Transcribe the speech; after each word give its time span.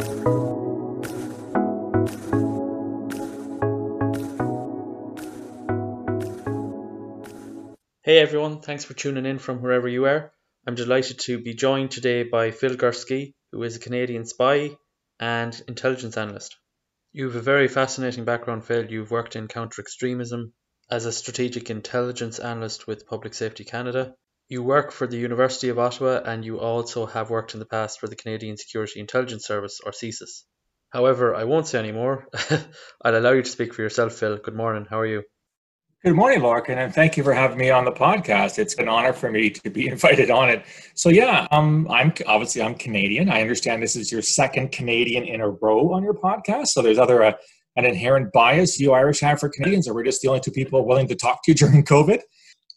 Hey 0.00 0.06
everyone, 8.18 8.60
thanks 8.62 8.84
for 8.86 8.94
tuning 8.94 9.26
in 9.26 9.38
from 9.38 9.60
wherever 9.60 9.86
you 9.86 10.06
are. 10.06 10.32
I'm 10.66 10.74
delighted 10.74 11.18
to 11.20 11.38
be 11.38 11.52
joined 11.52 11.90
today 11.90 12.22
by 12.22 12.50
Phil 12.50 12.76
Gurski, 12.76 13.34
who 13.52 13.62
is 13.62 13.76
a 13.76 13.78
Canadian 13.78 14.24
spy 14.24 14.70
and 15.18 15.62
intelligence 15.68 16.16
analyst. 16.16 16.56
You 17.12 17.26
have 17.26 17.36
a 17.36 17.42
very 17.42 17.68
fascinating 17.68 18.24
background, 18.24 18.64
Phil. 18.64 18.90
You've 18.90 19.10
worked 19.10 19.36
in 19.36 19.48
counter 19.48 19.82
extremism 19.82 20.54
as 20.90 21.04
a 21.04 21.12
strategic 21.12 21.68
intelligence 21.68 22.38
analyst 22.38 22.86
with 22.86 23.06
Public 23.06 23.34
Safety 23.34 23.64
Canada. 23.64 24.14
You 24.50 24.64
work 24.64 24.90
for 24.90 25.06
the 25.06 25.16
University 25.16 25.68
of 25.68 25.78
Ottawa 25.78 26.22
and 26.24 26.44
you 26.44 26.58
also 26.58 27.06
have 27.06 27.30
worked 27.30 27.54
in 27.54 27.60
the 27.60 27.66
past 27.66 28.00
for 28.00 28.08
the 28.08 28.16
Canadian 28.16 28.56
Security 28.56 28.98
Intelligence 28.98 29.46
Service, 29.46 29.78
or 29.86 29.92
CSIS. 29.92 30.42
However, 30.92 31.36
I 31.36 31.44
won't 31.44 31.68
say 31.68 31.78
any 31.78 31.92
more. 31.92 32.26
I'll 33.04 33.16
allow 33.16 33.30
you 33.30 33.42
to 33.42 33.48
speak 33.48 33.72
for 33.72 33.82
yourself, 33.82 34.14
Phil. 34.14 34.38
Good 34.38 34.56
morning. 34.56 34.88
How 34.90 34.98
are 34.98 35.06
you? 35.06 35.22
Good 36.04 36.16
morning, 36.16 36.40
Lorcan, 36.40 36.78
and 36.78 36.92
thank 36.92 37.16
you 37.16 37.22
for 37.22 37.32
having 37.32 37.58
me 37.58 37.70
on 37.70 37.84
the 37.84 37.92
podcast. 37.92 38.58
It's 38.58 38.74
an 38.74 38.88
honor 38.88 39.12
for 39.12 39.30
me 39.30 39.50
to 39.50 39.70
be 39.70 39.86
invited 39.94 40.32
on 40.32 40.50
it. 40.50 40.64
So, 40.96 41.10
yeah, 41.10 41.46
um, 41.52 41.86
I'm 41.88 42.12
obviously 42.26 42.60
I'm 42.60 42.74
Canadian. 42.74 43.30
I 43.30 43.42
understand 43.42 43.80
this 43.80 43.94
is 43.94 44.10
your 44.10 44.22
second 44.22 44.72
Canadian 44.72 45.22
in 45.22 45.40
a 45.40 45.48
row 45.48 45.92
on 45.92 46.02
your 46.02 46.14
podcast. 46.14 46.68
So, 46.68 46.82
there's 46.82 46.98
other 46.98 47.22
uh, 47.22 47.32
an 47.76 47.84
inherent 47.84 48.32
bias 48.32 48.80
you 48.80 48.94
Irish 48.94 49.20
have 49.20 49.38
for 49.38 49.48
Canadians, 49.48 49.86
or 49.86 49.94
we're 49.94 50.02
just 50.02 50.22
the 50.22 50.28
only 50.28 50.40
two 50.40 50.50
people 50.50 50.84
willing 50.84 51.06
to 51.06 51.14
talk 51.14 51.44
to 51.44 51.52
you 51.52 51.54
during 51.54 51.84
COVID. 51.84 52.22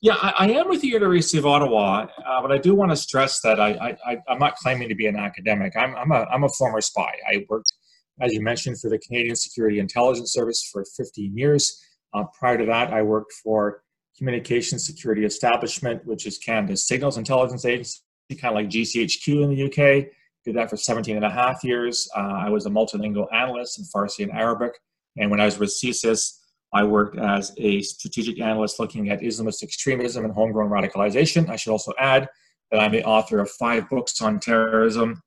Yeah, 0.04 0.18
I, 0.22 0.34
I 0.38 0.48
am 0.50 0.68
with 0.68 0.82
the 0.82 0.90
University 0.90 1.38
of 1.38 1.46
Ottawa, 1.46 2.08
uh, 2.28 2.42
but 2.42 2.52
I 2.52 2.58
do 2.58 2.76
want 2.76 2.92
to 2.92 2.96
stress 2.98 3.40
that 3.40 3.58
I, 3.58 3.96
I'm 4.28 4.38
not 4.38 4.58
claiming 4.58 4.90
to 4.90 4.96
be 4.96 5.08
an 5.08 5.16
academic. 5.16 5.78
I'm, 5.78 5.96
I'm, 5.96 6.12
a, 6.12 6.26
I'm 6.26 6.44
a 6.44 6.50
former 6.50 6.82
spy. 6.82 7.14
I 7.26 7.46
worked, 7.48 7.72
as 8.20 8.34
you 8.34 8.42
mentioned, 8.42 8.82
for 8.82 8.90
the 8.90 9.00
Canadian 9.00 9.38
Security 9.38 9.80
Intelligence 9.80 10.34
Service 10.34 10.70
for 10.70 10.84
15 10.98 11.38
years. 11.38 11.82
Uh, 12.14 12.26
prior 12.38 12.58
to 12.58 12.66
that, 12.66 12.92
I 12.92 13.02
worked 13.02 13.32
for 13.42 13.82
Communication 14.18 14.78
Security 14.78 15.24
Establishment, 15.24 16.06
which 16.06 16.28
is 16.28 16.38
Canada's 16.38 16.86
signals 16.86 17.18
intelligence 17.18 17.64
agency, 17.64 18.02
kind 18.42 18.54
of 18.54 18.56
like 18.56 18.68
GCHQ 18.68 19.42
in 19.42 19.52
the 19.52 19.64
UK. 19.68 20.08
Did 20.44 20.58
that 20.58 20.70
for 20.70 20.76
17 20.76 21.16
and 21.16 21.24
a 21.24 21.30
half 21.30 21.64
years. 21.64 22.10
Uh, 22.14 22.42
I 22.46 22.50
was 22.50 22.66
a 22.66 22.70
multilingual 22.70 23.34
analyst 23.34 23.80
in 23.80 23.86
Farsi 23.86 24.24
and 24.24 24.34
Arabic. 24.34 24.74
And 25.16 25.32
when 25.32 25.40
I 25.40 25.46
was 25.46 25.58
with 25.58 25.70
CSIS, 25.70 26.40
I 26.74 26.84
worked 26.84 27.18
as 27.18 27.54
a 27.58 27.82
strategic 27.82 28.42
analyst 28.42 28.80
looking 28.80 29.10
at 29.10 29.22
Islamist 29.22 29.62
extremism 29.62 30.26
and 30.26 30.34
homegrown 30.34 30.70
radicalization. 30.70 31.50
I 31.50 31.56
should 31.56 31.72
also 31.72 31.94
add 32.00 32.28
that 32.72 32.80
I'm 32.80 32.92
the 32.92 33.04
author 33.04 33.40
of 33.40 33.52
five 33.52 33.88
books 33.90 34.20
on 34.22 34.40
terrorism, 34.40 35.22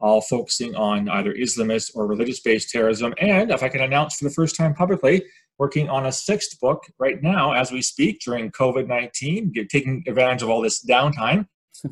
all 0.00 0.20
focusing 0.20 0.74
on 0.74 1.08
either 1.08 1.32
Islamist 1.32 1.92
or 1.94 2.06
religious 2.06 2.40
based 2.40 2.70
terrorism. 2.70 3.14
And 3.20 3.52
if 3.52 3.62
I 3.62 3.68
can 3.68 3.82
announce 3.82 4.16
for 4.16 4.24
the 4.24 4.34
first 4.34 4.56
time 4.56 4.74
publicly, 4.74 5.24
working 5.58 5.88
on 5.88 6.06
a 6.06 6.12
sixth 6.12 6.58
book 6.58 6.82
right 6.98 7.22
now 7.22 7.52
as 7.52 7.70
we 7.70 7.82
speak 7.82 8.20
during 8.24 8.50
COVID 8.50 8.88
19, 8.88 9.52
taking 9.70 10.02
advantage 10.08 10.42
of 10.42 10.50
all 10.50 10.60
this 10.60 10.84
downtime 10.84 11.46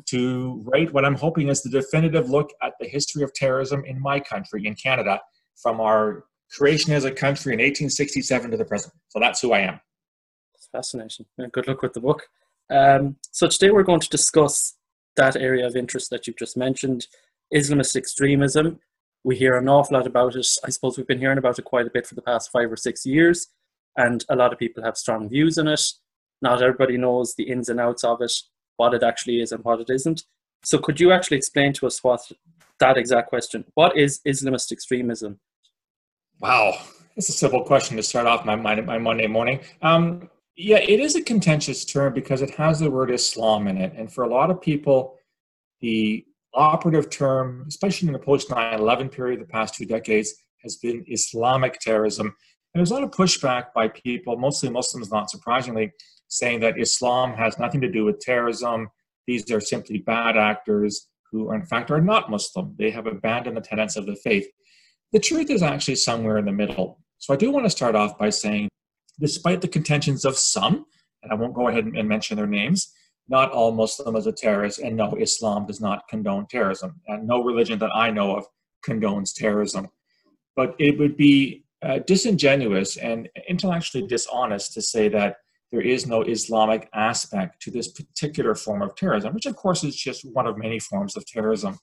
to 0.07 0.61
write 0.65 0.93
what 0.93 1.05
I'm 1.05 1.15
hoping 1.15 1.47
is 1.47 1.63
the 1.63 1.69
definitive 1.69 2.29
look 2.29 2.51
at 2.61 2.73
the 2.79 2.87
history 2.87 3.23
of 3.23 3.33
terrorism 3.33 3.85
in 3.85 3.99
my 4.01 4.19
country, 4.19 4.65
in 4.65 4.75
Canada, 4.75 5.21
from 5.55 5.79
our 5.79 6.25
creation 6.55 6.93
as 6.93 7.05
a 7.05 7.11
country 7.11 7.53
in 7.53 7.59
1867 7.59 8.51
to 8.51 8.57
the 8.57 8.65
present. 8.65 8.93
So 9.09 9.19
that's 9.19 9.41
who 9.41 9.53
I 9.53 9.59
am. 9.59 9.79
It's 10.55 10.67
fascinating. 10.71 11.25
Good 11.51 11.67
luck 11.67 11.81
with 11.81 11.93
the 11.93 12.01
book. 12.01 12.27
Um, 12.69 13.17
so 13.31 13.47
today 13.47 13.71
we're 13.71 13.83
going 13.83 13.99
to 13.99 14.09
discuss 14.09 14.75
that 15.15 15.35
area 15.35 15.65
of 15.65 15.75
interest 15.75 16.09
that 16.11 16.27
you've 16.27 16.37
just 16.37 16.57
mentioned 16.57 17.07
Islamist 17.53 17.95
extremism. 17.95 18.79
We 19.23 19.35
hear 19.35 19.57
an 19.57 19.67
awful 19.67 19.97
lot 19.97 20.07
about 20.07 20.35
it. 20.35 20.47
I 20.63 20.69
suppose 20.69 20.97
we've 20.97 21.07
been 21.07 21.19
hearing 21.19 21.37
about 21.37 21.59
it 21.59 21.65
quite 21.65 21.87
a 21.87 21.91
bit 21.91 22.07
for 22.07 22.15
the 22.15 22.21
past 22.21 22.51
five 22.51 22.71
or 22.71 22.77
six 22.77 23.05
years 23.05 23.47
and 23.97 24.23
a 24.29 24.35
lot 24.35 24.53
of 24.53 24.59
people 24.59 24.83
have 24.83 24.97
strong 24.97 25.29
views 25.29 25.57
on 25.57 25.67
it. 25.67 25.81
Not 26.41 26.61
everybody 26.61 26.97
knows 26.97 27.35
the 27.35 27.49
ins 27.49 27.69
and 27.69 27.79
outs 27.79 28.03
of 28.03 28.21
it, 28.21 28.31
what 28.77 28.93
it 28.93 29.03
actually 29.03 29.41
is 29.41 29.51
and 29.51 29.63
what 29.63 29.81
it 29.81 29.89
isn't. 29.89 30.23
So, 30.63 30.77
could 30.77 30.99
you 30.99 31.11
actually 31.11 31.37
explain 31.37 31.73
to 31.73 31.87
us 31.87 32.03
what 32.03 32.31
that 32.79 32.97
exact 32.97 33.29
question? 33.29 33.65
What 33.73 33.97
is 33.97 34.21
Islamist 34.25 34.71
extremism? 34.71 35.39
Wow, 36.41 36.77
it's 37.17 37.27
a 37.27 37.33
simple 37.33 37.63
question 37.65 37.97
to 37.97 38.03
start 38.03 38.25
off 38.25 38.45
my 38.45 38.55
my, 38.55 38.97
Monday 38.97 39.27
morning. 39.27 39.59
Um, 39.81 40.29
yeah, 40.55 40.77
it 40.77 41.01
is 41.01 41.17
a 41.17 41.21
contentious 41.21 41.83
term 41.83 42.13
because 42.13 42.41
it 42.41 42.51
has 42.51 42.79
the 42.79 42.89
word 42.89 43.11
Islam 43.11 43.67
in 43.67 43.77
it, 43.77 43.91
and 43.97 44.11
for 44.11 44.23
a 44.23 44.29
lot 44.29 44.49
of 44.49 44.61
people, 44.61 45.17
the 45.81 46.25
operative 46.53 47.09
term, 47.09 47.65
especially 47.67 48.07
in 48.07 48.13
the 48.13 48.19
post 48.19 48.49
9/11 48.49 49.11
period, 49.11 49.41
the 49.41 49.45
past 49.45 49.75
two 49.75 49.85
decades, 49.85 50.33
has 50.63 50.77
been 50.77 51.03
Islamic 51.07 51.77
terrorism. 51.79 52.27
And 52.27 52.79
there's 52.79 52.91
a 52.91 52.93
lot 52.93 53.03
of 53.03 53.11
pushback 53.11 53.73
by 53.75 53.89
people, 53.89 54.37
mostly 54.37 54.69
Muslims, 54.69 55.11
not 55.11 55.29
surprisingly, 55.29 55.91
saying 56.29 56.61
that 56.61 56.79
Islam 56.79 57.33
has 57.33 57.59
nothing 57.59 57.81
to 57.81 57.91
do 57.91 58.05
with 58.05 58.19
terrorism. 58.19 58.87
These 59.27 59.51
are 59.51 59.59
simply 59.59 59.97
bad 59.97 60.37
actors 60.37 61.09
who, 61.31 61.51
in 61.51 61.65
fact, 61.65 61.91
are 61.91 62.01
not 62.01 62.31
Muslim. 62.31 62.75
They 62.77 62.91
have 62.91 63.07
abandoned 63.07 63.57
the 63.57 63.61
tenets 63.61 63.97
of 63.97 64.05
the 64.05 64.15
faith. 64.15 64.47
The 65.11 65.19
truth 65.19 65.49
is 65.49 65.63
actually 65.63 65.95
somewhere 65.95 66.37
in 66.37 66.45
the 66.45 66.51
middle. 66.51 66.99
So 67.17 67.33
I 67.33 67.37
do 67.37 67.51
want 67.51 67.65
to 67.65 67.69
start 67.69 67.95
off 67.95 68.17
by 68.17 68.29
saying, 68.29 68.69
despite 69.19 69.61
the 69.61 69.67
contentions 69.67 70.23
of 70.23 70.37
some, 70.37 70.85
and 71.23 71.31
I 71.31 71.35
won't 71.35 71.53
go 71.53 71.67
ahead 71.67 71.85
and 71.85 72.07
mention 72.07 72.37
their 72.37 72.47
names, 72.47 72.93
not 73.27 73.51
all 73.51 73.71
Muslims 73.71 74.27
are 74.27 74.31
terrorists, 74.31 74.79
and 74.79 74.95
no, 74.95 75.15
Islam 75.15 75.65
does 75.65 75.81
not 75.81 76.07
condone 76.09 76.47
terrorism. 76.47 77.01
And 77.07 77.27
no 77.27 77.43
religion 77.43 77.79
that 77.79 77.91
I 77.93 78.11
know 78.11 78.35
of 78.35 78.45
condones 78.85 79.33
terrorism. 79.33 79.87
But 80.55 80.75
it 80.79 80.97
would 80.97 81.17
be 81.17 81.65
uh, 81.81 81.99
disingenuous 82.05 82.97
and 82.97 83.29
intellectually 83.47 84.07
dishonest 84.07 84.73
to 84.73 84.81
say 84.81 85.09
that 85.09 85.37
there 85.71 85.81
is 85.81 86.07
no 86.07 86.23
Islamic 86.23 86.89
aspect 86.93 87.61
to 87.61 87.71
this 87.71 87.87
particular 87.91 88.55
form 88.55 88.81
of 88.81 88.95
terrorism, 88.95 89.33
which 89.33 89.45
of 89.45 89.55
course 89.55 89.83
is 89.83 89.95
just 89.95 90.25
one 90.33 90.47
of 90.47 90.57
many 90.57 90.79
forms 90.79 91.15
of 91.15 91.25
terrorism. 91.25 91.77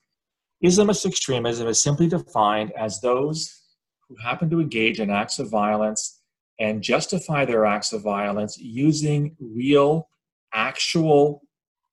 Islamist 0.65 1.05
extremism 1.05 1.69
is 1.69 1.83
simply 1.83 2.09
defined 2.09 2.73
as 2.73 3.01
those 3.01 3.63
who 4.09 4.17
happen 4.23 4.49
to 4.51 4.61
engage 4.61 5.01
in 5.01 5.11
acts 5.11 5.39
of 5.39 5.51
violence 5.51 6.21
and 6.59 6.83
justify 6.83 7.45
their 7.45 7.67
acts 7.67 7.93
of 7.93 8.03
violence 8.03 8.57
using 8.59 9.37
real, 9.39 10.09
actual 10.55 11.43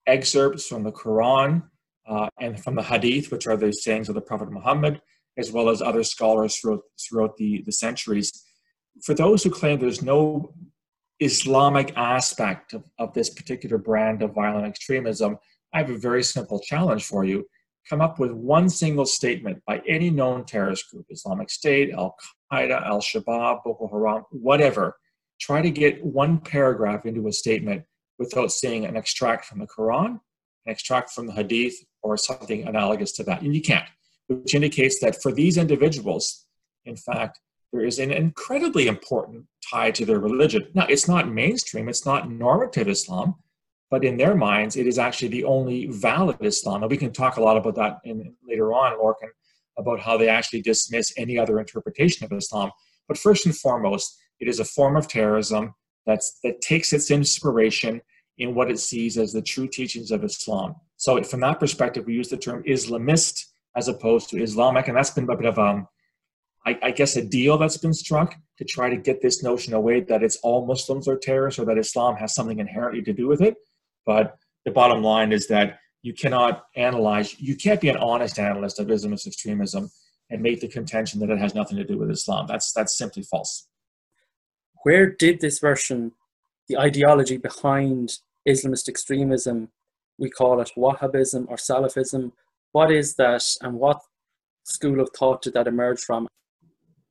excerpts 0.07 0.67
from 0.67 0.83
the 0.83 0.91
Quran 0.91 1.63
uh, 2.07 2.27
and 2.39 2.61
from 2.61 2.75
the 2.75 2.83
Hadith, 2.83 3.31
which 3.31 3.47
are 3.47 3.57
the 3.57 3.71
sayings 3.71 4.07
of 4.07 4.15
the 4.15 4.21
Prophet 4.21 4.51
Muhammad, 4.51 5.01
as 5.37 5.51
well 5.51 5.69
as 5.69 5.81
other 5.81 6.03
scholars 6.03 6.57
throughout, 6.57 6.81
throughout 6.99 7.35
the, 7.37 7.63
the 7.65 7.71
centuries. 7.71 8.31
For 9.03 9.13
those 9.13 9.43
who 9.43 9.49
claim 9.49 9.79
there's 9.79 10.01
no 10.01 10.53
Islamic 11.19 11.93
aspect 11.97 12.73
of, 12.73 12.83
of 12.99 13.13
this 13.13 13.29
particular 13.29 13.77
brand 13.77 14.21
of 14.21 14.33
violent 14.33 14.67
extremism, 14.67 15.37
I 15.73 15.79
have 15.79 15.89
a 15.89 15.97
very 15.97 16.23
simple 16.23 16.59
challenge 16.59 17.05
for 17.05 17.25
you. 17.25 17.45
Come 17.89 18.01
up 18.01 18.19
with 18.19 18.31
one 18.31 18.69
single 18.69 19.05
statement 19.05 19.61
by 19.67 19.81
any 19.87 20.09
known 20.09 20.45
terrorist 20.45 20.89
group 20.89 21.05
Islamic 21.09 21.49
State, 21.49 21.91
Al 21.91 22.15
Qaeda, 22.51 22.85
Al 22.85 23.01
Shabaab, 23.01 23.63
Boko 23.63 23.87
Haram, 23.87 24.23
whatever. 24.31 24.97
Try 25.39 25.61
to 25.61 25.71
get 25.71 26.03
one 26.03 26.39
paragraph 26.39 27.05
into 27.05 27.27
a 27.27 27.33
statement 27.33 27.83
without 28.17 28.51
seeing 28.51 28.85
an 28.85 28.95
extract 28.95 29.45
from 29.45 29.59
the 29.59 29.67
Quran, 29.67 30.11
an 30.65 30.71
extract 30.71 31.11
from 31.11 31.27
the 31.27 31.33
Hadith, 31.33 31.75
or 32.01 32.15
something 32.17 32.67
analogous 32.67 33.11
to 33.13 33.23
that. 33.23 33.41
And 33.41 33.53
you 33.53 33.61
can't 33.61 33.87
which 34.27 34.55
indicates 34.55 34.99
that 34.99 35.21
for 35.21 35.31
these 35.31 35.57
individuals, 35.57 36.45
in 36.85 36.95
fact, 36.95 37.39
there 37.71 37.85
is 37.85 37.99
an 37.99 38.11
incredibly 38.11 38.87
important 38.87 39.45
tie 39.69 39.91
to 39.91 40.05
their 40.05 40.19
religion. 40.19 40.67
Now, 40.73 40.85
it's 40.87 41.07
not 41.07 41.31
mainstream, 41.31 41.89
it's 41.89 42.05
not 42.05 42.29
normative 42.29 42.87
Islam, 42.87 43.35
but 43.93 44.03
in 44.03 44.17
their 44.17 44.33
minds, 44.33 44.75
it 44.75 44.87
is 44.87 44.97
actually 44.97 45.27
the 45.27 45.43
only 45.43 45.85
valid 45.85 46.37
Islam. 46.41 46.81
And 46.81 46.89
we 46.89 46.97
can 46.97 47.13
talk 47.13 47.37
a 47.37 47.43
lot 47.43 47.57
about 47.57 47.75
that 47.75 47.99
in, 48.03 48.33
later 48.43 48.73
on, 48.73 48.97
Lorcan, 48.97 49.29
about 49.77 49.99
how 49.99 50.17
they 50.17 50.29
actually 50.29 50.63
dismiss 50.63 51.13
any 51.15 51.37
other 51.37 51.59
interpretation 51.59 52.25
of 52.25 52.35
Islam. 52.35 52.71
But 53.07 53.19
first 53.19 53.45
and 53.45 53.55
foremost, 53.55 54.17
it 54.39 54.47
is 54.47 54.59
a 54.59 54.65
form 54.65 54.95
of 54.95 55.07
terrorism 55.07 55.75
that's, 56.07 56.39
that 56.43 56.59
takes 56.61 56.91
its 56.91 57.11
inspiration 57.11 58.01
in 58.39 58.55
what 58.55 58.71
it 58.71 58.79
sees 58.79 59.15
as 59.19 59.31
the 59.31 59.43
true 59.43 59.67
teachings 59.67 60.09
of 60.09 60.23
Islam. 60.23 60.73
So, 60.97 61.21
from 61.21 61.41
that 61.41 61.59
perspective, 61.59 62.07
we 62.07 62.15
use 62.15 62.29
the 62.29 62.37
term 62.37 62.63
Islamist 62.63 63.45
as 63.75 63.89
opposed 63.89 64.27
to 64.31 64.41
Islamic. 64.41 64.87
And 64.87 64.97
that's 64.97 65.11
been 65.11 65.29
a 65.29 65.37
bit 65.37 65.45
of, 65.45 65.59
um, 65.59 65.87
I, 66.65 66.79
I 66.81 66.89
guess, 66.89 67.15
a 67.15 67.23
deal 67.23 67.59
that's 67.59 67.77
been 67.77 67.93
struck 67.93 68.33
to 68.57 68.65
try 68.65 68.89
to 68.89 68.97
get 68.97 69.21
this 69.21 69.43
notion 69.43 69.75
away 69.75 69.99
that 69.99 70.23
it's 70.23 70.37
all 70.37 70.65
Muslims 70.65 71.07
are 71.07 71.15
terrorists 71.15 71.59
or 71.59 71.65
that 71.65 71.77
Islam 71.77 72.15
has 72.15 72.33
something 72.33 72.57
inherently 72.57 73.03
to 73.03 73.13
do 73.13 73.27
with 73.27 73.43
it. 73.43 73.55
But 74.05 74.37
the 74.65 74.71
bottom 74.71 75.03
line 75.03 75.31
is 75.31 75.47
that 75.47 75.79
you 76.01 76.13
cannot 76.13 76.65
analyze, 76.75 77.39
you 77.39 77.55
can't 77.55 77.81
be 77.81 77.89
an 77.89 77.97
honest 77.97 78.37
analyst 78.39 78.79
of 78.79 78.87
Islamist 78.87 79.25
extremism 79.27 79.89
and 80.29 80.41
make 80.41 80.61
the 80.61 80.67
contention 80.67 81.19
that 81.21 81.29
it 81.29 81.39
has 81.39 81.55
nothing 81.55 81.77
to 81.77 81.83
do 81.83 81.97
with 81.97 82.11
Islam. 82.11 82.45
That's, 82.47 82.71
that's 82.73 82.97
simply 82.97 83.23
false. 83.23 83.67
Where 84.83 85.09
did 85.09 85.39
this 85.39 85.59
version, 85.59 86.11
the 86.67 86.77
ideology 86.77 87.37
behind 87.37 88.19
Islamist 88.47 88.89
extremism, 88.89 89.69
we 90.17 90.29
call 90.29 90.59
it 90.59 90.71
Wahhabism 90.77 91.45
or 91.47 91.55
Salafism, 91.55 92.33
what 92.73 92.91
is 92.91 93.15
that 93.15 93.43
and 93.61 93.75
what 93.75 94.01
school 94.63 94.99
of 94.99 95.09
thought 95.15 95.41
did 95.41 95.53
that 95.53 95.67
emerge 95.67 96.01
from? 96.01 96.27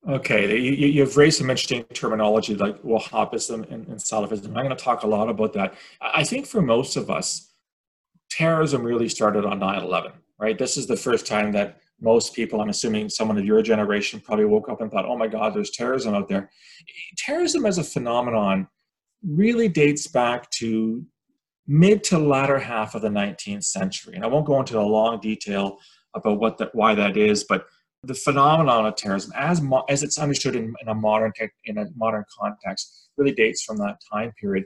Okay, 0.08 0.58
you, 0.58 1.00
have 1.04 1.16
raised 1.16 1.38
some 1.38 1.48
interesting 1.48 1.84
terminology 1.94 2.56
like 2.56 2.82
Wahhabism 2.82 3.70
and, 3.70 3.86
and 3.86 3.98
Salafism. 3.98 4.46
I'm 4.46 4.54
going 4.54 4.70
to 4.70 4.74
talk 4.74 5.04
a 5.04 5.06
lot 5.06 5.28
about 5.28 5.52
that. 5.52 5.74
I 6.00 6.24
think 6.24 6.46
for 6.46 6.60
most 6.60 6.96
of 6.96 7.08
us, 7.08 7.52
terrorism 8.28 8.82
really 8.82 9.08
started 9.08 9.44
on 9.44 9.60
9 9.60 9.82
11, 9.84 10.10
right? 10.40 10.58
This 10.58 10.76
is 10.76 10.88
the 10.88 10.96
first 10.96 11.24
time 11.24 11.52
that 11.52 11.78
most 12.00 12.34
people, 12.34 12.60
I'm 12.60 12.68
assuming 12.68 13.08
someone 13.10 13.38
of 13.38 13.44
your 13.44 13.62
generation, 13.62 14.18
probably 14.18 14.44
woke 14.44 14.68
up 14.68 14.80
and 14.80 14.90
thought, 14.90 15.06
oh 15.06 15.16
my 15.16 15.28
God, 15.28 15.54
there's 15.54 15.70
terrorism 15.70 16.14
out 16.14 16.28
there. 16.28 16.50
Terrorism 17.16 17.64
as 17.64 17.78
a 17.78 17.84
phenomenon 17.84 18.66
really 19.24 19.68
dates 19.68 20.08
back 20.08 20.50
to 20.50 21.06
mid 21.68 22.02
to 22.04 22.18
latter 22.18 22.58
half 22.58 22.96
of 22.96 23.02
the 23.02 23.08
19th 23.08 23.62
century. 23.62 24.14
And 24.16 24.24
I 24.24 24.26
won't 24.26 24.46
go 24.46 24.58
into 24.58 24.80
a 24.80 24.82
long 24.82 25.20
detail 25.20 25.78
about 26.14 26.40
what 26.40 26.58
that, 26.58 26.74
why 26.74 26.96
that 26.96 27.16
is, 27.16 27.44
but 27.44 27.66
the 28.04 28.14
phenomenon 28.14 28.86
of 28.86 28.96
terrorism, 28.96 29.32
as 29.36 29.60
mo- 29.60 29.84
as 29.88 30.02
it's 30.02 30.18
understood 30.18 30.56
in, 30.56 30.74
in 30.80 30.88
a 30.88 30.94
modern 30.94 31.32
in 31.64 31.78
a 31.78 31.86
modern 31.96 32.24
context, 32.38 33.08
really 33.16 33.32
dates 33.32 33.62
from 33.62 33.76
that 33.78 33.98
time 34.12 34.32
period. 34.40 34.64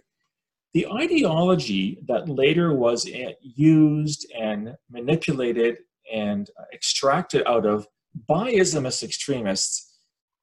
The 0.74 0.86
ideology 0.88 1.98
that 2.06 2.28
later 2.28 2.74
was 2.74 3.06
eh, 3.06 3.32
used 3.40 4.26
and 4.38 4.74
manipulated 4.90 5.78
and 6.12 6.48
extracted 6.72 7.46
out 7.46 7.66
of 7.66 7.86
by 8.26 8.52
Islamist 8.52 9.02
extremists 9.02 9.98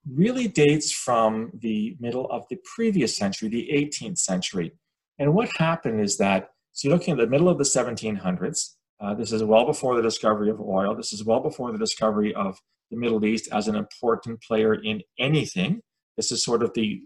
really 0.10 0.48
dates 0.48 0.92
from 0.92 1.52
the 1.62 1.96
middle 2.00 2.30
of 2.30 2.46
the 2.50 2.58
previous 2.76 3.16
century, 3.16 3.50
the 3.50 3.70
18th 3.74 4.18
century. 4.18 4.74
And 5.18 5.34
what 5.34 5.50
happened 5.58 6.02
is 6.02 6.18
that, 6.18 6.50
so 6.74 6.88
you're 6.88 6.98
looking 6.98 7.14
at 7.14 7.20
the 7.20 7.28
middle 7.28 7.50
of 7.50 7.58
the 7.58 7.64
1700s, 7.64 8.76
uh, 9.04 9.14
this 9.14 9.32
is 9.34 9.44
well 9.44 9.66
before 9.66 9.96
the 9.96 10.02
discovery 10.02 10.50
of 10.50 10.62
oil, 10.62 10.96
this 10.96 11.12
is 11.12 11.26
well 11.26 11.42
before 11.42 11.72
the 11.72 11.78
discovery 11.78 12.34
of 12.34 12.58
the 12.90 12.98
Middle 12.98 13.26
East 13.26 13.50
as 13.52 13.68
an 13.68 13.76
important 13.76 14.42
player 14.42 14.76
in 14.76 15.02
anything. 15.20 15.82
This 16.16 16.32
is 16.32 16.44
sort 16.44 16.64
of 16.64 16.74
the 16.74 17.02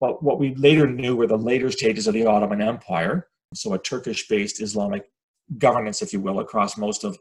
what, 0.00 0.22
what 0.22 0.38
we 0.38 0.54
later 0.54 0.86
knew 0.86 1.16
were 1.16 1.26
the 1.26 1.36
later 1.36 1.70
stages 1.70 2.06
of 2.06 2.14
the 2.14 2.26
Ottoman 2.26 2.60
Empire, 2.60 3.28
so 3.54 3.74
a 3.74 3.78
Turkish-based 3.78 4.60
Islamic 4.60 5.04
governance, 5.58 6.02
if 6.02 6.12
you 6.12 6.20
will, 6.20 6.40
across 6.40 6.76
most 6.76 7.04
of 7.04 7.18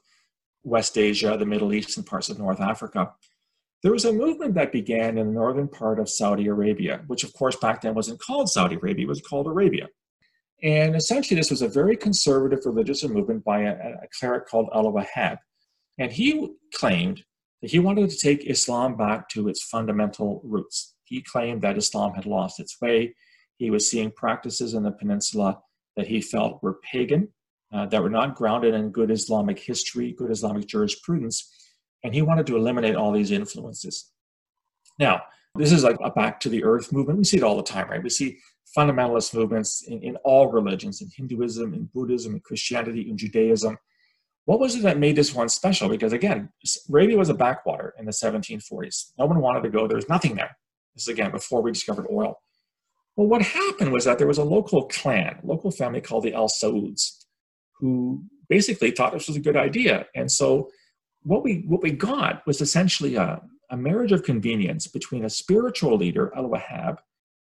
West 0.63 0.97
Asia, 0.97 1.35
the 1.37 1.45
Middle 1.45 1.73
East, 1.73 1.97
and 1.97 2.05
parts 2.05 2.29
of 2.29 2.39
North 2.39 2.61
Africa. 2.61 3.13
There 3.83 3.91
was 3.91 4.05
a 4.05 4.13
movement 4.13 4.53
that 4.55 4.73
began 4.73 5.17
in 5.17 5.27
the 5.27 5.33
northern 5.33 5.67
part 5.67 5.99
of 5.99 6.09
Saudi 6.09 6.47
Arabia, 6.47 7.03
which 7.07 7.23
of 7.23 7.33
course 7.33 7.55
back 7.55 7.81
then 7.81 7.95
wasn't 7.95 8.19
called 8.19 8.49
Saudi 8.49 8.75
Arabia, 8.75 9.05
it 9.05 9.09
was 9.09 9.21
called 9.21 9.47
Arabia. 9.47 9.87
And 10.61 10.95
essentially, 10.95 11.39
this 11.39 11.51
was 11.51 11.61
a 11.61 11.67
very 11.67 11.95
conservative 11.95 12.59
religious 12.65 13.03
movement 13.03 13.43
by 13.43 13.61
a, 13.61 13.73
a 13.73 14.07
cleric 14.17 14.47
called 14.47 14.69
Al 14.73 14.91
Wahhab. 14.91 15.37
And 15.97 16.11
he 16.11 16.49
claimed 16.73 17.23
that 17.61 17.71
he 17.71 17.79
wanted 17.79 18.09
to 18.09 18.17
take 18.17 18.45
Islam 18.45 18.95
back 18.97 19.29
to 19.29 19.47
its 19.47 19.63
fundamental 19.63 20.41
roots. 20.43 20.95
He 21.05 21.21
claimed 21.21 21.61
that 21.61 21.77
Islam 21.77 22.13
had 22.13 22.25
lost 22.25 22.59
its 22.59 22.79
way. 22.81 23.15
He 23.57 23.69
was 23.69 23.89
seeing 23.89 24.11
practices 24.11 24.73
in 24.73 24.83
the 24.83 24.91
peninsula 24.91 25.59
that 25.95 26.07
he 26.07 26.21
felt 26.21 26.63
were 26.63 26.79
pagan, 26.89 27.29
uh, 27.73 27.85
that 27.87 28.01
were 28.01 28.09
not 28.09 28.35
grounded 28.35 28.73
in 28.73 28.91
good 28.91 29.11
Islamic 29.11 29.59
history, 29.59 30.13
good 30.17 30.31
Islamic 30.31 30.67
jurisprudence, 30.67 31.51
and 32.03 32.13
he 32.13 32.21
wanted 32.21 32.47
to 32.47 32.55
eliminate 32.55 32.95
all 32.95 33.11
these 33.11 33.31
influences. 33.31 34.11
Now, 34.97 35.21
this 35.55 35.71
is 35.71 35.83
like 35.83 35.97
a 36.03 36.11
back 36.11 36.39
to 36.41 36.49
the 36.49 36.63
earth 36.63 36.93
movement. 36.93 37.17
We 37.17 37.25
see 37.25 37.37
it 37.37 37.43
all 37.43 37.57
the 37.57 37.63
time, 37.63 37.89
right? 37.89 38.03
We 38.03 38.09
see 38.09 38.37
fundamentalist 38.77 39.33
movements 39.33 39.83
in, 39.87 40.01
in 40.01 40.15
all 40.17 40.51
religions, 40.51 41.01
in 41.01 41.09
Hinduism, 41.15 41.73
in 41.73 41.85
Buddhism, 41.93 42.33
in 42.33 42.39
Christianity, 42.41 43.09
in 43.09 43.17
Judaism. 43.17 43.77
What 44.45 44.59
was 44.59 44.75
it 44.75 44.83
that 44.83 44.97
made 44.97 45.15
this 45.15 45.33
one 45.33 45.49
special? 45.49 45.89
Because 45.89 46.13
again, 46.13 46.49
Arabia 46.89 47.17
was 47.17 47.29
a 47.29 47.33
backwater 47.33 47.93
in 47.99 48.05
the 48.05 48.11
1740s. 48.11 49.11
No 49.17 49.25
one 49.25 49.41
wanted 49.41 49.63
to 49.63 49.69
go. 49.69 49.87
There 49.87 49.95
was 49.95 50.09
nothing 50.09 50.35
there. 50.35 50.57
This 50.95 51.03
is 51.03 51.07
again 51.09 51.31
before 51.31 51.61
we 51.61 51.71
discovered 51.71 52.07
oil. 52.11 52.41
Well, 53.15 53.27
what 53.27 53.41
happened 53.41 53.91
was 53.91 54.05
that 54.05 54.17
there 54.17 54.27
was 54.27 54.37
a 54.37 54.43
local 54.43 54.87
clan, 54.87 55.39
a 55.43 55.45
local 55.45 55.71
family 55.71 56.01
called 56.01 56.23
the 56.23 56.33
Al 56.33 56.47
Sauds, 56.47 57.27
who 57.79 58.23
basically 58.47 58.91
thought 58.91 59.13
this 59.13 59.27
was 59.27 59.37
a 59.37 59.41
good 59.41 59.57
idea. 59.57 60.05
And 60.15 60.31
so 60.31 60.69
what 61.23 61.43
we 61.43 61.63
what 61.67 61.81
we 61.81 61.91
got 61.91 62.45
was 62.47 62.61
essentially 62.61 63.15
a, 63.15 63.41
a 63.69 63.77
marriage 63.77 64.11
of 64.11 64.23
convenience 64.23 64.87
between 64.87 65.25
a 65.25 65.29
spiritual 65.29 65.97
leader, 65.97 66.31
Al 66.35 66.49
Wahhab, 66.49 66.97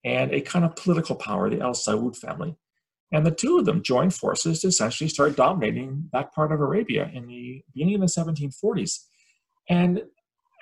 and 0.04 0.32
a 0.32 0.40
kind 0.40 0.64
of 0.64 0.76
political 0.76 1.16
power, 1.16 1.50
the 1.50 1.60
Al 1.60 1.72
Saud 1.72 2.16
family. 2.16 2.56
And 3.12 3.26
the 3.26 3.32
two 3.32 3.58
of 3.58 3.64
them 3.64 3.82
joined 3.82 4.14
forces 4.14 4.60
to 4.60 4.68
essentially 4.68 5.08
start 5.08 5.36
dominating 5.36 6.08
that 6.12 6.32
part 6.32 6.52
of 6.52 6.60
Arabia 6.60 7.10
in 7.12 7.26
the 7.26 7.62
beginning 7.74 7.96
of 7.96 8.00
the 8.02 8.06
1740s. 8.06 8.98
And 9.68 10.02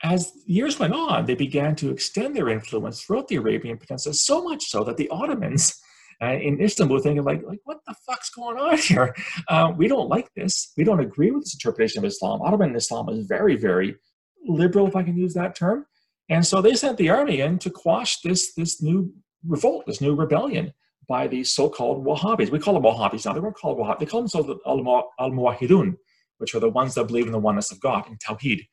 as 0.03 0.33
years 0.47 0.79
went 0.79 0.95
on, 0.95 1.27
they 1.27 1.35
began 1.35 1.75
to 1.77 1.91
extend 1.91 2.35
their 2.35 2.49
influence 2.49 3.03
throughout 3.03 3.29
the 3.29 3.37
Arabian 3.37 3.77
Peninsula, 3.77 4.15
so 4.15 4.43
much 4.43 4.65
so 4.67 4.85
that 4.85 4.97
the 4.97 5.09
Ottomans 5.09 5.79
uh, 6.23 6.35
in 6.35 6.61
Istanbul 6.61 7.01
thinking 7.01 7.25
like, 7.25 7.43
like, 7.47 7.61
what 7.65 7.79
the 7.87 7.95
fuck's 8.07 8.31
going 8.31 8.59
on 8.59 8.79
here? 8.79 9.15
Uh, 9.49 9.73
we 9.77 9.89
don't 9.89 10.09
like 10.09 10.29
this. 10.35 10.73
We 10.77 10.85
don't 10.85 11.01
agree 11.01 11.31
with 11.31 11.45
this 11.45 11.55
interpretation 11.55 11.99
of 11.99 12.09
Islam. 12.09 12.43
Ottoman 12.43 12.75
Islam 12.75 13.09
is 13.09 13.27
very, 13.27 13.57
very 13.57 13.97
liberal, 14.47 14.87
if 14.87 14.97
I 14.97 15.03
can 15.03 15.17
use 15.17 15.35
that 15.35 15.55
term. 15.55 15.85
And 16.29 16.47
so 16.47 16.61
they 16.61 16.75
sent 16.75 16.99
the 16.99 17.11
army 17.11 17.41
in 17.41 17.59
to 17.61 17.71
quash 17.71 18.21
this, 18.21 18.55
this 18.55 18.83
new 18.83 19.13
revolt, 19.47 19.87
this 19.87 20.01
new 20.01 20.15
rebellion 20.15 20.73
by 21.09 21.27
these 21.27 21.53
so-called 21.53 22.05
Wahhabis. 22.05 22.51
We 22.51 22.59
call 22.59 22.75
them 22.75 22.83
Wahhabis 22.83 23.25
now. 23.25 23.33
They 23.33 23.41
weren't 23.41 23.57
called 23.57 23.79
Wahhabis. 23.79 24.01
They 24.01 24.07
call 24.07 24.21
themselves 24.21 24.49
the 24.49 24.59
Al-Muwahidun, 24.67 25.97
which 26.37 26.55
are 26.55 26.61
the 26.61 26.69
ones 26.69 26.95
that 26.95 27.07
believe 27.07 27.27
in 27.27 27.33
the 27.33 27.39
oneness 27.39 27.73
of 27.73 27.81
God, 27.81 28.07
in 28.07 28.19
Tawheed. 28.19 28.67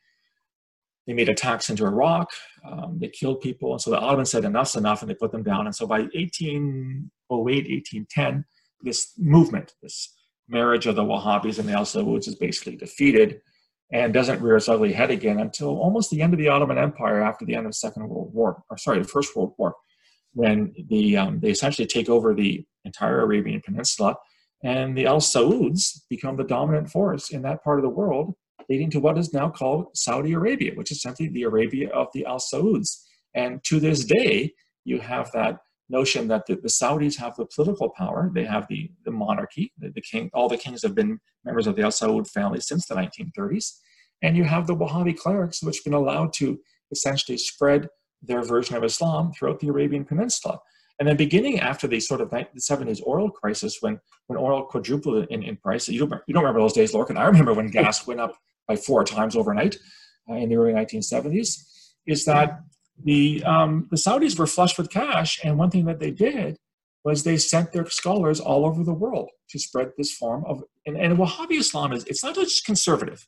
They 1.07 1.13
made 1.13 1.29
attacks 1.29 1.69
into 1.69 1.85
Iraq. 1.85 2.29
Um, 2.69 2.97
they 2.99 3.07
killed 3.07 3.41
people. 3.41 3.71
And 3.71 3.81
so 3.81 3.91
the 3.91 3.99
Ottomans 3.99 4.31
said, 4.31 4.43
enough's 4.43 4.75
enough, 4.75 5.01
and 5.01 5.09
they 5.09 5.15
put 5.15 5.31
them 5.31 5.43
down. 5.43 5.65
And 5.65 5.75
so 5.75 5.87
by 5.87 5.99
1808, 5.99 7.09
1810, 7.29 8.45
this 8.81 9.13
movement, 9.17 9.73
this 9.81 10.13
marriage 10.49 10.87
of 10.87 10.95
the 10.95 11.03
Wahhabis 11.03 11.59
and 11.59 11.69
the 11.69 11.73
Al 11.73 11.85
Sauds 11.85 12.27
is 12.27 12.35
basically 12.35 12.75
defeated 12.75 13.39
and 13.91 14.13
doesn't 14.13 14.41
rear 14.41 14.57
its 14.57 14.67
ugly 14.67 14.93
head 14.93 15.11
again 15.11 15.39
until 15.39 15.79
almost 15.79 16.09
the 16.09 16.21
end 16.21 16.33
of 16.33 16.39
the 16.39 16.49
Ottoman 16.49 16.77
Empire 16.77 17.21
after 17.21 17.45
the 17.45 17.55
end 17.55 17.65
of 17.65 17.71
the 17.71 17.77
Second 17.77 18.09
World 18.09 18.33
War, 18.33 18.63
or 18.69 18.77
sorry, 18.77 18.99
the 18.99 19.07
First 19.07 19.35
World 19.35 19.53
War 19.57 19.75
when 20.35 20.73
the, 20.89 21.17
um, 21.17 21.39
they 21.39 21.49
essentially 21.49 21.87
take 21.87 22.09
over 22.09 22.33
the 22.33 22.63
entire 22.83 23.21
Arabian 23.21 23.61
Peninsula, 23.65 24.15
and 24.63 24.97
the 24.97 25.05
Al 25.05 25.21
Sauds 25.21 26.05
become 26.09 26.35
the 26.35 26.43
dominant 26.43 26.89
force 26.89 27.31
in 27.31 27.41
that 27.43 27.63
part 27.63 27.79
of 27.79 27.83
the 27.83 27.89
world, 27.89 28.35
leading 28.69 28.89
to 28.91 28.99
what 28.99 29.17
is 29.17 29.33
now 29.33 29.49
called 29.49 29.87
Saudi 29.95 30.33
Arabia, 30.33 30.73
which 30.75 30.91
is 30.91 31.01
simply 31.01 31.29
the 31.29 31.43
Arabia 31.43 31.89
of 31.89 32.07
the 32.13 32.25
Al 32.25 32.39
Sauds. 32.39 33.05
And 33.33 33.63
to 33.63 33.79
this 33.79 34.03
day, 34.03 34.53
you 34.83 34.99
have 34.99 35.31
that 35.31 35.59
notion 35.89 36.27
that 36.27 36.45
the, 36.47 36.55
the, 36.55 36.67
Saudis 36.67 37.17
have 37.17 37.35
the 37.35 37.45
political 37.45 37.89
power, 37.89 38.31
they 38.33 38.43
have 38.43 38.67
the, 38.67 38.91
the 39.05 39.11
monarchy, 39.11 39.71
the, 39.77 39.89
the, 39.91 40.01
king, 40.01 40.29
all 40.33 40.49
the 40.49 40.57
kings 40.57 40.81
have 40.81 40.95
been 40.95 41.19
members 41.43 41.67
of 41.67 41.75
the 41.75 41.83
Al 41.83 41.91
Saud 41.91 42.27
family 42.29 42.59
since 42.59 42.87
the 42.87 42.95
1930s, 42.95 43.73
and 44.21 44.35
you 44.35 44.43
have 44.43 44.67
the 44.67 44.75
Wahhabi 44.75 45.15
clerics, 45.15 45.61
which 45.61 45.77
have 45.77 45.85
been 45.85 45.93
allowed 45.93 46.33
to 46.33 46.59
essentially 46.91 47.37
spread 47.37 47.87
their 48.21 48.41
version 48.43 48.75
of 48.75 48.83
Islam 48.83 49.31
throughout 49.33 49.59
the 49.59 49.67
Arabian 49.67 50.05
Peninsula. 50.05 50.59
And 50.99 51.07
then 51.07 51.17
beginning 51.17 51.59
after 51.59 51.87
the 51.87 51.99
sort 51.99 52.21
of 52.21 52.29
the 52.29 52.47
70s 52.57 53.01
oil 53.05 53.29
crisis, 53.29 53.77
when, 53.81 53.99
when 54.27 54.39
oil 54.39 54.63
quadrupled 54.63 55.27
in, 55.29 55.43
in 55.43 55.57
price, 55.57 55.87
you 55.89 55.99
don't, 55.99 56.21
you 56.27 56.33
don't 56.33 56.43
remember 56.43 56.61
those 56.61 56.73
days, 56.73 56.93
Lorcan. 56.93 57.17
I 57.17 57.25
remember 57.25 57.53
when 57.53 57.67
gas 57.67 58.07
went 58.07 58.21
up 58.21 58.37
by 58.67 58.75
four 58.75 59.03
times 59.03 59.35
overnight 59.35 59.77
uh, 60.29 60.35
in 60.35 60.49
the 60.49 60.55
early 60.55 60.73
1970s, 60.73 61.65
is 62.07 62.25
that 62.25 62.59
the, 63.03 63.43
um, 63.43 63.87
the 63.91 63.97
Saudis 63.97 64.39
were 64.39 64.47
flush 64.47 64.77
with 64.77 64.89
cash. 64.89 65.39
And 65.43 65.57
one 65.57 65.69
thing 65.69 65.85
that 65.85 65.99
they 65.99 66.11
did 66.11 66.57
was 67.03 67.23
they 67.23 67.37
sent 67.37 67.73
their 67.73 67.85
scholars 67.87 68.39
all 68.39 68.65
over 68.65 68.83
the 68.83 68.93
world 68.93 69.29
to 69.49 69.59
spread 69.59 69.91
this 69.97 70.13
form 70.13 70.43
of, 70.47 70.63
and, 70.85 70.97
and 70.97 71.17
Wahhabi 71.17 71.59
Islam 71.59 71.91
is, 71.91 72.05
it's 72.05 72.23
not 72.23 72.35
just 72.35 72.65
conservative. 72.65 73.27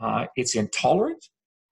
Uh, 0.00 0.26
it's 0.36 0.54
intolerant, 0.54 1.24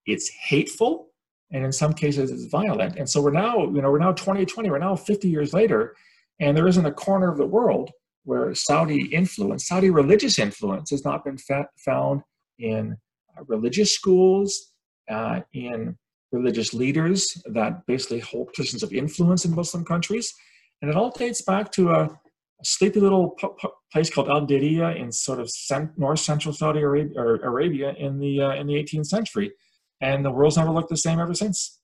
it's 0.07 0.31
hateful, 0.49 1.09
and 1.53 1.65
in 1.65 1.73
some 1.73 1.93
cases 1.93 2.31
it's 2.31 2.47
violent. 2.47 2.97
And 2.97 3.09
so 3.09 3.21
we're 3.21 3.31
now, 3.31 3.63
you 3.65 3.83
know, 3.83 3.91
we're 3.91 3.99
now 3.99 4.13
2020, 4.13 4.71
we're 4.71 4.79
now 4.79 4.97
50 4.97 5.29
years 5.29 5.53
later, 5.53 5.95
and 6.41 6.57
there 6.57 6.67
isn't 6.67 6.87
a 6.87 6.93
corner 6.93 7.31
of 7.31 7.39
the 7.39 7.47
world 7.47 7.91
where 8.25 8.55
Saudi 8.55 9.07
influence, 9.07 9.69
Saudi 9.69 9.91
religious 9.91 10.39
influence, 10.39 10.91
has 10.91 11.05
not 11.05 11.25
been 11.25 11.39
fa- 11.39 11.69
found 11.77 12.23
in 12.59 12.97
uh, 13.37 13.45
religious 13.47 13.95
schools, 13.95 14.73
uh, 15.11 15.41
in 15.53 15.97
religious 16.33 16.75
leaders 16.75 17.41
that 17.53 17.87
basically 17.87 18.21
hold 18.21 18.53
positions 18.53 18.83
of 18.83 18.93
influence 18.93 19.45
in 19.45 19.55
Muslim 19.55 19.85
countries. 19.85 20.33
And 20.81 20.91
it 20.91 20.97
all 20.97 21.11
dates 21.11 21.43
back 21.43 21.71
to 21.73 21.91
a, 21.91 22.05
a 22.05 22.65
sleepy 22.65 23.01
little 23.01 23.31
p- 23.31 23.49
p- 23.61 23.69
place 23.93 24.11
called 24.11 24.29
Al 24.29 24.47
Diriyah 24.47 24.99
in 24.99 25.13
sort 25.13 25.39
of 25.39 25.51
cent- 25.51 25.97
north 25.99 26.21
central 26.21 26.55
Saudi 26.55 26.81
Arabia, 26.81 27.21
Arabia 27.21 27.95
in 27.99 28.19
the 28.19 28.43
uh, 28.43 28.55
in 28.55 28.67
the 28.67 28.75
18th 28.75 29.07
century 29.07 29.53
and 30.05 30.25
the 30.25 30.31
world's 30.31 30.59
never 30.59 30.71
looked 30.71 30.91
the 30.91 30.97
same 30.97 31.19
ever 31.19 31.35
since. 31.35 31.81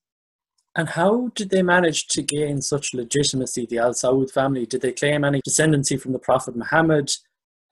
And 0.76 0.90
how 0.90 1.32
did 1.34 1.50
they 1.50 1.62
manage 1.62 2.06
to 2.08 2.22
gain 2.22 2.60
such 2.60 2.94
legitimacy, 2.94 3.66
the 3.66 3.78
Al 3.78 3.94
Saud 3.94 4.30
family? 4.30 4.66
Did 4.66 4.82
they 4.82 4.92
claim 4.92 5.24
any 5.24 5.40
descendancy 5.40 6.00
from 6.00 6.12
the 6.12 6.18
Prophet 6.18 6.54
Muhammad? 6.54 7.10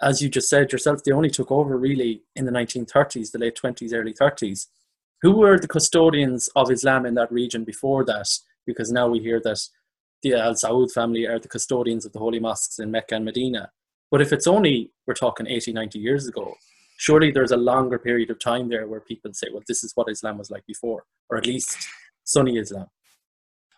As 0.00 0.22
you 0.22 0.28
just 0.28 0.48
said 0.48 0.72
yourself, 0.72 1.04
they 1.04 1.12
only 1.12 1.30
took 1.30 1.52
over 1.52 1.76
really 1.76 2.22
in 2.34 2.46
the 2.46 2.50
1930s, 2.50 3.30
the 3.30 3.38
late 3.38 3.58
20s, 3.62 3.92
early 3.92 4.14
30s. 4.14 4.66
who 5.20 5.32
were 5.32 5.58
the 5.58 5.74
custodians 5.76 6.48
of 6.54 6.70
Islam 6.70 7.04
in 7.04 7.14
that 7.14 7.32
region 7.32 7.64
before 7.64 8.04
that? 8.04 8.28
Because 8.66 8.90
now 8.92 9.08
we 9.08 9.18
hear 9.18 9.40
that 9.40 9.60
the 10.22 10.34
Al 10.34 10.54
Saud 10.54 10.90
family 10.92 11.26
are 11.26 11.40
the 11.40 11.48
custodians 11.56 12.04
of 12.06 12.12
the 12.12 12.20
holy 12.20 12.40
mosques 12.40 12.78
in 12.78 12.90
Mecca 12.90 13.16
and 13.16 13.24
Medina. 13.24 13.70
But 14.10 14.22
if 14.22 14.32
it's 14.32 14.46
only, 14.46 14.92
we're 15.06 15.14
talking 15.14 15.46
80, 15.46 15.72
90 15.72 15.98
years 15.98 16.26
ago, 16.26 16.54
surely 16.98 17.30
there's 17.30 17.52
a 17.52 17.56
longer 17.56 17.98
period 17.98 18.28
of 18.28 18.38
time 18.38 18.68
there 18.68 18.86
where 18.86 19.00
people 19.00 19.32
say, 19.32 19.46
well, 19.52 19.62
this 19.66 19.82
is 19.82 19.92
what 19.94 20.10
Islam 20.10 20.36
was 20.36 20.50
like 20.50 20.66
before, 20.66 21.04
or 21.30 21.38
at 21.38 21.46
least 21.46 21.88
Sunni 22.24 22.58
Islam. 22.58 22.86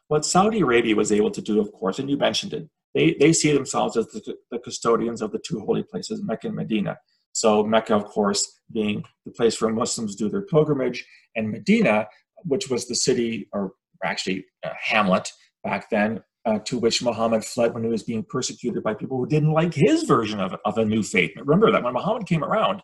What 0.09 0.25
Saudi 0.25 0.61
Arabia 0.61 0.97
was 0.97 1.13
able 1.13 1.31
to 1.31 1.41
do, 1.41 1.61
of 1.61 1.71
course, 1.73 2.01
and 2.01 2.11
you 2.11 2.17
mentioned 2.17 2.53
it, 2.55 2.69
they, 2.95 3.15
they 3.21 3.33
see 3.33 3.53
themselves 3.53 3.97
as 3.97 4.09
the, 4.09 4.35
the 4.51 4.59
custodians 4.59 5.23
of 5.23 5.31
the 5.31 5.39
two 5.39 5.61
holy 5.61 5.85
places, 5.85 6.23
Mecca 6.25 6.49
and 6.49 6.57
Medina. 6.57 6.99
So 7.33 7.63
Mecca, 7.63 7.95
of 7.95 8.07
course, 8.07 8.61
being 8.73 9.05
the 9.25 9.31
place 9.31 9.61
where 9.61 9.71
Muslims 9.71 10.17
do 10.17 10.29
their 10.29 10.43
pilgrimage, 10.43 11.07
and 11.37 11.53
Medina, 11.53 12.09
which 12.45 12.69
was 12.69 12.89
the 12.89 12.97
city, 12.97 13.49
or 13.53 13.75
actually 14.03 14.47
a 14.65 14.71
hamlet 14.81 15.31
back 15.63 15.91
then, 15.91 16.23
uh, 16.47 16.59
to 16.61 16.79
which 16.79 17.03
Muhammad 17.03 17.45
fled 17.45 17.75
when 17.75 17.85
he 17.85 17.91
was 17.91 18.03
being 18.03 18.23
persecuted 18.23 18.83
by 18.83 18.95
people 18.95 19.19
who 19.19 19.27
didn't 19.27 19.53
like 19.53 19.75
his 19.75 20.05
version 20.05 20.41
of, 20.41 20.55
of 20.65 20.79
a 20.79 20.85
new 20.85 21.03
faith. 21.03 21.31
Remember 21.37 21.71
that 21.71 21.83
when 21.83 21.93
Muhammad 21.93 22.27
came 22.27 22.43
around 22.43 22.83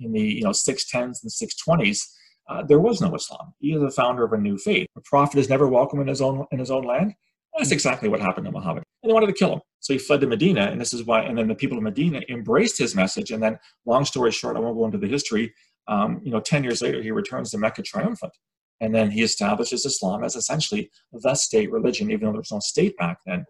in 0.00 0.12
the 0.12 0.20
you 0.20 0.42
know 0.42 0.50
610s 0.50 1.22
and 1.22 1.30
620s, 1.30 2.00
uh, 2.48 2.62
there 2.62 2.80
was 2.80 3.00
no 3.00 3.14
Islam. 3.14 3.54
He 3.58 3.72
is 3.72 3.80
the 3.80 3.90
founder 3.90 4.24
of 4.24 4.32
a 4.32 4.38
new 4.38 4.58
faith. 4.58 4.86
A 4.96 5.00
prophet 5.00 5.38
is 5.38 5.48
never 5.48 5.66
welcome 5.66 6.00
in 6.00 6.08
his 6.08 6.20
own 6.20 6.46
in 6.50 6.58
his 6.58 6.70
own 6.70 6.84
land. 6.84 7.14
That's 7.56 7.70
exactly 7.70 8.08
what 8.08 8.20
happened 8.20 8.46
to 8.46 8.52
Muhammad. 8.52 8.84
And 9.02 9.10
they 9.10 9.14
wanted 9.14 9.28
to 9.28 9.32
kill 9.32 9.54
him. 9.54 9.60
So 9.80 9.92
he 9.92 9.98
fled 9.98 10.20
to 10.20 10.26
Medina, 10.26 10.62
and 10.62 10.80
this 10.80 10.92
is 10.92 11.04
why, 11.04 11.22
and 11.22 11.38
then 11.38 11.48
the 11.48 11.54
people 11.54 11.78
of 11.78 11.84
Medina 11.84 12.20
embraced 12.28 12.76
his 12.76 12.94
message. 12.94 13.30
And 13.30 13.42
then, 13.42 13.58
long 13.86 14.04
story 14.04 14.32
short, 14.32 14.56
I 14.56 14.60
won't 14.60 14.76
go 14.76 14.84
into 14.84 14.98
the 14.98 15.06
history. 15.06 15.54
Um, 15.88 16.20
you 16.24 16.32
know, 16.32 16.40
10 16.40 16.64
years 16.64 16.82
later, 16.82 17.00
he 17.00 17.12
returns 17.12 17.52
to 17.52 17.58
Mecca 17.58 17.82
triumphant. 17.82 18.32
And 18.80 18.94
then 18.94 19.10
he 19.10 19.22
establishes 19.22 19.86
Islam 19.86 20.22
as 20.22 20.36
essentially 20.36 20.90
the 21.12 21.34
state 21.34 21.70
religion, 21.70 22.10
even 22.10 22.26
though 22.26 22.32
there 22.32 22.40
was 22.40 22.52
no 22.52 22.60
state 22.60 22.96
back 22.96 23.18
then. 23.26 23.44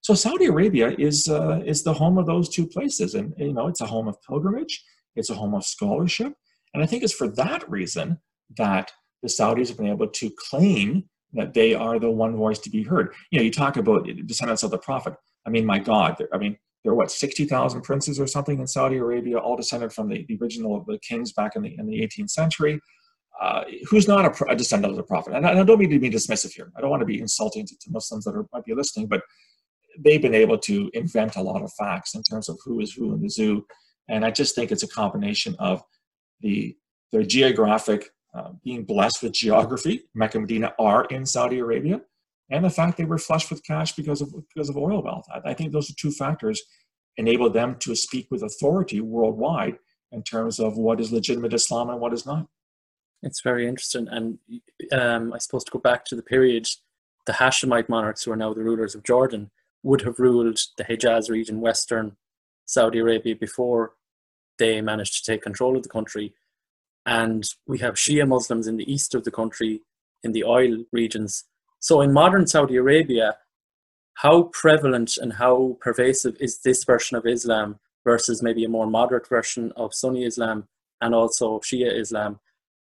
So 0.00 0.14
Saudi 0.14 0.46
Arabia 0.46 0.94
is 0.98 1.28
uh, 1.28 1.60
is 1.64 1.84
the 1.84 1.94
home 1.94 2.18
of 2.18 2.26
those 2.26 2.48
two 2.48 2.66
places, 2.66 3.14
and 3.14 3.32
you 3.38 3.52
know 3.52 3.68
it's 3.68 3.80
a 3.80 3.86
home 3.86 4.08
of 4.08 4.20
pilgrimage, 4.28 4.84
it's 5.14 5.30
a 5.30 5.34
home 5.34 5.54
of 5.54 5.64
scholarship, 5.64 6.32
and 6.74 6.82
I 6.82 6.86
think 6.86 7.04
it's 7.04 7.12
for 7.12 7.28
that 7.28 7.68
reason 7.70 8.18
that 8.56 8.90
the 9.22 9.28
Saudis 9.28 9.68
have 9.68 9.76
been 9.76 9.86
able 9.86 10.08
to 10.08 10.30
claim 10.50 11.04
that 11.34 11.54
they 11.54 11.72
are 11.74 12.00
the 12.00 12.10
one 12.10 12.36
voice 12.36 12.58
to 12.58 12.70
be 12.70 12.82
heard. 12.82 13.14
You 13.30 13.38
know, 13.38 13.44
you 13.44 13.52
talk 13.52 13.76
about 13.76 14.08
descendants 14.26 14.64
of 14.64 14.72
the 14.72 14.78
Prophet. 14.78 15.14
I 15.46 15.50
mean, 15.50 15.64
my 15.64 15.78
God, 15.78 16.16
I 16.32 16.36
mean, 16.36 16.58
there 16.82 16.92
are 16.92 16.96
what 16.96 17.12
sixty 17.12 17.44
thousand 17.44 17.82
princes 17.82 18.18
or 18.18 18.26
something 18.26 18.58
in 18.58 18.66
Saudi 18.66 18.96
Arabia, 18.96 19.38
all 19.38 19.56
descended 19.56 19.92
from 19.92 20.08
the, 20.08 20.26
the 20.26 20.36
original 20.42 20.84
the 20.84 20.98
kings 20.98 21.32
back 21.32 21.54
in 21.54 21.62
the 21.62 21.76
in 21.78 21.86
the 21.86 22.00
18th 22.00 22.30
century 22.30 22.80
uh, 23.40 23.64
who's 23.88 24.06
not 24.06 24.24
a, 24.24 24.44
a, 24.50 24.56
descendant 24.56 24.92
of 24.92 24.96
the 24.96 25.02
prophet. 25.02 25.34
And 25.34 25.46
I, 25.46 25.58
I, 25.58 25.64
don't 25.64 25.78
mean 25.78 25.90
to 25.90 25.98
be 25.98 26.10
dismissive 26.10 26.52
here. 26.52 26.70
I 26.76 26.80
don't 26.80 26.90
want 26.90 27.00
to 27.00 27.06
be 27.06 27.20
insulting 27.20 27.66
to, 27.66 27.74
to 27.78 27.90
Muslims 27.90 28.24
that 28.24 28.34
are, 28.34 28.46
might 28.52 28.64
be 28.64 28.74
listening, 28.74 29.06
but 29.06 29.22
they've 29.98 30.22
been 30.22 30.34
able 30.34 30.58
to 30.58 30.90
invent 30.94 31.36
a 31.36 31.42
lot 31.42 31.62
of 31.62 31.72
facts 31.72 32.14
in 32.14 32.22
terms 32.22 32.48
of 32.48 32.58
who 32.64 32.80
is 32.80 32.92
who 32.92 33.12
in 33.14 33.22
the 33.22 33.28
zoo. 33.28 33.66
And 34.08 34.24
I 34.24 34.30
just 34.30 34.54
think 34.54 34.70
it's 34.70 34.82
a 34.82 34.88
combination 34.88 35.56
of 35.58 35.82
the 36.40 36.76
their 37.10 37.22
geographic 37.22 38.10
uh, 38.34 38.50
being 38.64 38.84
blessed 38.84 39.22
with 39.22 39.32
geography. 39.32 40.04
Mecca 40.14 40.38
and 40.38 40.44
Medina 40.44 40.72
are 40.78 41.04
in 41.06 41.26
Saudi 41.26 41.58
Arabia, 41.58 42.00
and 42.50 42.64
the 42.64 42.70
fact 42.70 42.96
they 42.96 43.04
were 43.04 43.18
flush 43.18 43.50
with 43.50 43.64
cash 43.64 43.92
because 43.92 44.20
of 44.20 44.32
because 44.54 44.68
of 44.68 44.76
oil 44.76 45.02
wealth. 45.02 45.26
I, 45.32 45.50
I 45.50 45.54
think 45.54 45.72
those 45.72 45.90
are 45.90 45.94
two 45.98 46.10
factors 46.10 46.62
enabled 47.16 47.52
them 47.52 47.76
to 47.80 47.94
speak 47.94 48.28
with 48.30 48.42
authority 48.42 49.00
worldwide 49.00 49.76
in 50.12 50.22
terms 50.22 50.58
of 50.58 50.76
what 50.76 51.00
is 51.00 51.12
legitimate 51.12 51.54
Islam 51.54 51.90
and 51.90 52.00
what 52.00 52.12
is 52.12 52.24
not. 52.26 52.46
It's 53.22 53.40
very 53.40 53.66
interesting. 53.68 54.08
And 54.08 54.38
um, 54.92 55.32
I 55.32 55.38
suppose 55.38 55.64
to 55.64 55.70
go 55.70 55.78
back 55.78 56.04
to 56.06 56.16
the 56.16 56.22
period, 56.22 56.68
the 57.26 57.32
Hashemite 57.32 57.88
monarchs, 57.88 58.24
who 58.24 58.32
are 58.32 58.36
now 58.36 58.52
the 58.52 58.64
rulers 58.64 58.94
of 58.94 59.04
Jordan, 59.04 59.50
would 59.82 60.02
have 60.02 60.18
ruled 60.18 60.60
the 60.76 60.84
Hejaz 60.84 61.30
region, 61.30 61.60
western 61.60 62.16
Saudi 62.66 62.98
Arabia, 62.98 63.36
before 63.36 63.92
they 64.58 64.80
managed 64.80 65.24
to 65.24 65.32
take 65.32 65.42
control 65.42 65.76
of 65.76 65.82
the 65.82 65.88
country. 65.88 66.34
And 67.06 67.48
we 67.66 67.78
have 67.78 67.94
Shia 67.94 68.26
Muslims 68.26 68.66
in 68.66 68.76
the 68.76 68.92
east 68.92 69.14
of 69.14 69.24
the 69.24 69.30
country, 69.30 69.82
in 70.22 70.32
the 70.32 70.44
oil 70.44 70.84
regions. 70.92 71.44
So 71.80 72.00
in 72.00 72.12
modern 72.12 72.46
Saudi 72.46 72.76
Arabia, 72.76 73.36
how 74.14 74.44
prevalent 74.52 75.16
and 75.16 75.32
how 75.32 75.78
pervasive 75.80 76.36
is 76.38 76.60
this 76.60 76.84
version 76.84 77.16
of 77.16 77.26
Islam 77.26 77.78
versus 78.04 78.42
maybe 78.42 78.64
a 78.64 78.68
more 78.68 78.86
moderate 78.86 79.28
version 79.28 79.72
of 79.76 79.94
Sunni 79.94 80.24
Islam 80.24 80.68
and 81.00 81.14
also 81.14 81.58
Shia 81.60 81.92
Islam? 81.98 82.38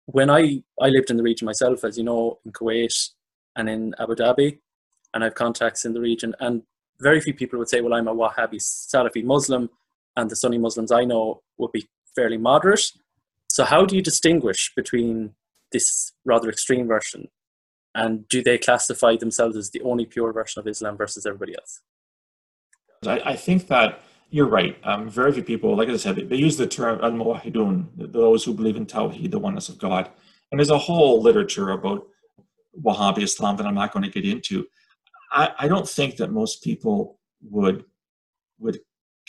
When 0.06 0.30
I 0.30 0.62
I 0.80 0.88
lived 0.88 1.10
in 1.10 1.16
the 1.16 1.22
region 1.22 1.46
myself, 1.46 1.84
as 1.84 1.96
you 1.98 2.04
know, 2.04 2.38
in 2.44 2.52
Kuwait 2.52 3.10
and 3.56 3.68
in 3.68 3.94
Abu 3.98 4.14
Dhabi, 4.14 4.58
and 5.14 5.22
I 5.22 5.26
have 5.26 5.34
contacts 5.34 5.84
in 5.84 5.92
the 5.92 6.00
region, 6.00 6.34
and 6.40 6.62
very 7.00 7.20
few 7.20 7.34
people 7.34 7.58
would 7.58 7.68
say, 7.68 7.80
"Well, 7.80 7.94
I'm 7.94 8.08
a 8.08 8.14
Wahhabi 8.14 8.56
Salafi 8.56 9.24
Muslim," 9.24 9.70
and 10.16 10.30
the 10.30 10.36
Sunni 10.36 10.58
Muslims 10.58 10.92
I 10.92 11.04
know 11.04 11.42
would 11.58 11.72
be 11.72 11.88
fairly 12.14 12.38
moderate. 12.38 12.92
So, 13.48 13.64
how 13.64 13.84
do 13.84 13.96
you 13.96 14.02
distinguish 14.02 14.72
between 14.74 15.34
this 15.72 16.12
rather 16.24 16.48
extreme 16.48 16.86
version, 16.86 17.28
and 17.94 18.26
do 18.28 18.42
they 18.42 18.58
classify 18.58 19.16
themselves 19.16 19.56
as 19.56 19.70
the 19.70 19.82
only 19.82 20.06
pure 20.06 20.32
version 20.32 20.60
of 20.60 20.66
Islam 20.66 20.96
versus 20.96 21.26
everybody 21.26 21.54
else? 21.54 21.80
I, 23.06 23.32
I 23.32 23.36
think 23.36 23.66
that 23.68 24.00
you're 24.32 24.48
right. 24.48 24.76
Um, 24.82 25.10
very 25.10 25.30
few 25.30 25.44
people, 25.44 25.76
like 25.76 25.90
I 25.90 25.96
said, 25.96 26.16
they, 26.16 26.36
use 26.36 26.56
the 26.56 26.66
term 26.66 26.98
al 27.02 27.12
muwahidun, 27.12 28.12
those 28.12 28.42
who 28.42 28.54
believe 28.54 28.76
in 28.76 28.86
Tawheed, 28.86 29.30
the 29.30 29.38
oneness 29.38 29.68
of 29.68 29.78
God. 29.78 30.10
And 30.50 30.58
there's 30.58 30.70
a 30.70 30.78
whole 30.78 31.20
literature 31.20 31.70
about 31.70 32.06
Wahhabi 32.82 33.22
Islam 33.22 33.58
that 33.58 33.66
I'm 33.66 33.74
not 33.74 33.92
going 33.92 34.04
to 34.04 34.10
get 34.10 34.24
into. 34.24 34.66
I, 35.30 35.50
I 35.58 35.68
don't 35.68 35.86
think 35.86 36.16
that 36.16 36.32
most 36.32 36.64
people 36.64 37.18
would 37.42 37.84
would 38.58 38.80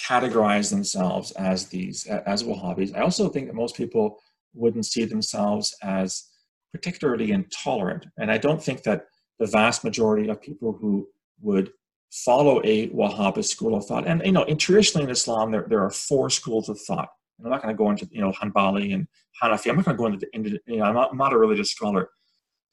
categorize 0.01 0.69
themselves 0.69 1.31
as 1.33 1.67
these 1.67 2.07
as 2.07 2.43
Wahhabis. 2.43 2.95
I 2.95 3.01
also 3.01 3.27
think 3.27 3.47
that 3.47 3.55
most 3.55 3.75
people 3.75 4.19
wouldn't 4.53 4.85
see 4.85 5.03
themselves 5.03 5.75
as 5.83 6.29
particularly 6.71 7.31
intolerant. 7.31 8.05
And 8.17 8.31
I 8.31 8.37
don't 8.37 8.63
think 8.63 8.83
that 8.83 9.07
the 9.39 9.47
vast 9.47 9.83
majority 9.83 10.29
of 10.29 10.41
people 10.41 10.71
who 10.71 11.09
would 11.41 11.71
follow 12.13 12.61
a 12.63 12.89
Wahhabi 12.89 13.43
school 13.43 13.75
of 13.75 13.85
thought. 13.85 14.07
And 14.07 14.21
you 14.23 14.31
know, 14.31 14.43
in, 14.43 14.57
traditionally 14.57 15.05
in 15.05 15.09
Islam, 15.09 15.51
there, 15.51 15.65
there 15.67 15.83
are 15.83 15.89
four 15.89 16.29
schools 16.29 16.69
of 16.69 16.79
thought. 16.79 17.09
And 17.37 17.47
I'm 17.47 17.51
not 17.51 17.63
going 17.63 17.73
to 17.73 17.77
go 17.77 17.89
into 17.89 18.07
you 18.11 18.21
know 18.21 18.31
Hanbali 18.31 18.93
and 18.93 19.07
Hanafi. 19.41 19.69
I'm 19.69 19.77
not 19.77 19.85
going 19.85 19.97
to 19.97 20.01
go 20.01 20.05
into, 20.05 20.27
into 20.33 20.59
you 20.67 20.77
know, 20.77 20.85
I'm 20.85 20.93
not, 20.93 21.11
I'm 21.11 21.17
not 21.17 21.33
a 21.33 21.37
religious 21.37 21.71
scholar. 21.71 22.09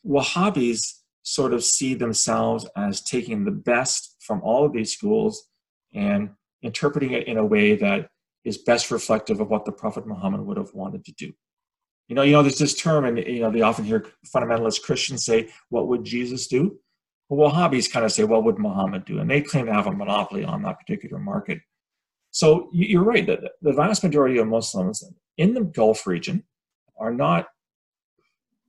Wahhabis 0.07 0.95
sort 1.23 1.53
of 1.53 1.65
see 1.65 1.95
themselves 1.95 2.67
as 2.77 3.03
taking 3.03 3.45
the 3.45 3.51
best 3.51 4.17
from 4.21 4.41
all 4.43 4.65
of 4.65 4.73
these 4.73 4.93
schools 4.93 5.49
and 5.93 6.31
interpreting 6.63 7.13
it 7.13 7.27
in 7.27 7.37
a 7.37 7.45
way 7.45 7.77
that 7.77 8.09
is 8.45 8.59
best 8.59 8.91
reflective 8.91 9.41
of 9.41 9.49
what 9.49 9.65
the 9.65 9.73
Prophet 9.73 10.07
Muhammad 10.07 10.41
would 10.41 10.57
have 10.57 10.73
wanted 10.73 11.05
to 11.05 11.13
do. 11.13 11.33
You 12.09 12.17
know, 12.17 12.23
you 12.23 12.33
know, 12.33 12.43
there's 12.43 12.59
this 12.59 12.75
term, 12.75 13.05
and 13.05 13.19
you 13.19 13.41
know, 13.41 13.51
they 13.51 13.61
often 13.61 13.85
hear 13.85 14.07
fundamentalist 14.35 14.83
Christians 14.83 15.25
say, 15.25 15.49
"What 15.69 15.89
would 15.89 16.05
Jesus 16.05 16.47
do?" 16.47 16.79
Well, 17.31 17.53
Wahhabis 17.53 17.91
kind 17.91 18.05
of 18.05 18.11
say, 18.11 18.25
what 18.25 18.43
would 18.43 18.59
Muhammad 18.59 19.05
do? 19.05 19.21
And 19.21 19.31
they 19.31 19.41
claim 19.41 19.67
to 19.67 19.73
have 19.73 19.87
a 19.87 19.93
monopoly 19.93 20.45
on 20.45 20.63
that 20.63 20.81
particular 20.81 21.19
market. 21.19 21.61
So 22.33 22.69
you're 22.73 23.05
right 23.05 23.27
that 23.27 23.41
the 23.63 23.73
vast 23.73 24.03
majority 24.03 24.39
of 24.39 24.49
Muslims 24.49 25.05
in 25.39 25.55
the 25.55 25.63
Gulf 25.63 26.09
region 26.09 26.43
are 26.99 27.15
not 27.15 27.47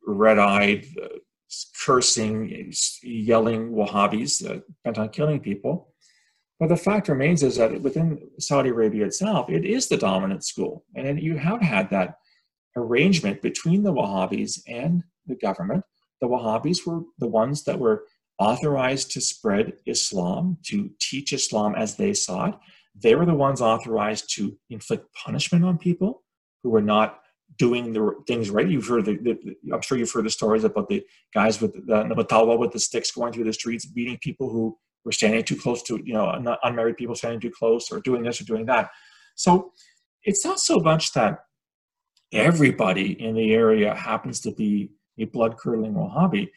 red-eyed, 0.05 0.85
uh, 1.01 1.07
cursing, 1.83 2.71
yelling 3.03 3.71
Wahhabis 3.71 4.49
uh, 4.49 4.59
bent 4.83 4.99
on 4.99 5.09
killing 5.09 5.39
people. 5.39 5.93
But 6.59 6.69
the 6.69 6.77
fact 6.77 7.09
remains 7.09 7.41
is 7.41 7.57
that 7.57 7.81
within 7.81 8.19
Saudi 8.39 8.69
Arabia 8.69 9.05
itself, 9.05 9.49
it 9.49 9.65
is 9.65 9.89
the 9.89 9.97
dominant 9.97 10.45
school. 10.45 10.85
And 10.95 11.19
you 11.19 11.37
have 11.37 11.61
had 11.61 11.89
that 11.89 12.17
arrangement 12.75 13.41
between 13.41 13.81
the 13.81 13.93
Wahhabis 13.93 14.59
and 14.67 15.03
the 15.25 15.35
government. 15.35 15.83
The 16.21 16.27
Wahhabis 16.27 16.85
were 16.85 17.01
the 17.17 17.27
ones 17.27 17.63
that 17.63 17.79
were 17.79 18.05
authorized 18.41 19.11
to 19.11 19.21
spread 19.21 19.73
Islam, 19.85 20.57
to 20.63 20.89
teach 20.99 21.31
Islam 21.31 21.75
as 21.75 21.95
they 21.95 22.13
saw 22.13 22.47
it. 22.49 22.55
They 22.95 23.13
were 23.15 23.27
the 23.27 23.35
ones 23.35 23.61
authorized 23.61 24.35
to 24.35 24.57
inflict 24.69 25.13
punishment 25.13 25.63
on 25.63 25.77
people 25.77 26.23
who 26.63 26.71
were 26.71 26.81
not 26.81 27.19
doing 27.57 27.93
the 27.93 28.03
things 28.27 28.49
right. 28.49 28.67
You've 28.67 28.87
heard 28.87 29.05
the, 29.05 29.17
the 29.17 29.73
I'm 29.73 29.81
sure 29.81 29.97
you've 29.97 30.11
heard 30.11 30.25
the 30.25 30.31
stories 30.31 30.63
about 30.63 30.89
the 30.89 31.03
guys 31.33 31.61
with 31.61 31.73
the, 31.73 31.81
the 31.81 32.57
with 32.57 32.71
the 32.71 32.79
sticks 32.79 33.11
going 33.11 33.31
through 33.31 33.43
the 33.43 33.53
streets, 33.53 33.85
beating 33.85 34.17
people 34.21 34.49
who 34.49 34.75
were 35.05 35.11
standing 35.11 35.43
too 35.43 35.55
close 35.55 35.83
to, 35.83 36.01
you 36.03 36.13
know, 36.13 36.57
unmarried 36.63 36.97
people 36.97 37.15
standing 37.15 37.39
too 37.39 37.51
close 37.51 37.91
or 37.91 37.99
doing 38.01 38.23
this 38.23 38.41
or 38.41 38.45
doing 38.45 38.65
that. 38.65 38.89
So 39.35 39.71
it's 40.23 40.43
not 40.43 40.59
so 40.59 40.79
much 40.79 41.13
that 41.13 41.39
everybody 42.31 43.21
in 43.21 43.35
the 43.35 43.53
area 43.53 43.93
happens 43.93 44.39
to 44.41 44.51
be 44.51 44.91
a 45.19 45.25
blood 45.25 45.57
curdling 45.57 45.93
Wahhabi. 45.93 46.49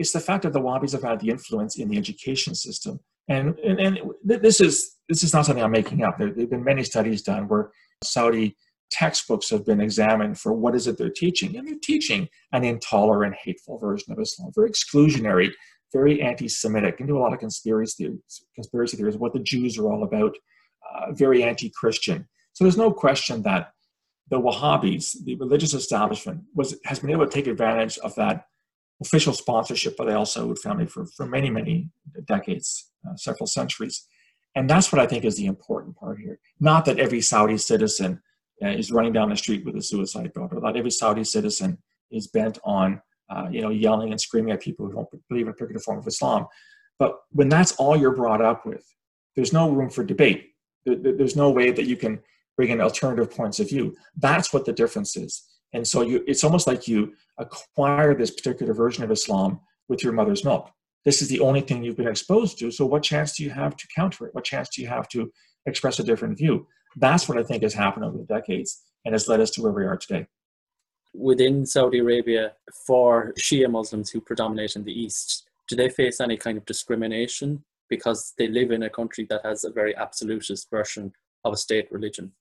It's 0.00 0.12
the 0.12 0.20
fact 0.28 0.42
that 0.44 0.54
the 0.54 0.60
Wahhabis 0.66 0.92
have 0.92 1.02
had 1.10 1.20
the 1.20 1.28
influence 1.28 1.78
in 1.78 1.88
the 1.90 1.98
education 1.98 2.54
system. 2.54 2.94
And, 3.28 3.46
and, 3.58 3.78
and 3.78 3.98
this, 4.24 4.60
is, 4.60 4.96
this 5.10 5.22
is 5.22 5.32
not 5.34 5.44
something 5.44 5.62
I'm 5.62 5.70
making 5.70 6.02
up. 6.02 6.16
There, 6.18 6.28
have 6.28 6.50
been 6.54 6.64
many 6.64 6.84
studies 6.84 7.20
done 7.22 7.48
where 7.48 7.70
Saudi 8.02 8.56
textbooks 8.90 9.50
have 9.50 9.64
been 9.70 9.80
examined 9.80 10.40
for 10.42 10.52
what 10.62 10.74
is 10.74 10.86
it 10.86 10.96
they're 10.98 11.10
teaching, 11.24 11.56
and 11.56 11.68
they're 11.68 11.84
teaching 11.92 12.28
an 12.52 12.64
intolerant, 12.64 13.36
hateful 13.44 13.78
version 13.78 14.12
of 14.12 14.18
Islam, 14.18 14.50
very 14.54 14.70
exclusionary, 14.70 15.50
very 15.92 16.22
anti-Semitic, 16.22 16.96
into 17.00 17.16
a 17.16 17.20
lot 17.20 17.34
of 17.34 17.38
conspiracy 17.38 18.04
theories, 18.04 18.44
conspiracy 18.54 18.96
theories, 18.96 19.18
what 19.18 19.34
the 19.34 19.46
Jews 19.52 19.78
are 19.78 19.92
all 19.92 20.02
about, 20.02 20.34
uh, 20.88 21.12
very 21.12 21.44
anti-Christian. 21.44 22.26
So 22.54 22.64
there's 22.64 22.76
no 22.84 22.90
question 22.90 23.42
that 23.42 23.72
the 24.30 24.40
Wahhabis, 24.40 25.24
the 25.24 25.36
religious 25.36 25.74
establishment, 25.74 26.40
was 26.54 26.76
has 26.84 27.00
been 27.00 27.10
able 27.10 27.26
to 27.26 27.32
take 27.32 27.48
advantage 27.48 27.98
of 27.98 28.14
that 28.14 28.46
official 29.02 29.32
sponsorship 29.32 29.96
by 29.96 30.04
the 30.04 30.12
Al 30.12 30.24
Saud 30.24 30.58
family 30.58 30.86
for, 30.86 31.06
for 31.06 31.26
many, 31.26 31.50
many 31.50 31.88
decades, 32.26 32.90
uh, 33.08 33.16
several 33.16 33.46
centuries. 33.46 34.06
And 34.54 34.68
that's 34.68 34.92
what 34.92 35.00
I 35.00 35.06
think 35.06 35.24
is 35.24 35.36
the 35.36 35.46
important 35.46 35.96
part 35.96 36.18
here. 36.18 36.38
Not 36.58 36.84
that 36.84 36.98
every 36.98 37.20
Saudi 37.20 37.56
citizen 37.56 38.20
uh, 38.62 38.68
is 38.68 38.90
running 38.90 39.12
down 39.12 39.30
the 39.30 39.36
street 39.36 39.64
with 39.64 39.76
a 39.76 39.82
suicide 39.82 40.32
boat, 40.34 40.50
or 40.52 40.60
not 40.60 40.76
every 40.76 40.90
Saudi 40.90 41.24
citizen 41.24 41.78
is 42.10 42.26
bent 42.26 42.58
on, 42.64 43.00
uh, 43.30 43.46
you 43.50 43.62
know, 43.62 43.70
yelling 43.70 44.10
and 44.10 44.20
screaming 44.20 44.52
at 44.52 44.60
people 44.60 44.86
who 44.86 44.92
don't 44.92 45.08
believe 45.28 45.46
in 45.46 45.52
a 45.52 45.54
particular 45.54 45.80
form 45.80 45.98
of 45.98 46.06
Islam. 46.06 46.46
But 46.98 47.16
when 47.30 47.48
that's 47.48 47.72
all 47.72 47.96
you're 47.96 48.14
brought 48.14 48.42
up 48.42 48.66
with, 48.66 48.84
there's 49.36 49.52
no 49.52 49.70
room 49.70 49.88
for 49.88 50.04
debate. 50.04 50.48
There's 50.84 51.36
no 51.36 51.50
way 51.50 51.70
that 51.70 51.86
you 51.86 51.96
can 51.96 52.20
bring 52.56 52.70
in 52.70 52.80
alternative 52.80 53.30
points 53.30 53.60
of 53.60 53.68
view. 53.68 53.96
That's 54.16 54.52
what 54.52 54.64
the 54.66 54.72
difference 54.72 55.16
is. 55.16 55.49
And 55.72 55.86
so 55.86 56.02
you, 56.02 56.24
it's 56.26 56.44
almost 56.44 56.66
like 56.66 56.88
you 56.88 57.14
acquire 57.38 58.14
this 58.14 58.30
particular 58.30 58.74
version 58.74 59.04
of 59.04 59.10
Islam 59.10 59.60
with 59.88 60.02
your 60.02 60.12
mother's 60.12 60.44
milk. 60.44 60.70
This 61.04 61.22
is 61.22 61.28
the 61.28 61.40
only 61.40 61.60
thing 61.60 61.82
you've 61.82 61.96
been 61.96 62.08
exposed 62.08 62.58
to. 62.58 62.70
So 62.70 62.84
what 62.84 63.02
chance 63.02 63.36
do 63.36 63.44
you 63.44 63.50
have 63.50 63.76
to 63.76 63.86
counter 63.94 64.26
it? 64.26 64.34
What 64.34 64.44
chance 64.44 64.68
do 64.68 64.82
you 64.82 64.88
have 64.88 65.08
to 65.10 65.32
express 65.66 65.98
a 65.98 66.04
different 66.04 66.36
view? 66.38 66.66
That's 66.96 67.28
what 67.28 67.38
I 67.38 67.42
think 67.42 67.62
has 67.62 67.74
happened 67.74 68.04
over 68.04 68.18
the 68.18 68.24
decades 68.24 68.82
and 69.04 69.14
has 69.14 69.28
led 69.28 69.40
us 69.40 69.50
to 69.52 69.62
where 69.62 69.72
we 69.72 69.84
are 69.84 69.96
today. 69.96 70.26
Within 71.14 71.64
Saudi 71.66 71.98
Arabia, 71.98 72.52
for 72.86 73.32
Shia 73.38 73.70
Muslims 73.70 74.10
who 74.10 74.20
predominate 74.20 74.76
in 74.76 74.84
the 74.84 74.92
East, 74.92 75.48
do 75.68 75.76
they 75.76 75.88
face 75.88 76.20
any 76.20 76.36
kind 76.36 76.58
of 76.58 76.66
discrimination 76.66 77.64
because 77.88 78.34
they 78.38 78.48
live 78.48 78.70
in 78.70 78.82
a 78.82 78.90
country 78.90 79.26
that 79.30 79.44
has 79.44 79.64
a 79.64 79.70
very 79.70 79.96
absolutist 79.96 80.68
version 80.70 81.12
of 81.44 81.52
a 81.52 81.56
state 81.56 81.90
religion? 81.90 82.32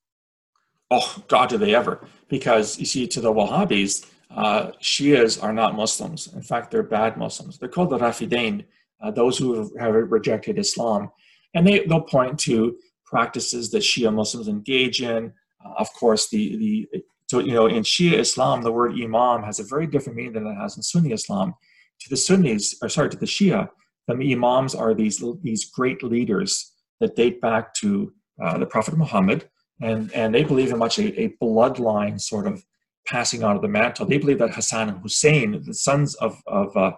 Oh, 0.92 1.24
God, 1.28 1.50
do 1.50 1.58
they 1.58 1.76
ever? 1.76 2.06
Because 2.30 2.80
you 2.80 2.86
see, 2.86 3.08
to 3.08 3.22
the 3.22 3.32
Wahhabis, 3.32 4.06
uh, 4.32 4.72
Shias 4.82 5.42
are 5.42 5.54
not 5.54 5.76
Muslims. 5.76 6.34
In 6.34 6.42
fact, 6.42 6.72
they're 6.72 6.84
bad 6.84 7.18
Muslims. 7.18 7.58
They're 7.58 7.70
called 7.70 7.90
the 7.90 7.98
Rafidain, 7.98 8.66
uh, 9.02 9.12
those 9.12 9.38
who 9.38 9.72
have 9.78 9.94
rejected 9.94 10.58
Islam. 10.58 11.12
And 11.54 11.66
they, 11.66 11.86
they'll 11.86 12.02
point 12.02 12.40
to 12.42 12.78
practices 13.06 13.72
that 13.72 13.80
Shia 13.82 14.14
Muslims 14.14 14.48
engage 14.48 15.02
in. 15.02 15.34
Uh, 15.64 15.74
of 15.78 15.92
course, 15.94 16.30
the, 16.30 16.56
the 16.58 17.04
so 17.30 17.40
you 17.40 17.54
know 17.54 17.68
in 17.68 17.84
Shia 17.84 18.14
Islam, 18.14 18.62
the 18.62 18.72
word 18.72 18.94
Imam 18.94 19.44
has 19.44 19.60
a 19.60 19.64
very 19.64 19.88
different 19.88 20.18
meaning 20.18 20.34
than 20.34 20.48
it 20.48 20.56
has 20.56 20.78
in 20.78 20.84
Sunni 20.84 21.12
Islam. 21.12 21.54
To 22.02 22.10
the 22.10 22.18
Sunnis, 22.18 22.76
or 22.82 22.90
sorry, 22.90 23.10
to 23.10 23.18
the 23.18 23.26
Shia, 23.26 23.70
the 24.08 24.34
Imams 24.34 24.74
are 24.74 24.94
these 24.94 25.24
these 25.44 25.70
great 25.70 26.02
leaders 26.02 26.74
that 27.00 27.16
date 27.16 27.40
back 27.42 27.74
to 27.76 28.12
uh, 28.44 28.58
the 28.58 28.66
Prophet 28.66 28.98
Muhammad, 28.98 29.50
and 29.82 30.12
and 30.14 30.34
they 30.34 30.44
believe 30.44 30.72
in 30.72 30.78
much 30.78 31.00
a, 31.00 31.22
a 31.22 31.30
bloodline 31.42 32.20
sort 32.20 32.48
of 32.48 32.64
passing 33.08 33.44
on 33.44 33.56
of 33.56 33.62
the 33.62 33.68
mantle. 33.68 34.06
They 34.06 34.18
believe 34.18 34.40
that 34.40 34.54
Hassan 34.54 34.90
and 34.90 35.02
Hussein, 35.02 35.62
the 35.66 35.74
sons 35.74 36.16
of 36.16 36.42
of 36.48 36.76
uh, 36.76 36.92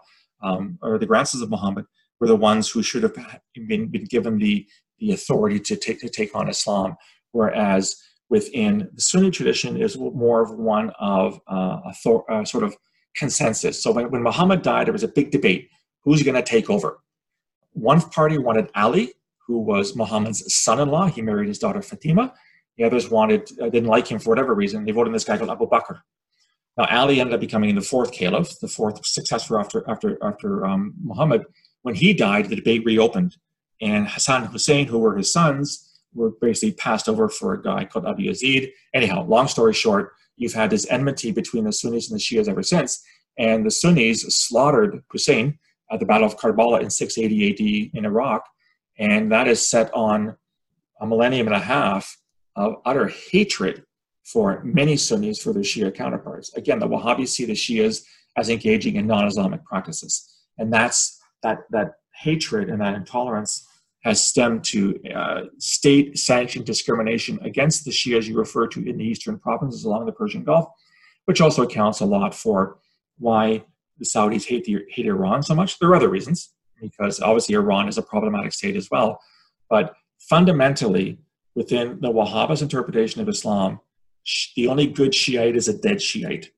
um, 0.44 0.78
or 0.82 0.98
the 0.98 1.06
grandsons 1.06 1.44
of 1.44 1.50
Muhammad, 1.50 1.86
were 2.20 2.28
the 2.28 2.36
ones 2.36 2.70
who 2.70 2.84
should 2.84 3.04
have 3.04 3.16
been, 3.68 3.88
been 3.88 4.06
given 4.06 4.38
the 4.38 4.68
the 5.00 5.12
authority 5.12 5.60
to 5.60 5.76
take 5.76 6.00
to 6.02 6.10
take 6.10 6.36
on 6.36 6.50
Islam, 6.50 6.96
whereas 7.32 7.96
within 8.30 8.90
the 8.94 9.02
Sunni 9.02 9.32
tradition 9.32 9.82
is 9.82 9.98
more 9.98 10.42
of 10.42 10.52
one 10.52 10.92
of 11.00 11.40
uh, 11.48 11.80
uh, 12.30 12.46
sort 12.46 12.64
of 12.64 12.76
consensus. 13.16 13.84
So 13.84 13.92
when, 13.92 14.10
when 14.10 14.24
Muhammad 14.24 14.62
died, 14.62 14.88
there 14.88 14.94
was 14.94 15.04
a 15.04 15.08
big 15.08 15.32
debate: 15.32 15.70
who's 16.04 16.24
going 16.24 16.36
to 16.36 16.44
take 16.44 16.70
over? 16.70 17.00
One 17.74 18.02
party 18.02 18.38
wanted 18.38 18.70
Ali, 18.76 19.14
who 19.48 19.60
was 19.60 19.96
Muhammad's 19.96 20.44
son-in-law. 20.54 21.08
He 21.08 21.22
married 21.22 21.48
his 21.48 21.60
daughter 21.60 21.82
Fatima. 21.82 22.34
The 22.78 22.84
others 22.84 23.10
wanted 23.10 23.50
uh, 23.62 23.70
didn't 23.70 23.90
like 23.90 24.08
him 24.08 24.20
for 24.20 24.30
whatever 24.30 24.54
reason. 24.54 24.86
They 24.86 24.92
voted 24.92 25.08
in 25.08 25.14
this 25.14 25.24
guy 25.24 25.38
called 25.38 25.50
Abu 25.50 25.68
Bakr. 25.68 26.02
Now 26.78 26.86
Ali 26.90 27.20
ended 27.20 27.34
up 27.34 27.42
becoming 27.42 27.76
the 27.76 27.82
fourth 27.82 28.12
caliph, 28.12 28.60
the 28.60 28.68
fourth 28.68 29.06
successor 29.06 29.60
after 29.60 29.84
after 29.90 30.18
after 30.24 30.66
um, 30.66 30.94
Muhammad. 31.04 31.44
When 31.84 31.96
he 31.96 32.14
died, 32.14 32.48
the 32.48 32.56
debate 32.56 32.86
reopened, 32.86 33.38
and 33.82 34.08
Hassan 34.08 34.44
and 34.44 34.52
Hussein, 34.52 34.88
who 34.88 35.00
were 35.00 35.18
his 35.18 35.34
sons, 35.34 35.92
were 36.14 36.32
basically 36.42 36.74
passed 36.74 37.10
over 37.10 37.28
for 37.28 37.54
a 37.54 37.62
guy 37.62 37.86
called 37.86 38.06
Abu 38.06 38.24
Yazid. 38.24 38.72
Anyhow, 38.94 39.26
long 39.26 39.48
story 39.48 39.74
short, 39.74 40.14
you've 40.38 40.54
had 40.54 40.70
this 40.70 40.90
enmity 40.90 41.32
between 41.32 41.64
the 41.64 41.74
Sunnis 41.74 42.10
and 42.10 42.20
the 42.20 42.24
Shias 42.24 42.48
ever 42.48 42.64
since, 42.64 43.04
and 43.38 43.66
the 43.66 43.72
Sunnis 43.72 44.22
slaughtered 44.22 45.04
Hussein 45.10 45.58
at 45.92 46.00
the 46.00 46.06
Battle 46.06 46.28
of 46.28 46.38
Karbala 46.38 46.82
in 46.82 46.90
680 46.90 47.90
AD 47.92 47.98
in 47.98 48.06
Iraq, 48.06 48.46
and 48.98 49.32
that 49.32 49.48
is 49.48 49.68
set 49.68 49.92
on 49.94 50.38
a 51.02 51.08
millennium 51.08 51.48
and 51.48 51.56
a 51.56 51.60
half 51.60 52.16
of 52.56 52.76
utter 52.86 53.08
hatred 53.08 53.84
for 54.24 54.62
many 54.64 54.96
Sunnis 54.96 55.42
for 55.42 55.54
their 55.54 55.64
Shia 55.64 55.94
counterparts. 55.94 56.54
Again, 56.56 56.80
the 56.80 56.88
Wahhabis 56.88 57.30
see 57.30 57.46
the 57.46 57.54
Shias 57.54 58.04
as 58.38 58.50
engaging 58.50 58.96
in 58.96 59.08
non-Islamic 59.08 59.64
practices, 59.66 60.30
and 60.58 60.72
that's 60.72 61.20
that 61.44 61.60
that 61.72 61.94
hatred 62.14 62.70
and 62.70 62.82
that 62.82 62.94
intolerance 62.94 63.68
has 64.04 64.24
stemmed 64.24 64.64
to 64.64 65.00
uh, 65.16 65.42
state-sanctioned 65.60 66.66
discrimination 66.66 67.40
against 67.44 67.86
the 67.86 67.92
Shias 67.92 68.28
you 68.28 68.38
refer 68.38 68.68
to 68.68 68.88
in 68.88 68.98
the 68.98 69.06
eastern 69.06 69.38
provinces 69.38 69.84
along 69.86 70.06
the 70.06 70.12
Persian 70.12 70.44
Gulf, 70.44 70.70
which 71.26 71.40
also 71.40 71.62
accounts 71.64 72.00
a 72.00 72.06
lot 72.06 72.34
for 72.34 72.80
why 73.18 73.64
the 74.00 74.06
Saudis 74.06 74.48
hate 74.48 74.64
the, 74.64 74.80
hate 74.90 75.06
Iran 75.06 75.44
so 75.44 75.54
much. 75.54 75.78
There 75.78 75.90
are 75.90 75.96
other 75.96 76.10
reasons, 76.10 76.54
because 76.82 77.20
obviously 77.20 77.54
Iran 77.54 77.88
is 77.88 78.00
a 78.00 78.02
problematic 78.02 78.54
state 78.54 78.76
as 78.76 78.90
well, 78.90 79.20
but 79.70 79.94
fundamentally 80.20 81.20
within 81.56 82.00
the 82.02 82.12
Wahhabist 82.12 82.62
interpretation 82.62 83.22
of 83.22 83.30
Islam, 83.30 83.80
the 84.56 84.68
only 84.68 84.88
good 84.88 85.14
Shiite 85.14 85.56
is 85.56 85.68
a 85.68 85.78
dead 85.78 86.02
Shiite. 86.02 86.52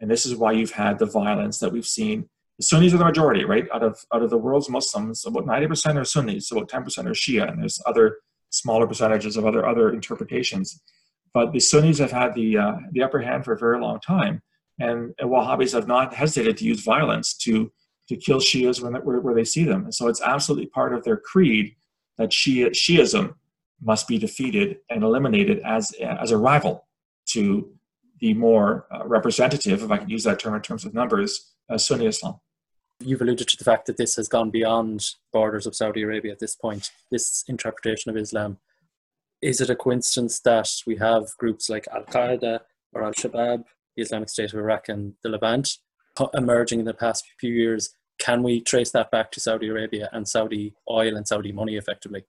And 0.00 0.10
this 0.10 0.24
is 0.24 0.34
why 0.34 0.52
you've 0.52 0.72
had 0.72 0.98
the 0.98 1.06
violence 1.06 1.58
that 1.58 1.72
we've 1.72 1.86
seen. 1.86 2.28
The 2.58 2.64
Sunnis 2.64 2.94
are 2.94 2.98
the 2.98 3.04
majority, 3.04 3.44
right? 3.44 3.66
Out 3.72 3.82
of 3.82 3.98
out 4.12 4.22
of 4.22 4.30
the 4.30 4.38
world's 4.38 4.68
Muslims, 4.68 5.24
about 5.26 5.46
90% 5.46 5.96
are 5.96 6.04
Sunnis, 6.04 6.50
about 6.50 6.68
10% 6.68 7.06
are 7.06 7.10
Shia, 7.10 7.50
and 7.50 7.60
there's 7.60 7.80
other 7.86 8.18
smaller 8.50 8.86
percentages 8.86 9.36
of 9.36 9.46
other 9.46 9.66
other 9.66 9.92
interpretations. 9.92 10.80
But 11.32 11.52
the 11.52 11.60
Sunnis 11.60 11.98
have 11.98 12.10
had 12.10 12.34
the 12.34 12.58
uh, 12.58 12.76
the 12.92 13.02
upper 13.02 13.20
hand 13.20 13.44
for 13.44 13.52
a 13.52 13.58
very 13.58 13.80
long 13.80 14.00
time, 14.00 14.42
and, 14.78 15.14
and 15.18 15.30
Wahhabis 15.30 15.72
have 15.72 15.86
not 15.86 16.14
hesitated 16.14 16.56
to 16.58 16.64
use 16.64 16.82
violence 16.82 17.34
to 17.38 17.72
to 18.08 18.16
kill 18.16 18.40
Shias 18.40 18.82
when, 18.82 18.94
where, 19.04 19.20
where 19.20 19.34
they 19.34 19.44
see 19.44 19.64
them. 19.64 19.84
And 19.84 19.94
so 19.94 20.08
it's 20.08 20.20
absolutely 20.20 20.66
part 20.66 20.92
of 20.92 21.04
their 21.04 21.16
creed 21.16 21.76
that 22.18 22.30
Shia, 22.30 22.70
Shiism 22.70 23.34
must 23.82 24.06
be 24.08 24.18
defeated 24.18 24.78
and 24.88 25.02
eliminated 25.02 25.60
as, 25.64 25.92
as 25.92 26.30
a 26.30 26.36
rival 26.36 26.86
to 27.26 27.72
the 28.20 28.34
more 28.34 28.86
uh, 28.92 29.06
representative, 29.06 29.82
if 29.82 29.90
I 29.90 29.96
can 29.96 30.10
use 30.10 30.24
that 30.24 30.38
term 30.38 30.54
in 30.54 30.62
terms 30.62 30.84
of 30.84 30.94
numbers, 30.94 31.52
uh, 31.70 31.78
Sunni 31.78 32.06
Islam. 32.06 32.40
You've 33.02 33.22
alluded 33.22 33.48
to 33.48 33.56
the 33.56 33.64
fact 33.64 33.86
that 33.86 33.96
this 33.96 34.16
has 34.16 34.28
gone 34.28 34.50
beyond 34.50 35.06
borders 35.32 35.66
of 35.66 35.74
Saudi 35.74 36.02
Arabia 36.02 36.32
at 36.32 36.38
this 36.38 36.54
point, 36.54 36.90
this 37.10 37.44
interpretation 37.48 38.10
of 38.10 38.16
Islam. 38.16 38.58
Is 39.40 39.62
it 39.62 39.70
a 39.70 39.76
coincidence 39.76 40.38
that 40.40 40.68
we 40.86 40.96
have 40.96 41.34
groups 41.38 41.70
like 41.70 41.88
Al 41.94 42.04
Qaeda 42.04 42.60
or 42.92 43.02
Al 43.02 43.12
Shabaab, 43.12 43.64
the 43.96 44.02
Islamic 44.02 44.28
State 44.28 44.52
of 44.52 44.58
Iraq, 44.58 44.90
and 44.90 45.14
the 45.22 45.30
Levant 45.30 45.78
emerging 46.34 46.80
in 46.80 46.84
the 46.84 46.92
past 46.92 47.24
few 47.38 47.54
years? 47.54 47.94
Can 48.18 48.42
we 48.42 48.60
trace 48.60 48.90
that 48.90 49.10
back 49.10 49.32
to 49.32 49.40
Saudi 49.40 49.68
Arabia 49.68 50.10
and 50.12 50.28
Saudi 50.28 50.74
oil 50.90 51.16
and 51.16 51.26
Saudi 51.26 51.52
money 51.52 51.76
effectively? 51.76 52.24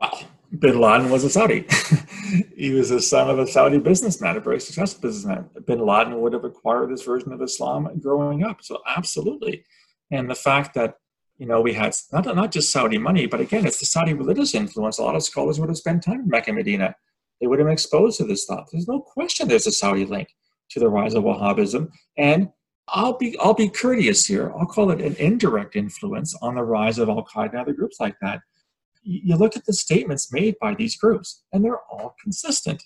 Well, 0.00 0.22
bin 0.58 0.80
Laden 0.80 1.10
was 1.10 1.24
a 1.24 1.30
Saudi. 1.30 1.66
he 2.56 2.70
was 2.72 2.90
the 2.90 3.00
son 3.00 3.30
of 3.30 3.38
a 3.38 3.46
Saudi 3.46 3.78
businessman, 3.78 4.36
a 4.36 4.40
very 4.40 4.60
successful 4.60 5.02
businessman. 5.02 5.48
Bin 5.66 5.84
Laden 5.84 6.20
would 6.20 6.32
have 6.32 6.44
acquired 6.44 6.90
this 6.90 7.02
version 7.02 7.32
of 7.32 7.42
Islam 7.42 7.88
growing 8.00 8.44
up. 8.44 8.62
So 8.62 8.80
absolutely. 8.86 9.64
And 10.10 10.30
the 10.30 10.34
fact 10.34 10.74
that, 10.74 10.96
you 11.38 11.46
know, 11.46 11.60
we 11.60 11.72
had 11.72 11.94
not, 12.12 12.26
not 12.26 12.52
just 12.52 12.72
Saudi 12.72 12.98
money, 12.98 13.26
but 13.26 13.40
again, 13.40 13.66
it's 13.66 13.80
the 13.80 13.86
Saudi 13.86 14.12
religious 14.12 14.54
influence. 14.54 14.98
A 14.98 15.02
lot 15.02 15.16
of 15.16 15.22
scholars 15.22 15.58
would 15.58 15.68
have 15.68 15.78
spent 15.78 16.02
time 16.02 16.20
in 16.20 16.28
Mecca, 16.28 16.50
and 16.50 16.56
Medina. 16.56 16.94
They 17.40 17.46
would 17.46 17.58
have 17.58 17.66
been 17.66 17.72
exposed 17.72 18.18
to 18.18 18.24
this 18.24 18.44
stuff. 18.44 18.68
There's 18.70 18.88
no 18.88 19.00
question 19.00 19.48
there's 19.48 19.66
a 19.66 19.72
Saudi 19.72 20.04
link 20.04 20.28
to 20.70 20.80
the 20.80 20.88
rise 20.88 21.14
of 21.14 21.24
Wahhabism. 21.24 21.90
And 22.16 22.50
I'll 22.88 23.16
be 23.16 23.36
I'll 23.38 23.54
be 23.54 23.68
courteous 23.68 24.26
here. 24.26 24.52
I'll 24.56 24.66
call 24.66 24.90
it 24.90 25.00
an 25.00 25.16
indirect 25.16 25.74
influence 25.74 26.34
on 26.42 26.54
the 26.54 26.62
rise 26.62 26.98
of 26.98 27.08
Al 27.08 27.24
Qaeda 27.24 27.50
and 27.50 27.60
other 27.60 27.72
groups 27.72 27.96
like 27.98 28.14
that 28.20 28.40
you 29.04 29.36
look 29.36 29.56
at 29.56 29.66
the 29.66 29.72
statements 29.72 30.32
made 30.32 30.56
by 30.60 30.74
these 30.74 30.96
groups, 30.96 31.44
and 31.52 31.64
they're 31.64 31.80
all 31.90 32.16
consistent. 32.22 32.82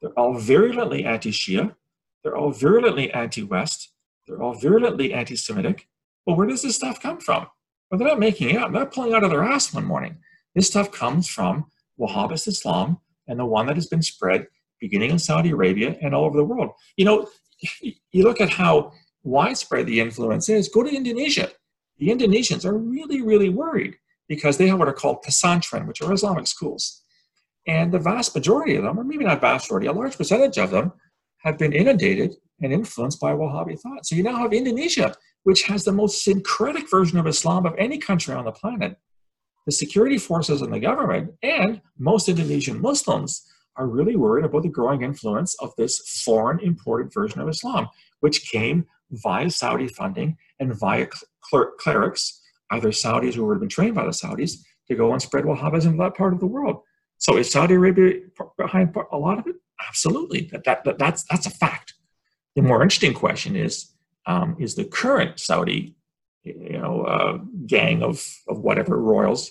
They're 0.00 0.18
all 0.18 0.38
virulently 0.38 1.04
anti 1.04 1.30
Shia, 1.30 1.74
they're 2.22 2.36
all 2.36 2.52
virulently 2.52 3.10
anti 3.12 3.42
West, 3.42 3.92
they're 4.26 4.42
all 4.42 4.54
virulently 4.54 5.12
anti 5.12 5.36
Semitic. 5.36 5.88
Well, 6.26 6.36
where 6.36 6.46
does 6.46 6.62
this 6.62 6.76
stuff 6.76 7.00
come 7.00 7.20
from? 7.20 7.46
Well, 7.90 7.98
they're 7.98 8.08
not 8.08 8.18
making 8.18 8.50
it 8.50 8.56
up, 8.56 8.72
they're 8.72 8.82
not 8.82 8.92
pulling 8.92 9.14
out 9.14 9.24
of 9.24 9.30
their 9.30 9.42
ass 9.42 9.72
one 9.72 9.84
morning. 9.84 10.18
This 10.54 10.66
stuff 10.66 10.92
comes 10.92 11.28
from 11.28 11.66
Wahhabist 11.98 12.46
Islam 12.46 12.98
and 13.26 13.38
the 13.38 13.46
one 13.46 13.66
that 13.66 13.76
has 13.76 13.86
been 13.86 14.02
spread 14.02 14.46
beginning 14.80 15.10
in 15.10 15.18
Saudi 15.18 15.50
Arabia 15.50 15.96
and 16.02 16.14
all 16.14 16.24
over 16.24 16.36
the 16.36 16.44
world. 16.44 16.70
You 16.96 17.06
know, 17.06 17.28
you 17.80 18.22
look 18.22 18.40
at 18.40 18.50
how 18.50 18.92
widespread 19.22 19.86
the 19.86 20.00
influence 20.00 20.48
is. 20.48 20.68
Go 20.68 20.82
to 20.82 20.94
Indonesia. 20.94 21.50
The 21.98 22.08
Indonesians 22.08 22.64
are 22.64 22.76
really, 22.76 23.22
really 23.22 23.48
worried 23.48 23.96
because 24.28 24.56
they 24.56 24.68
have 24.68 24.78
what 24.78 24.88
are 24.88 24.92
called 24.92 25.22
pesantren, 25.22 25.86
which 25.86 26.00
are 26.02 26.12
Islamic 26.12 26.46
schools. 26.46 27.02
And 27.66 27.92
the 27.92 27.98
vast 27.98 28.34
majority 28.34 28.76
of 28.76 28.82
them, 28.84 28.98
or 28.98 29.04
maybe 29.04 29.24
not 29.24 29.40
vast 29.40 29.66
majority, 29.66 29.86
a 29.86 29.92
large 29.92 30.16
percentage 30.16 30.58
of 30.58 30.70
them 30.70 30.92
have 31.38 31.58
been 31.58 31.72
inundated 31.72 32.36
and 32.62 32.72
influenced 32.72 33.20
by 33.20 33.32
Wahhabi 33.32 33.78
thought. 33.78 34.06
So 34.06 34.14
you 34.14 34.22
now 34.22 34.36
have 34.36 34.52
Indonesia, 34.52 35.14
which 35.44 35.64
has 35.64 35.84
the 35.84 35.92
most 35.92 36.24
syncretic 36.24 36.90
version 36.90 37.18
of 37.18 37.26
Islam 37.26 37.66
of 37.66 37.74
any 37.78 37.98
country 37.98 38.34
on 38.34 38.44
the 38.44 38.52
planet. 38.52 38.96
The 39.66 39.72
security 39.72 40.18
forces 40.18 40.62
and 40.62 40.72
the 40.72 40.80
government 40.80 41.32
and 41.42 41.80
most 41.98 42.28
Indonesian 42.28 42.80
Muslims 42.80 43.46
are 43.76 43.86
really 43.86 44.14
worried 44.14 44.44
about 44.44 44.62
the 44.62 44.68
growing 44.68 45.02
influence 45.02 45.54
of 45.60 45.72
this 45.76 46.22
foreign 46.24 46.60
imported 46.60 47.12
version 47.12 47.40
of 47.40 47.48
Islam, 47.48 47.88
which 48.20 48.50
came 48.50 48.86
via 49.10 49.50
Saudi 49.50 49.88
funding 49.88 50.36
and 50.60 50.78
via 50.78 51.08
clerics, 51.78 52.40
either 52.70 52.88
Saudis 52.88 53.34
who 53.34 53.58
been 53.58 53.68
trained 53.68 53.94
by 53.94 54.04
the 54.04 54.10
Saudis, 54.10 54.58
to 54.88 54.94
go 54.94 55.12
and 55.12 55.22
spread 55.22 55.44
Wahhabism 55.44 55.86
in 55.86 55.96
that 55.98 56.14
part 56.14 56.32
of 56.32 56.40
the 56.40 56.46
world. 56.46 56.82
So 57.18 57.36
is 57.36 57.50
Saudi 57.50 57.74
Arabia 57.74 58.20
behind 58.58 58.94
a 59.12 59.16
lot 59.16 59.38
of 59.38 59.46
it? 59.46 59.56
Absolutely. 59.86 60.48
That, 60.52 60.64
that, 60.64 60.84
that 60.84 60.98
that's, 60.98 61.24
that's 61.24 61.46
a 61.46 61.50
fact. 61.50 61.94
The 62.54 62.62
more 62.62 62.82
interesting 62.82 63.14
question 63.14 63.56
is, 63.56 63.92
um, 64.26 64.56
is 64.58 64.74
the 64.74 64.84
current 64.84 65.40
Saudi 65.40 65.96
you 66.44 66.78
know, 66.78 67.02
uh, 67.02 67.38
gang 67.66 68.02
of, 68.02 68.22
of 68.48 68.58
whatever 68.58 69.00
royals 69.00 69.50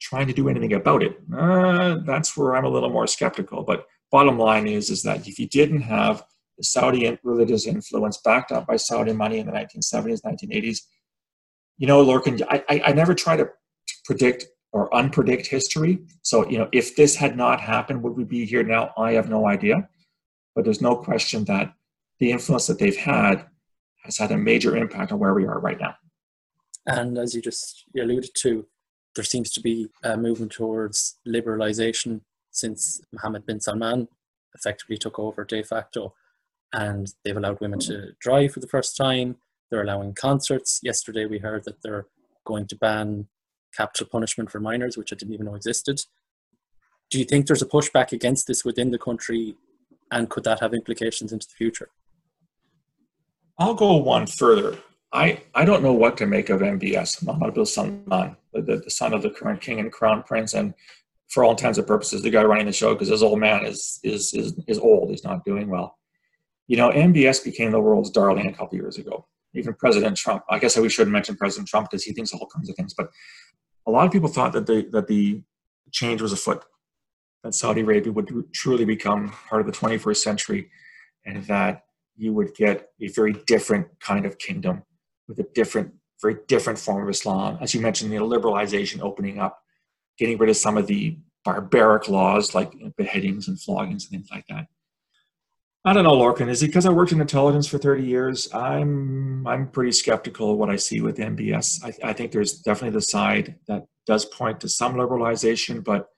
trying 0.00 0.26
to 0.26 0.32
do 0.32 0.48
anything 0.48 0.72
about 0.72 1.02
it. 1.02 1.18
Uh, 1.34 1.96
that's 2.04 2.36
where 2.36 2.54
I'm 2.54 2.64
a 2.64 2.68
little 2.68 2.90
more 2.90 3.06
skeptical. 3.06 3.62
But 3.62 3.86
bottom 4.10 4.38
line 4.38 4.66
is, 4.66 4.90
is 4.90 5.02
that 5.04 5.26
if 5.26 5.38
you 5.38 5.48
didn't 5.48 5.82
have 5.82 6.24
the 6.58 6.64
Saudi 6.64 7.18
religious 7.22 7.66
influence 7.66 8.18
backed 8.18 8.52
up 8.52 8.66
by 8.66 8.76
Saudi 8.76 9.12
money 9.12 9.38
in 9.38 9.46
the 9.46 9.52
1970s, 9.52 10.20
1980s, 10.22 10.80
you 11.78 11.86
know, 11.86 12.04
Lorcan, 12.04 12.42
I, 12.48 12.64
I, 12.68 12.82
I 12.86 12.92
never 12.92 13.14
try 13.14 13.36
to 13.36 13.48
predict 14.04 14.46
or 14.72 14.90
unpredict 14.90 15.46
history. 15.46 16.00
So, 16.22 16.48
you 16.48 16.58
know, 16.58 16.68
if 16.72 16.96
this 16.96 17.16
had 17.16 17.36
not 17.36 17.60
happened, 17.60 18.02
would 18.02 18.16
we 18.16 18.24
be 18.24 18.44
here 18.44 18.62
now? 18.62 18.92
I 18.96 19.12
have 19.12 19.28
no 19.28 19.48
idea. 19.48 19.88
But 20.54 20.64
there's 20.64 20.82
no 20.82 20.96
question 20.96 21.44
that 21.44 21.74
the 22.18 22.30
influence 22.30 22.66
that 22.66 22.78
they've 22.78 22.96
had 22.96 23.46
has 24.04 24.16
had 24.18 24.32
a 24.32 24.38
major 24.38 24.76
impact 24.76 25.12
on 25.12 25.18
where 25.18 25.34
we 25.34 25.44
are 25.46 25.60
right 25.60 25.78
now. 25.78 25.94
And 26.86 27.18
as 27.18 27.34
you 27.34 27.42
just 27.42 27.84
alluded 27.98 28.30
to, 28.34 28.66
there 29.14 29.24
seems 29.24 29.50
to 29.52 29.60
be 29.60 29.88
a 30.02 30.16
movement 30.16 30.52
towards 30.52 31.18
liberalization 31.26 32.20
since 32.50 33.00
Mohammed 33.12 33.46
bin 33.46 33.60
Salman 33.60 34.08
effectively 34.54 34.96
took 34.96 35.18
over 35.18 35.44
de 35.44 35.62
facto. 35.62 36.14
And 36.72 37.12
they've 37.24 37.36
allowed 37.36 37.60
women 37.60 37.78
to 37.80 38.12
drive 38.20 38.52
for 38.52 38.60
the 38.60 38.66
first 38.66 38.96
time. 38.96 39.36
They're 39.70 39.82
allowing 39.82 40.14
concerts. 40.14 40.80
Yesterday, 40.82 41.26
we 41.26 41.38
heard 41.38 41.64
that 41.64 41.82
they're 41.82 42.06
going 42.44 42.66
to 42.68 42.76
ban 42.76 43.26
capital 43.76 44.06
punishment 44.10 44.50
for 44.50 44.60
minors, 44.60 44.96
which 44.96 45.12
I 45.12 45.16
didn't 45.16 45.34
even 45.34 45.46
know 45.46 45.54
existed. 45.54 46.00
Do 47.10 47.18
you 47.18 47.24
think 47.24 47.46
there's 47.46 47.62
a 47.62 47.66
pushback 47.66 48.12
against 48.12 48.46
this 48.46 48.64
within 48.64 48.90
the 48.90 48.98
country, 48.98 49.56
and 50.10 50.28
could 50.30 50.44
that 50.44 50.60
have 50.60 50.74
implications 50.74 51.32
into 51.32 51.46
the 51.46 51.54
future? 51.54 51.90
I'll 53.58 53.74
go 53.74 53.96
one 53.96 54.26
further. 54.26 54.76
I, 55.12 55.40
I 55.54 55.64
don't 55.64 55.82
know 55.82 55.92
what 55.92 56.16
to 56.18 56.26
make 56.26 56.50
of 56.50 56.60
MBS, 56.60 57.24
Mohammed 57.24 57.54
bin 57.54 57.66
Salman, 57.66 58.36
the, 58.52 58.82
the, 58.84 58.90
son 58.90 59.14
of 59.14 59.22
the 59.22 59.30
current 59.30 59.60
king 59.60 59.78
and 59.78 59.92
crown 59.92 60.22
prince, 60.24 60.52
and 60.54 60.74
for 61.28 61.44
all 61.44 61.52
intents 61.52 61.78
and 61.78 61.86
purposes, 61.86 62.22
the 62.22 62.30
guy 62.30 62.42
running 62.42 62.66
the 62.66 62.72
show 62.72 62.92
because 62.92 63.08
his 63.08 63.22
old 63.22 63.38
man 63.38 63.64
is, 63.64 64.00
is, 64.02 64.34
is, 64.34 64.54
is 64.66 64.78
old. 64.78 65.10
He's 65.10 65.24
not 65.24 65.44
doing 65.44 65.68
well. 65.68 65.96
You 66.66 66.76
know, 66.76 66.90
MBS 66.90 67.44
became 67.44 67.70
the 67.70 67.80
world's 67.80 68.10
darling 68.10 68.48
a 68.48 68.52
couple 68.52 68.76
years 68.76 68.98
ago. 68.98 69.26
Even 69.56 69.74
President 69.74 70.16
Trump, 70.16 70.42
I 70.50 70.58
guess 70.58 70.76
we 70.76 70.88
shouldn't 70.88 71.12
mention 71.12 71.36
President 71.36 71.68
Trump 71.68 71.90
because 71.90 72.04
he 72.04 72.12
thinks 72.12 72.32
all 72.32 72.48
kinds 72.54 72.68
of 72.68 72.76
things, 72.76 72.94
but 72.94 73.08
a 73.86 73.90
lot 73.90 74.06
of 74.06 74.12
people 74.12 74.28
thought 74.28 74.52
that 74.52 74.66
the, 74.66 74.88
that 74.92 75.06
the 75.06 75.42
change 75.92 76.20
was 76.20 76.32
afoot, 76.32 76.64
that 77.42 77.54
Saudi 77.54 77.82
Arabia 77.82 78.12
would 78.12 78.30
truly 78.52 78.84
become 78.84 79.32
part 79.48 79.60
of 79.60 79.66
the 79.66 79.72
21st 79.72 80.16
century, 80.16 80.70
and 81.24 81.44
that 81.44 81.84
you 82.16 82.32
would 82.32 82.54
get 82.54 82.88
a 83.00 83.08
very 83.08 83.34
different 83.46 83.86
kind 84.00 84.26
of 84.26 84.38
kingdom 84.38 84.82
with 85.28 85.38
a 85.38 85.46
different, 85.54 85.92
very 86.22 86.36
different 86.48 86.78
form 86.78 87.02
of 87.02 87.08
Islam. 87.08 87.58
As 87.60 87.74
you 87.74 87.80
mentioned, 87.80 88.10
the 88.10 88.16
liberalization 88.16 89.00
opening 89.02 89.38
up, 89.38 89.60
getting 90.18 90.38
rid 90.38 90.50
of 90.50 90.56
some 90.56 90.76
of 90.76 90.86
the 90.86 91.18
barbaric 91.44 92.08
laws 92.08 92.54
like 92.54 92.72
beheadings 92.96 93.48
and 93.48 93.60
floggings 93.60 94.04
and 94.04 94.10
things 94.10 94.28
like 94.30 94.44
that. 94.48 94.66
I 95.86 95.92
don't 95.92 96.02
know, 96.02 96.16
Lorcan. 96.16 96.48
Is 96.48 96.64
it 96.64 96.66
because 96.66 96.84
I 96.84 96.90
worked 96.90 97.12
in 97.12 97.20
intelligence 97.20 97.68
for 97.68 97.78
30 97.78 98.02
years? 98.02 98.52
I'm 98.52 99.46
I'm 99.46 99.68
pretty 99.68 99.92
skeptical 99.92 100.50
of 100.50 100.58
what 100.58 100.68
I 100.68 100.74
see 100.74 101.00
with 101.00 101.18
MBS. 101.18 101.84
I, 101.84 102.08
I 102.08 102.12
think 102.12 102.32
there's 102.32 102.58
definitely 102.58 102.98
the 102.98 103.02
side 103.02 103.54
that 103.68 103.84
does 104.04 104.24
point 104.24 104.58
to 104.60 104.68
some 104.68 104.96
liberalization, 104.96 105.84
but 105.84 106.08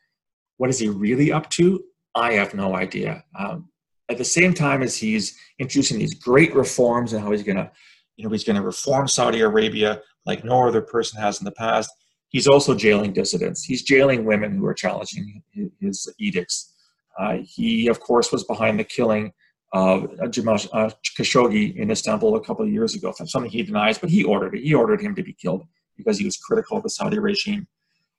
what 0.56 0.70
is 0.70 0.78
he 0.78 0.88
really 0.88 1.30
up 1.32 1.50
to? 1.50 1.84
I 2.14 2.32
have 2.32 2.54
no 2.54 2.76
idea. 2.76 3.22
Um, 3.38 3.68
at 4.08 4.16
the 4.16 4.24
same 4.24 4.54
time 4.54 4.82
as 4.82 4.96
he's 4.96 5.36
introducing 5.58 5.98
these 5.98 6.14
great 6.14 6.54
reforms 6.54 7.12
and 7.12 7.22
how 7.22 7.30
he's 7.30 7.42
going 7.42 7.58
to, 7.58 7.70
you 8.16 8.24
know, 8.24 8.30
he's 8.30 8.44
going 8.44 8.56
to 8.56 8.62
reform 8.62 9.06
Saudi 9.06 9.42
Arabia 9.42 10.00
like 10.24 10.44
no 10.44 10.66
other 10.66 10.80
person 10.80 11.20
has 11.20 11.40
in 11.40 11.44
the 11.44 11.52
past. 11.52 11.90
He's 12.30 12.46
also 12.46 12.74
jailing 12.74 13.12
dissidents. 13.12 13.64
He's 13.64 13.82
jailing 13.82 14.24
women 14.24 14.56
who 14.56 14.64
are 14.64 14.72
challenging 14.72 15.42
his 15.78 16.10
edicts. 16.18 16.72
Uh, 17.18 17.38
he, 17.44 17.88
of 17.88 18.00
course, 18.00 18.32
was 18.32 18.44
behind 18.44 18.80
the 18.80 18.84
killing 18.84 19.34
of 19.72 20.30
Jamal 20.30 20.58
uh, 20.72 20.90
Khashoggi 21.18 21.76
in 21.76 21.90
Istanbul 21.90 22.36
a 22.36 22.40
couple 22.40 22.64
of 22.64 22.72
years 22.72 22.94
ago. 22.94 23.12
Something 23.12 23.50
he 23.50 23.62
denies, 23.62 23.98
but 23.98 24.10
he 24.10 24.24
ordered 24.24 24.54
it. 24.54 24.62
He 24.62 24.74
ordered 24.74 25.00
him 25.00 25.14
to 25.14 25.22
be 25.22 25.32
killed 25.32 25.64
because 25.96 26.18
he 26.18 26.24
was 26.24 26.36
critical 26.36 26.78
of 26.78 26.84
the 26.84 26.90
Saudi 26.90 27.18
regime. 27.18 27.66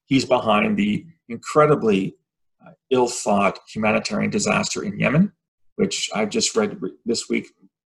He's 0.05 0.25
behind 0.25 0.77
the 0.77 1.05
incredibly 1.27 2.17
uh, 2.65 2.71
ill-thought 2.91 3.59
humanitarian 3.73 4.29
disaster 4.29 4.83
in 4.83 4.99
Yemen, 4.99 5.31
which 5.75 6.09
I've 6.13 6.29
just 6.29 6.55
read 6.55 6.79
this 7.05 7.29
week 7.29 7.47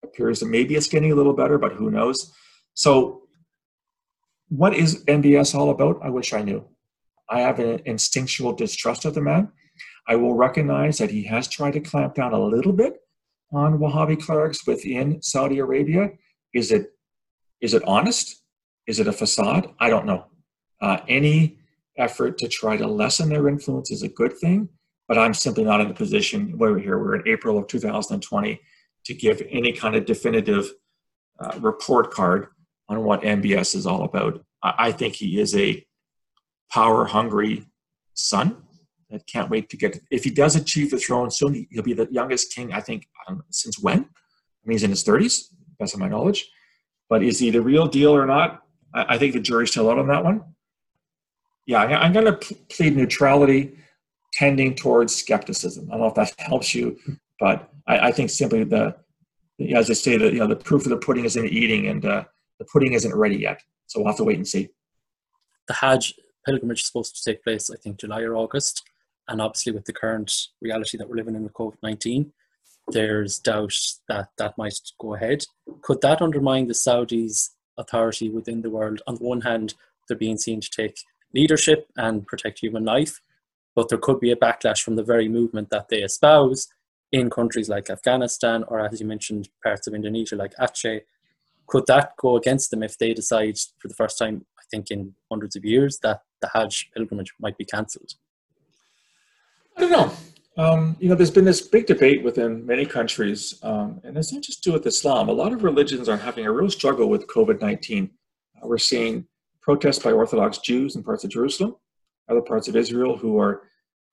appears 0.05 0.41
that 0.41 0.47
maybe 0.47 0.75
it's 0.77 0.89
getting 0.89 1.13
a 1.13 1.15
little 1.15 1.33
better, 1.33 1.59
but 1.59 1.73
who 1.73 1.91
knows? 1.91 2.33
So, 2.75 3.23
what 4.49 4.75
is 4.75 5.05
MBS 5.05 5.55
all 5.55 5.71
about? 5.71 6.01
I 6.03 6.11
wish 6.11 6.33
I 6.33 6.43
knew. 6.43 6.67
I 7.29 7.41
have 7.41 7.59
an 7.61 7.81
instinctual 7.85 8.53
distrust 8.53 9.05
of 9.05 9.15
the 9.15 9.21
man. 9.21 9.53
I 10.09 10.17
will 10.17 10.35
recognize 10.35 10.99
that 10.99 11.11
he 11.11 11.25
has 11.25 11.47
tried 11.47 11.73
to 11.73 11.81
clamp 11.81 12.15
down 12.15 12.33
a 12.33 12.41
little 12.41 12.73
bit 12.73 12.97
on 13.53 13.79
Wahhabi 13.79 14.21
clerics 14.21 14.67
within 14.67 15.21
Saudi 15.23 15.59
Arabia? 15.59 16.11
Is 16.55 16.71
it 16.73 16.93
is 17.61 17.75
it 17.75 17.83
honest? 17.85 18.43
Is 18.87 19.01
it 19.01 19.09
a 19.09 19.13
facade? 19.13 19.69
I 19.79 19.91
don't 19.91 20.07
know. 20.07 20.27
Uh, 20.81 20.99
any 21.09 21.59
effort 21.99 22.39
to 22.39 22.49
try 22.49 22.77
to 22.77 22.87
lessen 22.87 23.29
their 23.29 23.49
influence 23.49 23.91
is 23.91 24.03
a 24.03 24.09
good 24.09 24.37
thing, 24.39 24.69
but 25.07 25.19
I'm 25.19 25.35
simply 25.35 25.65
not 25.65 25.81
in 25.81 25.89
the 25.89 25.95
position 25.95 26.57
where 26.57 26.73
we're 26.73 26.79
here. 26.79 26.99
We're 26.99 27.17
in 27.17 27.29
April 27.29 27.59
of 27.59 27.67
2020 27.67 28.61
to 29.05 29.15
give 29.15 29.43
any 29.51 29.73
kind 29.73 29.95
of 29.95 30.07
definitive 30.07 30.71
uh, 31.39 31.59
report 31.61 32.11
card 32.11 32.49
on 32.89 33.05
what 33.05 33.23
MBS 33.23 33.75
is 33.75 33.87
all 33.87 34.05
about. 34.05 34.43
I, 34.63 34.75
I 34.79 34.93
think 34.93 35.15
he 35.15 35.39
is 35.39 35.55
a 35.55 35.85
power 36.73 37.05
hungry 37.05 37.67
son 38.15 38.63
that 39.11 39.27
can't 39.27 39.51
wait 39.51 39.69
to 39.71 39.77
get. 39.77 40.01
If 40.11 40.25
he 40.25 40.31
does 40.31 40.57
achieve 40.57 40.91
the 40.91 40.99
throne 40.99 41.31
soon, 41.31 41.67
he'll 41.71 41.83
be 41.83 41.93
the 41.93 42.09
youngest 42.11 42.55
king. 42.55 42.73
I 42.73 42.81
think 42.81 43.07
know, 43.29 43.41
since 43.51 43.79
when? 43.79 44.01
I 44.01 44.65
mean, 44.65 44.75
he's 44.75 44.83
in 44.83 44.91
his 44.91 45.03
thirties, 45.03 45.53
best 45.79 45.95
of 45.95 46.01
my 46.01 46.09
knowledge. 46.09 46.51
But 47.09 47.23
is 47.23 47.39
he 47.39 47.51
the 47.51 47.63
real 47.63 47.87
deal 47.87 48.15
or 48.15 48.27
not? 48.27 48.63
I, 48.95 49.15
I 49.15 49.19
think 49.19 49.35
the 49.35 49.41
jury's 49.41 49.71
still 49.71 49.91
out 49.91 49.99
on 49.99 50.09
that 50.09 50.25
one. 50.25 50.43
Yeah, 51.67 51.83
I, 51.83 52.07
am 52.07 52.13
going 52.13 52.27
to 52.27 52.57
plead 52.69 52.97
neutrality, 52.97 53.77
tending 54.33 54.75
towards 54.75 55.15
skepticism. 55.15 55.89
I 55.89 55.93
don't 55.93 56.01
know 56.01 56.07
if 56.07 56.15
that 56.15 56.35
helps 56.39 56.75
you, 56.75 56.99
but 57.39 57.71
I, 57.87 58.09
I 58.09 58.13
think 58.13 58.31
simply 58.31 58.65
the, 58.65 58.97
the, 59.59 59.75
as 59.75 59.91
I 59.91 59.95
say, 59.95 60.17
the 60.17 60.33
you 60.33 60.39
know 60.39 60.47
the 60.47 60.57
proof 60.57 60.85
of 60.85 60.91
the 60.91 60.97
pudding 60.97 61.25
is 61.25 61.37
in 61.37 61.43
the 61.43 61.57
eating, 61.57 61.89
and 61.89 62.05
uh, 62.05 62.25
the 62.59 62.65
pudding 62.67 62.93
isn't 62.93 63.15
ready 63.15 63.37
yet. 63.37 63.61
So 63.87 64.01
we'll 64.01 64.09
have 64.09 64.17
to 64.19 64.25
wait 64.25 64.37
and 64.37 64.47
see. 64.47 64.69
The 65.69 65.75
Hajj 65.75 66.15
pilgrimage 66.47 66.81
is 66.81 66.87
supposed 66.87 67.17
to 67.17 67.31
take 67.31 67.43
place, 67.45 67.71
I 67.71 67.77
think, 67.77 68.01
July 68.01 68.23
or 68.23 68.37
August. 68.37 68.83
And 69.31 69.41
obviously, 69.41 69.73
with 69.73 69.85
the 69.85 69.93
current 69.93 70.49
reality 70.61 70.99
that 70.99 71.09
we're 71.09 71.17
living 71.17 71.37
in 71.37 71.45
with 71.45 71.55
COVID 71.55 71.77
19, 71.85 72.33
there's 72.89 73.39
doubt 73.39 73.73
that 74.09 74.31
that 74.39 74.59
might 74.59 74.79
go 74.99 75.15
ahead. 75.15 75.45
Could 75.83 76.01
that 76.01 76.21
undermine 76.21 76.67
the 76.67 76.75
Saudis' 76.75 77.51
authority 77.79 78.29
within 78.29 78.63
the 78.63 78.71
world? 78.71 79.03
On 79.07 79.15
the 79.15 79.23
one 79.23 79.43
hand, 79.43 79.75
they're 80.09 80.17
being 80.17 80.37
seen 80.37 80.61
to 80.61 80.69
take 80.69 80.97
leadership 81.33 81.89
and 81.97 82.27
protect 82.27 82.59
human 82.59 82.85
life, 82.85 83.21
but 83.77 83.89
there 83.89 83.99
could 83.99 84.19
be 84.19 84.33
a 84.33 84.37
backlash 84.37 84.83
from 84.83 84.97
the 84.97 85.05
very 85.05 85.29
movement 85.29 85.71
that 85.71 85.89
they 85.89 86.03
espouse 86.03 86.67
in 87.13 87.31
countries 87.31 87.69
like 87.69 87.89
Afghanistan 87.89 88.65
or, 88.67 88.81
as 88.81 89.01
you 89.01 89.07
mentioned, 89.07 89.49
parts 89.63 89.87
of 89.87 89.95
Indonesia 89.95 90.35
like 90.35 90.55
Aceh. 90.57 91.03
Could 91.69 91.87
that 91.87 92.17
go 92.17 92.37
against 92.37 92.73
them 92.73 92.83
if 92.83 92.99
they 92.99 93.15
decide, 93.15 93.57
for 93.79 93.87
the 93.87 93.95
first 93.95 94.19
time, 94.19 94.45
I 94.59 94.63
think, 94.73 94.91
in 94.91 95.15
hundreds 95.31 95.55
of 95.55 95.65
years, 95.65 96.01
that 96.03 96.23
the 96.41 96.51
Hajj 96.53 96.91
pilgrimage 96.97 97.33
might 97.39 97.57
be 97.57 97.65
cancelled? 97.65 98.15
I 99.81 99.85
don't 99.85 99.93
know. 99.93 100.13
Um, 100.63 100.97
you 101.01 101.09
know, 101.09 101.15
there's 101.15 101.31
been 101.31 101.47
this 101.47 101.63
big 101.63 101.87
debate 101.87 102.23
within 102.23 102.67
many 102.67 102.85
countries, 102.85 103.59
um, 103.63 103.99
and 104.05 104.15
it's 104.19 104.31
not 104.31 104.43
just 104.43 104.63
do 104.63 104.75
with 104.75 104.87
Islam. 104.87 105.31
A 105.31 105.33
lot 105.33 105.55
of 105.55 105.65
religions 105.65 106.07
are 106.07 106.19
having 106.19 106.45
a 106.45 106.53
real 106.53 106.69
struggle 106.69 107.09
with 107.09 107.27
COVID 107.29 107.63
19. 107.63 108.11
Uh, 108.63 108.69
we're 108.69 108.77
seeing 108.77 109.27
protests 109.63 110.01
by 110.01 110.13
Orthodox 110.13 110.59
Jews 110.59 110.97
in 110.97 111.03
parts 111.03 111.25
of 111.25 111.31
Jerusalem, 111.31 111.77
other 112.29 112.43
parts 112.43 112.69
of 112.69 112.77
Israel 112.77 113.17
who 113.17 113.39
are 113.39 113.63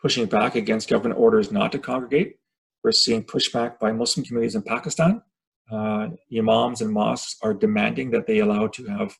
pushing 0.01 0.25
back 0.25 0.55
against 0.55 0.87
government 0.87 1.19
orders 1.19 1.51
not 1.51 1.73
to 1.73 1.79
congregate. 1.79 2.37
We're 2.81 2.93
seeing 2.93 3.25
pushback 3.25 3.77
by 3.77 3.91
Muslim 3.91 4.25
communities 4.25 4.55
in 4.55 4.61
Pakistan. 4.61 5.21
Uh, 5.69 6.11
imams 6.33 6.79
and 6.79 6.93
mosques 6.93 7.35
are 7.43 7.53
demanding 7.53 8.09
that 8.11 8.25
they 8.25 8.39
allow 8.39 8.67
to 8.67 8.85
have 8.85 9.17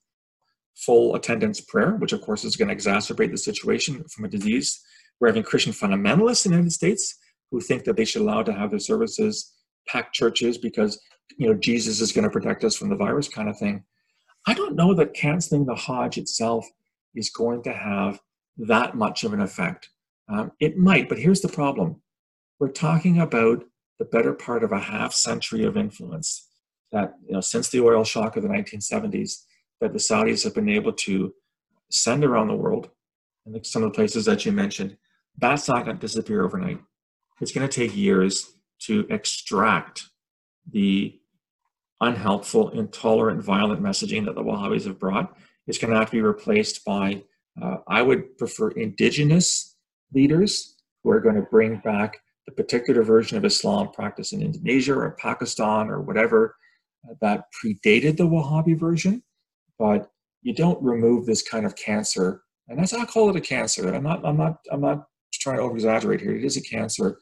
full 0.77 1.15
attendance 1.15 1.60
prayer, 1.60 1.97
which 1.97 2.13
of 2.13 2.21
course 2.21 2.45
is 2.45 2.55
going 2.55 2.69
to 2.69 2.75
exacerbate 2.75 3.31
the 3.31 3.38
situation 3.38 4.01
from 4.15 4.23
a 4.23 4.29
disease. 4.29 4.81
We're 5.19 5.30
having 5.30 5.43
Christian 5.43 5.73
fundamentalists 5.73 6.45
in 6.45 6.51
the 6.51 6.58
United 6.58 6.73
States 6.73 7.15
who 7.51 7.62
think 7.62 7.84
that 7.86 7.95
they 7.95 8.06
should 8.06 8.21
allow 8.21 8.43
to 8.43 8.53
have 8.53 8.69
their 8.69 8.80
services 8.80 9.53
packed 9.88 10.13
churches 10.13 10.58
because 10.58 10.99
you 11.38 11.47
know 11.47 11.56
Jesus 11.56 12.01
is 12.01 12.12
going 12.12 12.23
to 12.23 12.30
protect 12.30 12.63
us 12.63 12.75
from 12.75 12.89
the 12.89 12.95
virus 12.95 13.27
kind 13.27 13.49
of 13.49 13.58
thing. 13.58 13.84
I 14.45 14.53
don't 14.53 14.75
know 14.75 14.93
that 14.93 15.13
canceling 15.13 15.65
the 15.65 15.75
Hajj 15.75 16.17
itself 16.17 16.65
is 17.15 17.30
going 17.30 17.63
to 17.63 17.73
have 17.73 18.19
that 18.58 18.95
much 18.95 19.23
of 19.23 19.34
an 19.34 19.41
effect. 19.41 19.89
Um, 20.30 20.51
it 20.60 20.77
might, 20.77 21.10
but 21.10 21.19
here's 21.19 21.41
the 21.41 21.47
problem. 21.47 22.01
We're 22.60 22.69
talking 22.69 23.19
about 23.19 23.63
the 23.99 24.06
better 24.06 24.34
part 24.34 24.63
of 24.63 24.71
a 24.71 24.80
half 24.80 25.13
century 25.13 25.63
of 25.63 25.77
influence 25.77 26.47
that, 26.91 27.15
you 27.25 27.34
know, 27.34 27.41
since 27.41 27.69
the 27.69 27.82
oil 27.82 28.03
shock 28.03 28.38
of 28.38 28.43
the 28.43 28.49
1970s, 28.49 29.43
that 29.82 29.93
the 29.93 29.99
Saudis 29.99 30.43
have 30.43 30.56
been 30.56 30.69
able 30.69 30.93
to 30.93 31.34
send 31.91 32.23
around 32.23 32.47
the 32.47 32.56
world, 32.56 32.89
and 33.45 33.65
some 33.65 33.84
of 33.84 33.91
the 33.91 33.95
places 33.95 34.25
that 34.25 34.45
you 34.45 34.51
mentioned, 34.51 34.97
that's 35.38 35.67
not 35.67 35.86
going 35.86 35.97
to 35.97 36.02
disappear 36.02 36.43
overnight. 36.43 36.80
It's 37.41 37.52
going 37.52 37.67
to 37.67 37.73
take 37.73 37.95
years 37.95 38.54
to 38.84 39.06
extract 39.10 40.06
the 40.71 41.19
unhelpful, 42.02 42.69
intolerant, 42.71 43.43
violent 43.43 43.82
messaging 43.82 44.26
that 44.26 44.36
the 44.36 44.43
Wahhabis 44.43 44.86
have 44.86 45.00
brought. 45.00 45.36
It's 45.67 45.78
going 45.78 45.91
to 45.91 46.00
have 46.00 46.10
to 46.10 46.17
be 46.17 46.21
replaced 46.21 46.86
by, 46.86 47.23
uh, 47.62 47.78
I 47.88 48.02
would 48.02 48.38
prefer 48.38 48.69
indigenous 48.71 49.76
leaders 50.13 50.76
who 51.04 51.12
are 51.12 51.19
going 51.19 51.36
to 51.36 51.41
bring 51.41 51.78
back 51.78 52.19
the 52.45 52.54
particular 52.54 53.04
version 53.04 53.38
of 53.38 53.45
Islam 53.45 53.89
practiced 53.91 54.34
in 54.34 54.41
Indonesia 54.41 54.93
or 54.93 55.12
Pakistan 55.19 55.89
or 55.89 56.02
whatever 56.02 56.56
uh, 57.08 57.13
that 57.21 57.45
predated 57.63 58.17
the 58.17 58.28
Wahhabi 58.28 58.80
version. 58.80 59.21
But 59.78 60.10
you 60.41 60.54
don't 60.54 60.82
remove 60.82 61.26
this 61.26 61.43
kind 61.43 61.65
of 61.65 61.76
cancer, 61.76 62.41
and 62.67 62.80
that's 62.80 62.93
I 62.93 63.06
call 63.06 63.30
it 63.30 63.36
a 63.36 63.41
cancer. 63.41 63.93
I'm 63.93 64.04
not. 64.04 64.26
I'm 64.26 64.38
not. 64.38 64.60
I'm 64.71 64.82
not 64.82 65.08
trying 65.38 65.58
to 65.58 65.63
over 65.63 65.76
exaggerate 65.76 66.21
here. 66.21 66.36
It 66.36 66.43
is 66.43 66.58
a 66.58 66.62
cancer. 66.62 67.19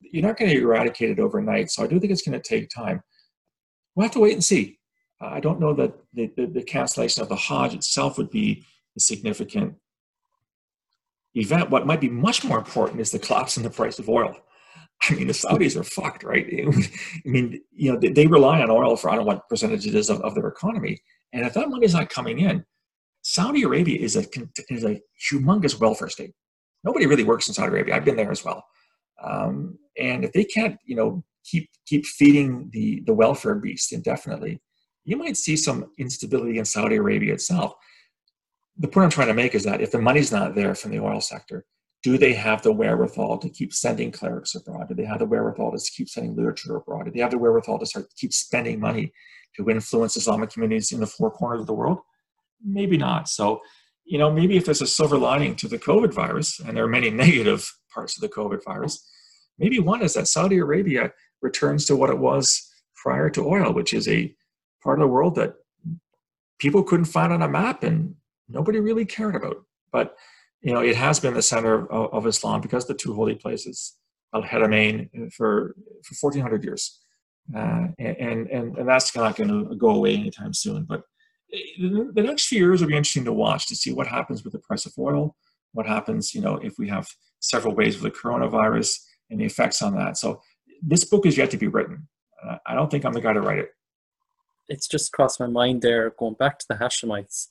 You're 0.00 0.26
not 0.26 0.36
going 0.36 0.50
to 0.50 0.60
eradicate 0.60 1.10
it 1.10 1.20
overnight. 1.20 1.70
So 1.70 1.84
I 1.84 1.86
do 1.86 1.98
think 2.00 2.12
it's 2.12 2.22
going 2.22 2.40
to 2.40 2.48
take 2.48 2.68
time. 2.70 3.02
We'll 3.94 4.04
have 4.04 4.12
to 4.12 4.20
wait 4.20 4.34
and 4.34 4.44
see. 4.44 4.78
I 5.20 5.40
don't 5.40 5.60
know 5.60 5.72
that 5.74 5.94
the, 6.12 6.30
the, 6.36 6.46
the 6.46 6.62
cancellation 6.62 7.22
of 7.22 7.28
the 7.28 7.36
Hajj 7.36 7.74
itself 7.74 8.18
would 8.18 8.30
be 8.30 8.64
a 8.96 9.00
significant 9.00 9.74
event. 11.34 11.70
What 11.70 11.86
might 11.86 12.00
be 12.00 12.08
much 12.08 12.44
more 12.44 12.58
important 12.58 13.00
is 13.00 13.10
the 13.10 13.18
collapse 13.18 13.56
in 13.56 13.62
the 13.62 13.70
price 13.70 13.98
of 13.98 14.08
oil. 14.08 14.36
I 15.08 15.14
mean, 15.14 15.26
the 15.26 15.32
Saudis 15.32 15.76
are 15.76 15.84
fucked, 15.84 16.22
right? 16.22 16.46
I 16.52 17.28
mean, 17.28 17.60
you 17.72 17.92
know, 17.92 17.98
they, 17.98 18.08
they, 18.08 18.26
rely 18.26 18.60
on 18.60 18.70
oil 18.70 18.96
for 18.96 19.10
I 19.10 19.14
don't 19.14 19.24
know 19.24 19.28
what 19.28 19.48
percentage 19.48 19.86
it 19.86 19.94
is 19.94 20.10
of, 20.10 20.20
of 20.20 20.34
their 20.34 20.46
economy. 20.46 21.00
And 21.32 21.44
if 21.44 21.54
that 21.54 21.68
money 21.68 21.86
is 21.86 21.94
not 21.94 22.08
coming 22.08 22.38
in, 22.38 22.64
Saudi 23.22 23.62
Arabia 23.62 23.98
is 23.98 24.16
a, 24.16 24.24
is 24.68 24.84
a 24.84 25.00
humongous 25.30 25.78
welfare 25.78 26.08
state. 26.08 26.32
Nobody 26.84 27.06
really 27.06 27.24
works 27.24 27.48
in 27.48 27.54
Saudi 27.54 27.70
Arabia. 27.70 27.94
I've 27.94 28.04
been 28.04 28.16
there 28.16 28.30
as 28.30 28.44
well. 28.44 28.64
Um, 29.22 29.78
and 29.98 30.24
if 30.24 30.32
they 30.32 30.44
can't, 30.44 30.78
you 30.84 30.96
know, 30.96 31.24
keep 31.44 31.68
keep 31.86 32.06
feeding 32.06 32.70
the 32.72 33.02
the 33.06 33.14
welfare 33.14 33.54
beast 33.54 33.92
indefinitely, 33.92 34.60
you 35.04 35.16
might 35.16 35.36
see 35.36 35.56
some 35.56 35.90
instability 35.98 36.58
in 36.58 36.64
Saudi 36.64 36.96
Arabia 36.96 37.34
itself 37.34 37.74
the 38.78 38.88
point 38.88 39.04
I'm 39.04 39.10
trying 39.10 39.28
to 39.28 39.34
make 39.34 39.54
is 39.54 39.64
that 39.64 39.80
if 39.80 39.90
the 39.90 40.00
money's 40.00 40.32
not 40.32 40.54
there 40.54 40.74
from 40.74 40.90
the 40.90 41.00
oil 41.00 41.20
sector, 41.20 41.64
do 42.02 42.18
they 42.18 42.32
have 42.32 42.62
the 42.62 42.72
wherewithal 42.72 43.38
to 43.38 43.48
keep 43.48 43.72
sending 43.72 44.10
clerics 44.10 44.54
abroad? 44.54 44.88
Do 44.88 44.94
they 44.94 45.04
have 45.04 45.20
the 45.20 45.26
wherewithal 45.26 45.72
to 45.72 45.90
keep 45.94 46.08
sending 46.08 46.34
literature 46.34 46.76
abroad? 46.76 47.04
Do 47.04 47.12
they 47.12 47.20
have 47.20 47.30
the 47.30 47.38
wherewithal 47.38 47.78
to 47.78 47.86
start 47.86 48.06
keep 48.16 48.32
spending 48.32 48.80
money 48.80 49.12
to 49.56 49.68
influence 49.68 50.16
Islamic 50.16 50.50
communities 50.50 50.90
in 50.90 51.00
the 51.00 51.06
four 51.06 51.30
corners 51.30 51.60
of 51.60 51.66
the 51.66 51.74
world? 51.74 51.98
Maybe 52.64 52.96
not. 52.96 53.28
So, 53.28 53.60
you 54.12 54.18
know, 54.18 54.30
maybe 54.30 54.58
if 54.58 54.66
there's 54.66 54.82
a 54.82 54.86
silver 54.86 55.16
lining 55.16 55.56
to 55.56 55.66
the 55.66 55.78
COVID 55.78 56.12
virus, 56.12 56.60
and 56.60 56.76
there 56.76 56.84
are 56.84 56.98
many 56.98 57.08
negative 57.24 57.72
parts 57.94 58.14
of 58.14 58.20
the 58.20 58.28
COVID 58.28 58.62
virus, 58.62 59.08
maybe 59.58 59.78
one 59.78 60.02
is 60.02 60.12
that 60.12 60.28
Saudi 60.28 60.58
Arabia 60.58 61.12
returns 61.40 61.86
to 61.86 61.96
what 61.96 62.10
it 62.10 62.18
was 62.18 62.70
prior 62.94 63.30
to 63.30 63.48
oil, 63.48 63.72
which 63.72 63.94
is 63.94 64.06
a 64.06 64.36
part 64.82 64.98
of 64.98 65.04
the 65.04 65.14
world 65.14 65.34
that 65.36 65.54
people 66.58 66.82
couldn't 66.82 67.06
find 67.06 67.32
on 67.32 67.40
a 67.40 67.48
map 67.48 67.82
and 67.84 68.14
nobody 68.50 68.80
really 68.80 69.06
cared 69.06 69.34
about. 69.34 69.64
But 69.90 70.14
you 70.60 70.74
know, 70.74 70.80
it 70.80 70.96
has 70.96 71.18
been 71.18 71.32
the 71.32 71.40
center 71.40 71.90
of, 71.90 72.12
of 72.12 72.26
Islam 72.26 72.60
because 72.60 72.86
the 72.86 72.92
two 72.92 73.14
holy 73.14 73.34
places, 73.34 73.96
Al 74.34 74.42
Haramain, 74.42 75.08
for 75.32 75.74
for 76.04 76.14
1400 76.20 76.64
years, 76.64 77.00
uh, 77.56 77.86
and 77.98 78.46
and 78.50 78.76
and 78.76 78.86
that's 78.86 79.16
not 79.16 79.36
going 79.36 79.48
to 79.48 79.74
go 79.74 79.88
away 79.88 80.14
anytime 80.14 80.52
soon. 80.52 80.84
But 80.84 81.02
the 81.52 82.22
next 82.22 82.46
few 82.46 82.58
years 82.58 82.80
will 82.80 82.88
be 82.88 82.96
interesting 82.96 83.24
to 83.24 83.32
watch 83.32 83.66
to 83.68 83.76
see 83.76 83.92
what 83.92 84.06
happens 84.06 84.42
with 84.42 84.52
the 84.52 84.58
price 84.58 84.86
of 84.86 84.92
oil, 84.98 85.36
what 85.72 85.86
happens, 85.86 86.34
you 86.34 86.40
know, 86.40 86.56
if 86.56 86.78
we 86.78 86.88
have 86.88 87.08
several 87.40 87.74
waves 87.74 87.96
of 87.96 88.02
the 88.02 88.10
coronavirus 88.10 88.98
and 89.30 89.40
the 89.40 89.44
effects 89.44 89.82
on 89.82 89.94
that. 89.96 90.16
So 90.16 90.40
this 90.80 91.04
book 91.04 91.26
is 91.26 91.36
yet 91.36 91.50
to 91.50 91.56
be 91.56 91.68
written. 91.68 92.08
Uh, 92.42 92.56
I 92.66 92.74
don't 92.74 92.90
think 92.90 93.04
I'm 93.04 93.12
the 93.12 93.20
guy 93.20 93.32
to 93.32 93.40
write 93.40 93.58
it. 93.58 93.70
It's 94.68 94.88
just 94.88 95.12
crossed 95.12 95.40
my 95.40 95.46
mind 95.46 95.82
there, 95.82 96.10
going 96.18 96.34
back 96.34 96.58
to 96.60 96.66
the 96.68 96.76
Hashemites 96.76 97.48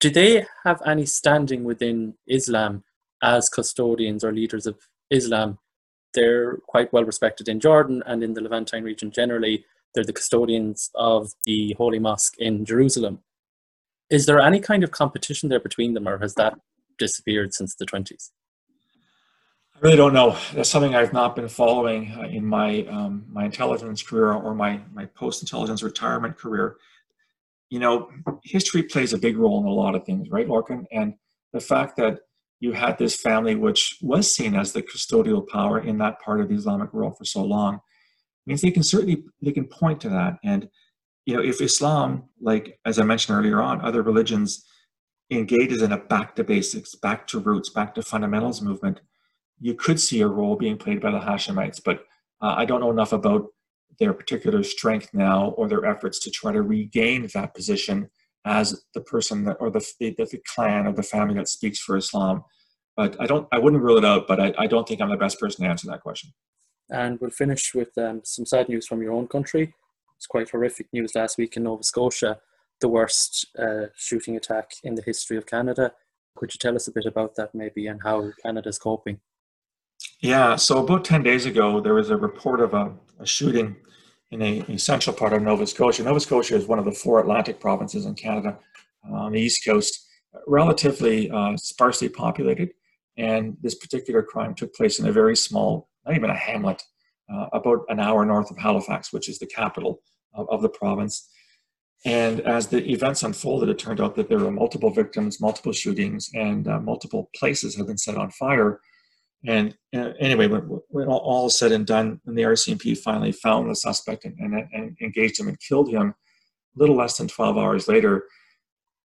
do 0.00 0.10
they 0.10 0.46
have 0.64 0.82
any 0.86 1.06
standing 1.06 1.64
within 1.64 2.14
Islam 2.26 2.84
as 3.22 3.48
custodians 3.48 4.24
or 4.24 4.32
leaders 4.32 4.66
of 4.66 4.76
Islam? 5.10 5.58
They're 6.14 6.58
quite 6.68 6.92
well 6.92 7.04
respected 7.04 7.48
in 7.48 7.60
Jordan 7.60 8.02
and 8.06 8.22
in 8.22 8.34
the 8.34 8.40
Levantine 8.40 8.84
region 8.84 9.10
generally. 9.10 9.64
They're 9.96 10.04
the 10.04 10.12
custodians 10.12 10.90
of 10.94 11.32
the 11.44 11.74
Holy 11.76 11.98
Mosque 11.98 12.34
in 12.38 12.64
Jerusalem. 12.64 13.18
Is 14.08 14.26
there 14.26 14.38
any 14.38 14.60
kind 14.60 14.84
of 14.84 14.92
competition 14.92 15.48
there 15.48 15.58
between 15.58 15.94
them, 15.94 16.06
or 16.06 16.18
has 16.18 16.34
that 16.34 16.54
disappeared 16.98 17.52
since 17.52 17.74
the 17.74 17.86
20s? 17.86 18.30
I 19.74 19.78
really 19.80 19.96
don't 19.96 20.14
know. 20.14 20.38
That's 20.54 20.70
something 20.70 20.94
I've 20.94 21.12
not 21.12 21.34
been 21.34 21.48
following 21.48 22.12
uh, 22.16 22.28
in 22.28 22.46
my 22.46 22.82
um, 22.84 23.24
my 23.28 23.44
intelligence 23.44 24.02
career 24.02 24.32
or 24.32 24.54
my 24.54 24.80
my 24.92 25.06
post 25.06 25.42
intelligence 25.42 25.82
retirement 25.82 26.38
career 26.38 26.76
you 27.70 27.78
know, 27.78 28.10
history 28.44 28.82
plays 28.82 29.12
a 29.12 29.18
big 29.18 29.36
role 29.36 29.60
in 29.60 29.66
a 29.66 29.70
lot 29.70 29.94
of 29.94 30.04
things, 30.04 30.30
right, 30.30 30.46
Lorcan? 30.46 30.84
And 30.92 31.14
the 31.52 31.60
fact 31.60 31.96
that 31.96 32.20
you 32.60 32.72
had 32.72 32.96
this 32.96 33.20
family 33.20 33.54
which 33.54 33.98
was 34.00 34.32
seen 34.32 34.54
as 34.54 34.72
the 34.72 34.82
custodial 34.82 35.46
power 35.46 35.80
in 35.80 35.98
that 35.98 36.20
part 36.20 36.40
of 36.40 36.48
the 36.48 36.54
Islamic 36.54 36.92
world 36.94 37.18
for 37.18 37.24
so 37.24 37.42
long 37.42 37.80
means 38.46 38.62
they 38.62 38.70
can 38.70 38.82
certainly 38.82 39.24
they 39.42 39.52
can 39.52 39.66
point 39.66 40.00
to 40.02 40.08
that. 40.10 40.38
And 40.44 40.68
you 41.24 41.34
know, 41.34 41.42
if 41.42 41.60
Islam, 41.60 42.24
like 42.40 42.78
as 42.84 42.98
I 42.98 43.04
mentioned 43.04 43.36
earlier 43.36 43.60
on, 43.60 43.80
other 43.80 44.02
religions 44.02 44.64
engages 45.30 45.82
in 45.82 45.92
a 45.92 45.98
back 45.98 46.36
to 46.36 46.44
basics, 46.44 46.94
back 46.94 47.26
to 47.28 47.40
roots, 47.40 47.70
back 47.70 47.94
to 47.94 48.02
fundamentals 48.02 48.62
movement, 48.62 49.00
you 49.58 49.74
could 49.74 50.00
see 50.00 50.20
a 50.20 50.28
role 50.28 50.56
being 50.56 50.76
played 50.76 51.00
by 51.00 51.10
the 51.10 51.18
Hashemites. 51.18 51.80
But 51.84 52.04
uh, 52.40 52.54
I 52.56 52.64
don't 52.64 52.80
know 52.80 52.90
enough 52.90 53.12
about 53.12 53.46
their 53.98 54.12
particular 54.12 54.62
strength 54.62 55.10
now 55.12 55.50
or 55.56 55.68
their 55.68 55.84
efforts 55.84 56.18
to 56.20 56.30
try 56.30 56.52
to 56.52 56.62
regain 56.62 57.28
that 57.34 57.54
position 57.54 58.10
as 58.44 58.84
the 58.94 59.00
person 59.00 59.44
that 59.44 59.56
or 59.58 59.70
the, 59.70 59.84
the, 59.98 60.14
the 60.16 60.40
clan 60.54 60.86
or 60.86 60.92
the 60.92 61.02
family 61.02 61.34
that 61.34 61.48
speaks 61.48 61.80
for 61.80 61.96
Islam. 61.96 62.44
But 62.96 63.20
I 63.20 63.26
don't 63.26 63.48
I 63.52 63.58
wouldn't 63.58 63.82
rule 63.82 63.98
it 63.98 64.04
out, 64.04 64.26
but 64.28 64.40
I, 64.40 64.54
I 64.58 64.66
don't 64.66 64.86
think 64.86 65.00
I'm 65.00 65.10
the 65.10 65.16
best 65.16 65.40
person 65.40 65.64
to 65.64 65.70
answer 65.70 65.88
that 65.88 66.02
question. 66.02 66.30
And 66.90 67.20
we'll 67.20 67.30
finish 67.30 67.74
with 67.74 67.96
um, 67.98 68.22
some 68.24 68.46
sad 68.46 68.68
news 68.68 68.86
from 68.86 69.02
your 69.02 69.12
own 69.12 69.26
country. 69.26 69.74
It's 70.16 70.26
quite 70.26 70.50
horrific 70.50 70.86
news 70.92 71.14
last 71.14 71.36
week 71.36 71.56
in 71.56 71.64
Nova 71.64 71.82
Scotia, 71.82 72.38
the 72.80 72.88
worst 72.88 73.46
uh, 73.58 73.86
shooting 73.96 74.36
attack 74.36 74.72
in 74.84 74.94
the 74.94 75.02
history 75.02 75.36
of 75.36 75.46
Canada. 75.46 75.92
Could 76.36 76.54
you 76.54 76.58
tell 76.58 76.76
us 76.76 76.88
a 76.88 76.92
bit 76.92 77.06
about 77.06 77.34
that 77.36 77.54
maybe 77.54 77.86
and 77.86 78.00
how 78.02 78.30
Canada's 78.42 78.78
coping? 78.78 79.20
Yeah, 80.20 80.56
so 80.56 80.82
about 80.82 81.04
10 81.04 81.22
days 81.22 81.46
ago, 81.46 81.80
there 81.80 81.94
was 81.94 82.10
a 82.10 82.16
report 82.16 82.60
of 82.60 82.74
a, 82.74 82.92
a 83.18 83.26
shooting 83.26 83.76
in 84.30 84.42
a, 84.42 84.60
a, 84.68 84.78
central 84.78 85.14
part 85.14 85.32
of 85.32 85.42
Nova 85.42 85.66
Scotia. 85.66 86.02
Nova 86.02 86.20
Scotia 86.20 86.56
is 86.56 86.66
one 86.66 86.78
of 86.78 86.84
the 86.84 86.92
four 86.92 87.20
Atlantic 87.20 87.60
provinces 87.60 88.06
in 88.06 88.14
Canada 88.14 88.58
uh, 89.08 89.14
on 89.14 89.32
the 89.32 89.40
east 89.40 89.64
coast, 89.64 90.06
relatively 90.46 91.30
uh, 91.30 91.56
sparsely 91.56 92.08
populated. 92.08 92.70
And 93.16 93.56
this 93.62 93.74
particular 93.74 94.22
crime 94.22 94.54
took 94.54 94.74
place 94.74 94.98
in 94.98 95.06
a 95.06 95.12
very 95.12 95.36
small, 95.36 95.88
not 96.06 96.16
even 96.16 96.30
a 96.30 96.36
hamlet, 96.36 96.82
uh, 97.32 97.46
about 97.52 97.80
an 97.88 98.00
hour 98.00 98.24
north 98.24 98.50
of 98.50 98.58
Halifax, 98.58 99.12
which 99.12 99.28
is 99.28 99.38
the 99.38 99.46
capital 99.46 100.02
of, 100.34 100.48
of 100.48 100.62
the 100.62 100.68
province. 100.68 101.28
And 102.04 102.40
as 102.40 102.68
the 102.68 102.88
events 102.90 103.22
unfolded, 103.22 103.68
it 103.68 103.78
turned 103.78 104.00
out 104.00 104.14
that 104.16 104.28
there 104.28 104.38
were 104.38 104.50
multiple 104.50 104.90
victims, 104.90 105.40
multiple 105.40 105.72
shootings, 105.72 106.30
and 106.34 106.68
uh, 106.68 106.78
multiple 106.78 107.30
places 107.34 107.76
had 107.76 107.86
been 107.86 107.98
set 107.98 108.16
on 108.16 108.30
fire 108.30 108.80
And 109.44 109.76
uh, 109.94 110.12
anyway, 110.20 110.46
when, 110.46 110.62
when 110.88 111.08
all, 111.08 111.18
all, 111.18 111.50
said 111.50 111.72
and 111.72 111.86
done, 111.86 112.20
when 112.24 112.36
the 112.36 112.42
RCMP 112.42 112.96
finally 112.98 113.32
found 113.32 113.68
the 113.68 113.74
suspect 113.74 114.24
and, 114.24 114.38
and, 114.38 114.68
and, 114.72 114.96
engaged 115.00 115.40
him 115.40 115.48
and 115.48 115.58
killed 115.58 115.90
him, 115.90 116.14
a 116.76 116.78
little 116.78 116.96
less 116.96 117.16
than 117.16 117.28
12 117.28 117.58
hours 117.58 117.88
later, 117.88 118.24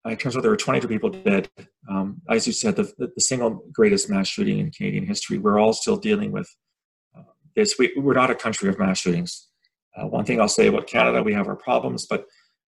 uh, 0.06 0.10
it 0.10 0.20
turns 0.20 0.36
out 0.36 0.42
there 0.42 0.52
were 0.52 0.58
22 0.58 0.88
people 0.88 1.10
dead. 1.10 1.50
Um, 1.90 2.22
as 2.30 2.48
you 2.48 2.54
said, 2.54 2.76
the, 2.76 2.92
the, 2.98 3.22
single 3.22 3.64
greatest 3.72 4.10
mass 4.10 4.28
shooting 4.28 4.60
in 4.60 4.72
Canadian 4.72 5.06
history. 5.06 5.38
We're 5.38 5.60
all 5.60 5.74
still 5.74 5.98
dealing 5.98 6.32
with 6.32 6.50
this. 7.56 7.78
We, 7.78 7.94
are 7.98 8.14
not 8.14 8.32
a 8.32 8.36
country 8.36 8.70
of 8.70 8.80
mass 8.80 9.00
shootings. 9.00 9.48
Uh, 9.96 10.08
one 10.08 10.26
thing 10.26 10.40
I'll 10.40 10.48
say 10.48 10.68
about 10.68 10.88
Canada, 10.88 11.24
we 11.24 11.34
have 11.34 11.48
our 11.48 11.56
problems, 11.56 12.06
but 12.06 12.26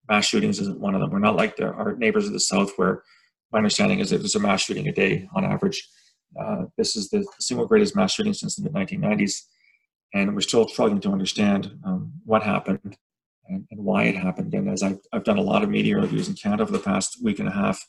mass 0.09 0.25
shootings 0.25 0.59
isn't 0.59 0.79
one 0.79 0.95
of 0.95 1.01
them. 1.01 1.11
We're 1.11 1.19
not 1.19 1.35
like 1.35 1.55
the, 1.55 1.67
our 1.67 1.95
neighbors 1.95 2.27
of 2.27 2.33
the 2.33 2.39
south, 2.39 2.71
where 2.75 3.03
my 3.51 3.57
understanding 3.57 3.99
is 3.99 4.09
that 4.09 4.17
there's 4.17 4.35
a 4.35 4.39
mass 4.39 4.63
shooting 4.63 4.87
a 4.87 4.91
day 4.91 5.27
on 5.35 5.45
average. 5.45 5.87
Uh, 6.39 6.65
this 6.77 6.95
is 6.95 7.09
the 7.09 7.25
single 7.39 7.67
greatest 7.67 7.95
mass 7.95 8.13
shooting 8.13 8.33
since 8.33 8.55
the 8.55 8.63
mid 8.63 8.73
1990s, 8.73 9.43
and 10.13 10.33
we're 10.33 10.41
still 10.41 10.67
struggling 10.67 11.01
to 11.01 11.11
understand 11.11 11.77
um, 11.85 12.11
what 12.25 12.43
happened 12.43 12.97
and, 13.47 13.65
and, 13.69 13.79
why 13.79 14.03
it 14.03 14.15
happened. 14.15 14.53
And 14.53 14.69
as 14.69 14.81
I've, 14.81 14.99
I've 15.11 15.25
done 15.25 15.37
a 15.37 15.43
lot 15.43 15.63
of 15.63 15.69
media 15.69 15.97
reviews 15.97 16.29
in 16.29 16.35
Canada 16.35 16.65
for 16.65 16.71
the 16.71 16.79
past 16.79 17.17
week 17.21 17.39
and 17.39 17.49
a 17.49 17.51
half, 17.51 17.85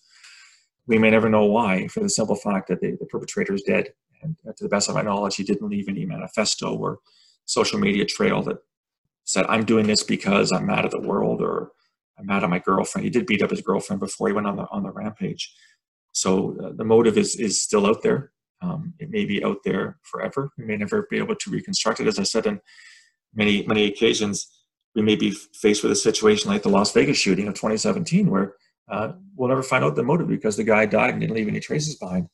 we 0.86 0.98
may 0.98 1.10
never 1.10 1.28
know 1.28 1.44
why, 1.44 1.86
for 1.86 2.00
the 2.00 2.08
simple 2.08 2.34
fact 2.34 2.68
that 2.68 2.80
the 2.80 2.96
perpetrator 3.08 3.54
is 3.54 3.62
dead. 3.62 3.92
And 4.22 4.36
to 4.56 4.64
the 4.64 4.68
best 4.68 4.88
of 4.88 4.94
my 4.94 5.02
knowledge, 5.02 5.36
he 5.36 5.44
didn't 5.44 5.68
leave 5.68 5.88
any 5.88 6.04
manifesto 6.04 6.76
or 6.76 6.98
social 7.44 7.78
media 7.78 8.04
trail 8.04 8.42
that 8.42 8.58
said, 9.24 9.46
I'm 9.46 9.64
doing 9.64 9.86
this 9.86 10.02
because 10.02 10.52
I'm 10.52 10.66
mad 10.66 10.84
at 10.84 10.90
the 10.90 11.00
world 11.00 11.42
or 11.42 11.72
I'm 12.18 12.26
mad 12.26 12.44
at 12.44 12.50
my 12.50 12.58
girlfriend. 12.58 13.04
He 13.04 13.10
did 13.10 13.26
beat 13.26 13.42
up 13.42 13.50
his 13.50 13.60
girlfriend 13.60 14.00
before 14.00 14.28
he 14.28 14.34
went 14.34 14.46
on 14.46 14.56
the 14.56 14.66
on 14.70 14.82
the 14.82 14.90
rampage. 14.90 15.54
So 16.12 16.56
uh, 16.62 16.72
the 16.74 16.84
motive 16.84 17.16
is 17.16 17.36
is 17.36 17.62
still 17.62 17.86
out 17.86 18.02
there. 18.02 18.32
Um, 18.60 18.94
it 18.98 19.10
may 19.10 19.24
be 19.24 19.42
out 19.42 19.58
there 19.64 19.98
forever. 20.02 20.50
We 20.56 20.64
may 20.64 20.76
never 20.76 21.06
be 21.10 21.18
able 21.18 21.34
to 21.34 21.50
reconstruct 21.50 22.00
it. 22.00 22.06
As 22.06 22.18
I 22.18 22.22
said 22.22 22.46
in 22.46 22.60
many 23.34 23.66
many 23.66 23.86
occasions, 23.86 24.46
we 24.94 25.02
may 25.02 25.16
be 25.16 25.30
faced 25.30 25.82
with 25.82 25.92
a 25.92 25.96
situation 25.96 26.50
like 26.50 26.62
the 26.62 26.68
Las 26.68 26.92
Vegas 26.92 27.16
shooting 27.16 27.48
of 27.48 27.54
2017, 27.54 28.30
where 28.30 28.54
uh, 28.90 29.12
we'll 29.34 29.48
never 29.48 29.62
find 29.62 29.84
out 29.84 29.96
the 29.96 30.02
motive 30.02 30.28
because 30.28 30.56
the 30.56 30.64
guy 30.64 30.86
died 30.86 31.10
and 31.10 31.20
didn't 31.20 31.34
leave 31.34 31.48
any 31.48 31.60
traces 31.60 31.96
behind. 31.96 32.28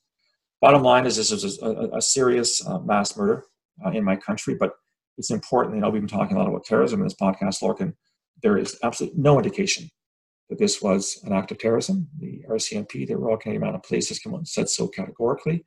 Bottom 0.60 0.82
line 0.82 1.06
is 1.06 1.16
this 1.16 1.30
is 1.30 1.62
a, 1.62 1.90
a 1.94 2.02
serious 2.02 2.66
uh, 2.66 2.78
mass 2.80 3.16
murder 3.16 3.44
uh, 3.84 3.90
in 3.90 4.04
my 4.04 4.16
country, 4.16 4.54
but 4.54 4.72
it's 5.16 5.30
important. 5.30 5.76
You 5.76 5.82
know, 5.82 5.90
we've 5.90 6.02
been 6.02 6.08
talking 6.08 6.36
a 6.36 6.40
lot 6.40 6.48
about 6.48 6.64
terrorism 6.64 7.00
in 7.00 7.06
this 7.06 7.14
podcast, 7.14 7.62
Lorcan 7.62 7.94
there 8.42 8.58
is 8.58 8.78
absolutely 8.82 9.20
no 9.20 9.38
indication 9.38 9.88
that 10.48 10.58
this 10.58 10.80
was 10.80 11.20
an 11.24 11.32
act 11.32 11.50
of 11.50 11.58
terrorism. 11.58 12.08
The 12.18 12.42
RCMP, 12.48 13.06
the 13.06 13.16
Royal 13.16 13.36
Canadian 13.36 13.62
Mounted 13.62 13.82
Police, 13.82 14.08
has 14.08 14.18
come 14.18 14.34
out 14.34 14.38
and 14.38 14.48
said 14.48 14.68
so 14.68 14.88
categorically. 14.88 15.64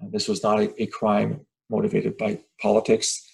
Uh, 0.00 0.06
this 0.10 0.28
was 0.28 0.42
not 0.42 0.60
a, 0.60 0.82
a, 0.82 0.86
crime 0.86 1.46
motivated 1.68 2.16
by 2.16 2.40
politics, 2.60 3.24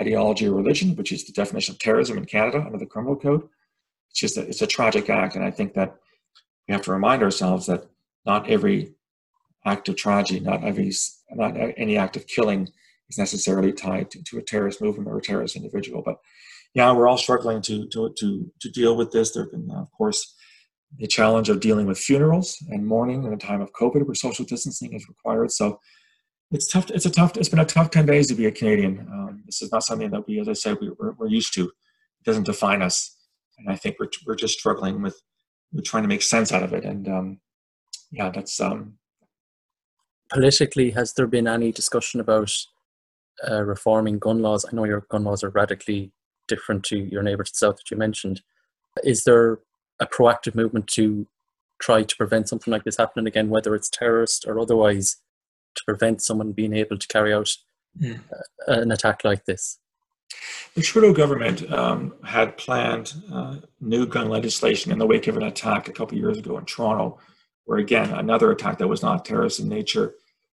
ideology, 0.00 0.48
or 0.48 0.54
religion, 0.54 0.96
which 0.96 1.12
is 1.12 1.24
the 1.24 1.32
definition 1.32 1.74
of 1.74 1.78
terrorism 1.78 2.18
in 2.18 2.24
Canada 2.24 2.62
under 2.64 2.78
the 2.78 2.86
criminal 2.86 3.14
code. 3.14 3.42
It's 4.10 4.20
just 4.20 4.36
a, 4.36 4.42
it's 4.42 4.62
a 4.62 4.66
tragic 4.66 5.08
act, 5.08 5.36
and 5.36 5.44
I 5.44 5.50
think 5.50 5.74
that 5.74 5.96
we 6.66 6.72
have 6.72 6.82
to 6.82 6.92
remind 6.92 7.22
ourselves 7.22 7.66
that 7.66 7.86
not 8.26 8.50
every 8.50 8.93
act 9.64 9.88
of 9.88 9.96
tragedy, 9.96 10.40
not 10.40 10.64
every 10.64 10.92
not 11.30 11.56
any 11.76 11.96
act 11.96 12.16
of 12.16 12.26
killing 12.26 12.68
is 13.10 13.18
necessarily 13.18 13.72
tied 13.72 14.10
to, 14.10 14.22
to 14.22 14.38
a 14.38 14.42
terrorist 14.42 14.80
movement 14.80 15.08
or 15.08 15.18
a 15.18 15.22
terrorist 15.22 15.56
individual, 15.56 16.02
but 16.04 16.16
yeah, 16.74 16.92
we're 16.92 17.08
all 17.08 17.18
struggling 17.18 17.62
to 17.62 17.86
to 17.88 18.12
to 18.18 18.52
to 18.60 18.70
deal 18.70 18.96
with 18.96 19.12
this. 19.12 19.32
There 19.32 19.44
have 19.44 19.52
been, 19.52 19.70
of 19.70 19.90
course, 19.92 20.34
the 20.98 21.06
challenge 21.06 21.48
of 21.48 21.60
dealing 21.60 21.86
with 21.86 21.98
funerals 21.98 22.56
and 22.68 22.86
mourning 22.86 23.24
in 23.24 23.32
a 23.32 23.36
time 23.36 23.60
of 23.60 23.72
COVID, 23.72 24.04
where 24.06 24.14
social 24.14 24.44
distancing 24.44 24.92
is 24.92 25.08
required. 25.08 25.52
So 25.52 25.80
it's 26.50 26.70
tough. 26.70 26.90
It's 26.90 27.06
a 27.06 27.10
tough. 27.10 27.36
It's 27.36 27.48
been 27.48 27.60
a 27.60 27.64
tough 27.64 27.90
ten 27.90 28.06
days 28.06 28.28
to 28.28 28.34
be 28.34 28.46
a 28.46 28.52
Canadian. 28.52 29.00
Um, 29.00 29.42
this 29.46 29.62
is 29.62 29.70
not 29.72 29.84
something 29.84 30.10
that 30.10 30.26
we, 30.26 30.40
as 30.40 30.48
I 30.48 30.52
said, 30.52 30.78
we, 30.80 30.90
we're, 30.98 31.12
we're 31.12 31.28
used 31.28 31.54
to. 31.54 31.64
It 31.64 32.24
doesn't 32.24 32.46
define 32.46 32.82
us, 32.82 33.16
and 33.58 33.70
I 33.70 33.76
think 33.76 33.96
we're 34.00 34.10
we're 34.26 34.34
just 34.34 34.58
struggling 34.58 35.00
with 35.00 35.20
we're 35.72 35.82
trying 35.82 36.02
to 36.02 36.08
make 36.08 36.22
sense 36.22 36.52
out 36.52 36.62
of 36.64 36.72
it. 36.72 36.84
And 36.84 37.08
um, 37.08 37.40
yeah, 38.10 38.30
that's 38.30 38.60
um, 38.60 38.98
politically. 40.30 40.90
Has 40.90 41.12
there 41.14 41.26
been 41.26 41.46
any 41.46 41.72
discussion 41.72 42.20
about 42.20 42.52
uh, 43.48 43.62
reforming 43.62 44.18
gun 44.18 44.40
laws? 44.40 44.64
I 44.64 44.74
know 44.74 44.84
your 44.84 45.06
gun 45.10 45.24
laws 45.24 45.44
are 45.44 45.50
radically 45.50 46.12
different 46.48 46.84
to 46.84 46.98
your 46.98 47.22
neighbour 47.22 47.44
to 47.44 47.52
the 47.52 47.56
south 47.56 47.76
that 47.76 47.90
you 47.90 47.96
mentioned. 47.96 48.42
Is 49.02 49.24
there 49.24 49.60
a 50.00 50.06
proactive 50.06 50.54
movement 50.54 50.86
to 50.88 51.26
try 51.80 52.02
to 52.02 52.16
prevent 52.16 52.48
something 52.48 52.70
like 52.72 52.84
this 52.84 52.96
happening 52.96 53.26
again, 53.26 53.48
whether 53.48 53.74
it's 53.74 53.88
terrorist 53.88 54.44
or 54.46 54.58
otherwise, 54.58 55.16
to 55.74 55.82
prevent 55.84 56.22
someone 56.22 56.52
being 56.52 56.74
able 56.74 56.96
to 56.96 57.08
carry 57.08 57.32
out 57.32 57.50
mm. 58.00 58.20
an 58.66 58.90
attack 58.90 59.24
like 59.24 59.44
this? 59.44 59.78
The 60.74 60.82
Trudeau 60.82 61.12
government 61.12 61.70
um, 61.72 62.14
had 62.24 62.56
planned 62.56 63.14
uh, 63.32 63.56
new 63.80 64.06
gun 64.06 64.28
legislation 64.28 64.92
in 64.92 64.98
the 64.98 65.06
wake 65.06 65.26
of 65.28 65.36
an 65.36 65.44
attack 65.44 65.88
a 65.88 65.92
couple 65.92 66.16
of 66.16 66.22
years 66.22 66.38
ago 66.38 66.58
in 66.58 66.64
Toronto, 66.64 67.18
where 67.64 67.78
again, 67.78 68.10
another 68.10 68.50
attack 68.50 68.78
that 68.78 68.88
was 68.88 69.02
not 69.02 69.24
terrorist 69.24 69.60
in 69.60 69.68
nature 69.68 70.14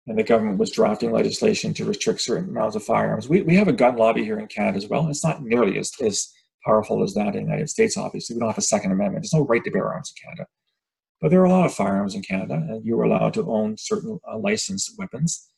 and 0.07 0.19
the 0.19 0.23
government 0.23 0.59
was 0.59 0.71
drafting 0.71 1.11
legislation 1.11 1.75
to 1.75 1.85
restrict 1.85 2.21
certain 2.21 2.49
amounts 2.49 2.77
of 2.77 2.85
firearms. 2.85 3.29
We, 3.29 3.43
we 3.43 3.57
have 3.57 3.69
a 3.69 3.73
gun 3.73 3.97
lobby 3.97 4.25
here 4.25 4.39
in 4.39 4.47
Canada 4.47 4.77
as 4.77 4.87
well. 4.87 5.09
It's 5.09 5.25
not 5.25 5.43
nearly 5.43 5.79
as, 5.79 5.93
as 6.01 6.33
powerful 6.65 7.03
as 7.03 7.15
that 7.15 7.35
in 7.35 7.35
the 7.35 7.41
United 7.41 7.71
States, 7.71 7.97
obviously. 7.97 8.35
We 8.35 8.41
don't 8.41 8.49
have 8.49 8.59
a 8.59 8.63
Second 8.63 8.93
Amendment. 8.93 9.23
There's 9.23 9.35
no 9.35 9.47
right 9.47 9.65
to 9.65 9.71
bear 9.71 9.89
arms 9.93 10.13
in 10.17 10.29
Canada. 10.29 10.47
But 11.21 11.31
there 11.31 11.41
are 11.41 11.47
a 11.47 11.51
lot 11.51 11.67
of 11.67 11.75
firearms 11.75 12.15
in 12.15 12.23
Canada, 12.23 12.55
and 12.55 12.85
you 12.85 12.99
are 13.01 13.05
allowed 13.05 13.35
to 13.35 13.51
own 13.51 13.77
certain 13.79 14.21
uh, 14.31 14.39
licensed 14.39 14.97
weapons. 14.99 15.49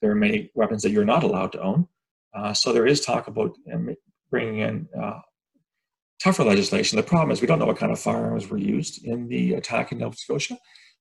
There 0.00 0.10
are 0.10 0.14
many 0.14 0.50
weapons 0.54 0.82
that 0.82 0.90
you're 0.90 1.04
not 1.04 1.24
allowed 1.24 1.52
to 1.52 1.60
own. 1.60 1.88
Uh, 2.34 2.54
so 2.54 2.72
there 2.72 2.86
is 2.86 3.00
talk 3.00 3.26
about 3.26 3.56
bringing 4.30 4.60
in 4.60 4.88
uh, 4.98 5.18
tougher 6.22 6.44
legislation. 6.44 6.96
The 6.96 7.02
problem 7.02 7.30
is 7.32 7.40
we 7.40 7.46
don't 7.46 7.58
know 7.58 7.66
what 7.66 7.78
kind 7.78 7.92
of 7.92 7.98
firearms 7.98 8.48
were 8.48 8.58
used 8.58 9.04
in 9.04 9.28
the 9.28 9.54
attack 9.54 9.92
in 9.92 9.98
Nova 9.98 10.16
Scotia 10.16 10.56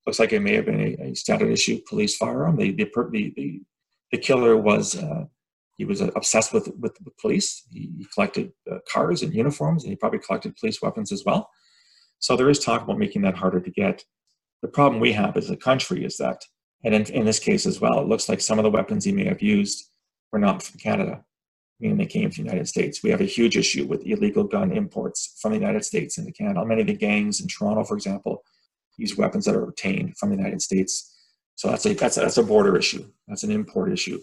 looks 0.07 0.19
like 0.19 0.33
it 0.33 0.39
may 0.39 0.55
have 0.55 0.65
been 0.65 0.79
a, 0.79 1.09
a 1.09 1.15
standard 1.15 1.51
issue 1.51 1.79
police 1.87 2.15
firearm. 2.15 2.55
The 2.55 2.71
the 2.71 2.89
the, 3.35 3.61
the 4.11 4.17
killer 4.17 4.57
was 4.57 4.95
uh, 4.95 5.25
he 5.75 5.85
was 5.85 6.01
uh, 6.01 6.09
obsessed 6.15 6.53
with 6.53 6.69
with 6.79 6.95
the 6.95 7.11
police. 7.21 7.65
He, 7.69 7.91
he 7.97 8.07
collected 8.13 8.51
uh, 8.71 8.79
cars 8.91 9.21
and 9.21 9.33
uniforms, 9.33 9.83
and 9.83 9.91
he 9.91 9.95
probably 9.95 10.19
collected 10.19 10.55
police 10.55 10.81
weapons 10.81 11.11
as 11.11 11.23
well. 11.25 11.49
So 12.19 12.35
there 12.35 12.49
is 12.49 12.59
talk 12.59 12.81
about 12.81 12.97
making 12.97 13.21
that 13.23 13.35
harder 13.35 13.59
to 13.59 13.69
get. 13.69 14.03
The 14.63 14.67
problem 14.69 14.99
we 14.99 15.13
have 15.13 15.37
as 15.37 15.51
a 15.51 15.57
country 15.57 16.03
is 16.03 16.17
that, 16.17 16.43
and 16.83 16.95
in, 16.95 17.03
in 17.13 17.25
this 17.25 17.37
case 17.37 17.67
as 17.67 17.79
well, 17.79 17.99
it 17.99 18.07
looks 18.07 18.27
like 18.27 18.41
some 18.41 18.57
of 18.57 18.63
the 18.63 18.71
weapons 18.71 19.05
he 19.05 19.11
may 19.11 19.25
have 19.25 19.41
used 19.41 19.91
were 20.31 20.39
not 20.39 20.63
from 20.63 20.79
Canada, 20.79 21.23
meaning 21.79 21.97
they 21.97 22.07
came 22.07 22.31
from 22.31 22.45
the 22.45 22.49
United 22.49 22.67
States. 22.67 23.03
We 23.03 23.11
have 23.11 23.21
a 23.21 23.25
huge 23.25 23.55
issue 23.55 23.85
with 23.85 24.05
illegal 24.05 24.45
gun 24.45 24.71
imports 24.71 25.37
from 25.39 25.51
the 25.51 25.59
United 25.59 25.85
States 25.85 26.17
into 26.17 26.31
Canada. 26.31 26.65
Many 26.65 26.81
of 26.81 26.87
the 26.87 26.95
gangs 26.95 27.39
in 27.39 27.47
Toronto, 27.47 27.83
for 27.83 27.95
example, 27.95 28.43
use 28.97 29.17
weapons 29.17 29.45
that 29.45 29.55
are 29.55 29.63
obtained 29.63 30.17
from 30.17 30.29
the 30.29 30.35
United 30.35 30.61
States. 30.61 31.15
So 31.55 31.69
that's 31.69 31.85
a 31.85 31.93
that's 31.93 32.17
a, 32.17 32.21
that's 32.21 32.37
a 32.37 32.43
border 32.43 32.77
issue. 32.77 33.05
That's 33.27 33.43
an 33.43 33.51
import 33.51 33.91
issue. 33.91 34.19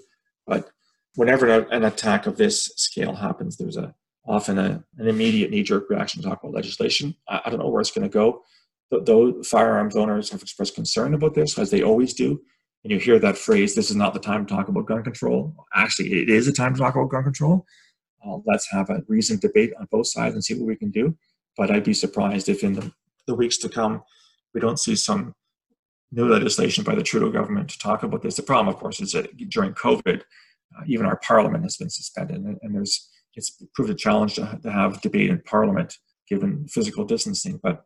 But 0.46 0.70
whenever 1.16 1.46
an 1.48 1.84
attack 1.84 2.26
of 2.26 2.36
this 2.36 2.72
scale 2.76 3.14
happens, 3.14 3.56
there's 3.56 3.76
a 3.76 3.94
often 4.26 4.58
a, 4.58 4.82
an 4.98 5.08
immediate 5.08 5.50
knee-jerk 5.50 5.90
reaction 5.90 6.22
to 6.22 6.28
talk 6.28 6.42
about 6.42 6.54
legislation. 6.54 7.14
I, 7.28 7.42
I 7.44 7.50
don't 7.50 7.58
know 7.58 7.68
where 7.68 7.80
it's 7.80 7.90
going 7.90 8.08
to 8.08 8.12
go. 8.12 8.42
Though 8.90 9.42
firearms 9.42 9.96
owners 9.96 10.30
have 10.30 10.42
expressed 10.42 10.76
concern 10.76 11.14
about 11.14 11.34
this, 11.34 11.58
as 11.58 11.70
they 11.70 11.82
always 11.82 12.14
do, 12.14 12.40
and 12.84 12.92
you 12.92 12.98
hear 12.98 13.18
that 13.18 13.36
phrase, 13.36 13.74
"This 13.74 13.90
is 13.90 13.96
not 13.96 14.14
the 14.14 14.20
time 14.20 14.46
to 14.46 14.54
talk 14.54 14.68
about 14.68 14.86
gun 14.86 15.02
control." 15.02 15.54
Actually, 15.74 16.12
it 16.22 16.28
is 16.30 16.46
a 16.46 16.52
time 16.52 16.74
to 16.74 16.80
talk 16.80 16.94
about 16.94 17.10
gun 17.10 17.24
control. 17.24 17.66
Uh, 18.24 18.38
let's 18.46 18.70
have 18.70 18.90
a 18.90 19.02
reasoned 19.08 19.40
debate 19.40 19.72
on 19.80 19.88
both 19.90 20.06
sides 20.06 20.34
and 20.34 20.44
see 20.44 20.54
what 20.54 20.66
we 20.66 20.76
can 20.76 20.90
do. 20.90 21.16
But 21.56 21.70
I'd 21.70 21.84
be 21.84 21.94
surprised 21.94 22.48
if 22.48 22.62
in 22.62 22.74
the, 22.74 22.92
the 23.26 23.34
weeks 23.34 23.58
to 23.58 23.68
come 23.68 24.02
we 24.54 24.60
don't 24.60 24.78
see 24.78 24.96
some 24.96 25.34
new 26.12 26.28
legislation 26.28 26.84
by 26.84 26.94
the 26.94 27.02
Trudeau 27.02 27.30
government 27.30 27.68
to 27.70 27.78
talk 27.78 28.02
about 28.02 28.22
this. 28.22 28.36
The 28.36 28.42
problem, 28.42 28.72
of 28.72 28.80
course, 28.80 29.00
is 29.00 29.12
that 29.12 29.36
during 29.50 29.74
COVID, 29.74 30.20
uh, 30.20 30.82
even 30.86 31.06
our 31.06 31.16
parliament 31.16 31.64
has 31.64 31.76
been 31.76 31.90
suspended, 31.90 32.36
and, 32.36 32.58
and, 32.62 32.74
there's 32.74 33.10
it's 33.34 33.62
proved 33.74 33.90
a 33.90 33.94
challenge 33.94 34.34
to, 34.34 34.58
to 34.62 34.70
have 34.70 35.00
debate 35.00 35.30
in 35.30 35.40
parliament 35.40 35.98
given 36.28 36.66
physical 36.68 37.04
distancing. 37.04 37.58
But 37.62 37.84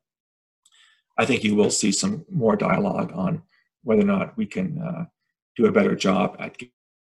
I 1.16 1.24
think 1.24 1.42
you 1.42 1.54
will 1.54 1.70
see 1.70 1.90
some 1.90 2.24
more 2.30 2.54
dialogue 2.54 3.12
on 3.14 3.42
whether 3.82 4.02
or 4.02 4.06
not 4.06 4.36
we 4.36 4.46
can 4.46 4.78
uh, 4.78 5.04
do 5.56 5.66
a 5.66 5.72
better 5.72 5.96
job 5.96 6.36
at 6.38 6.56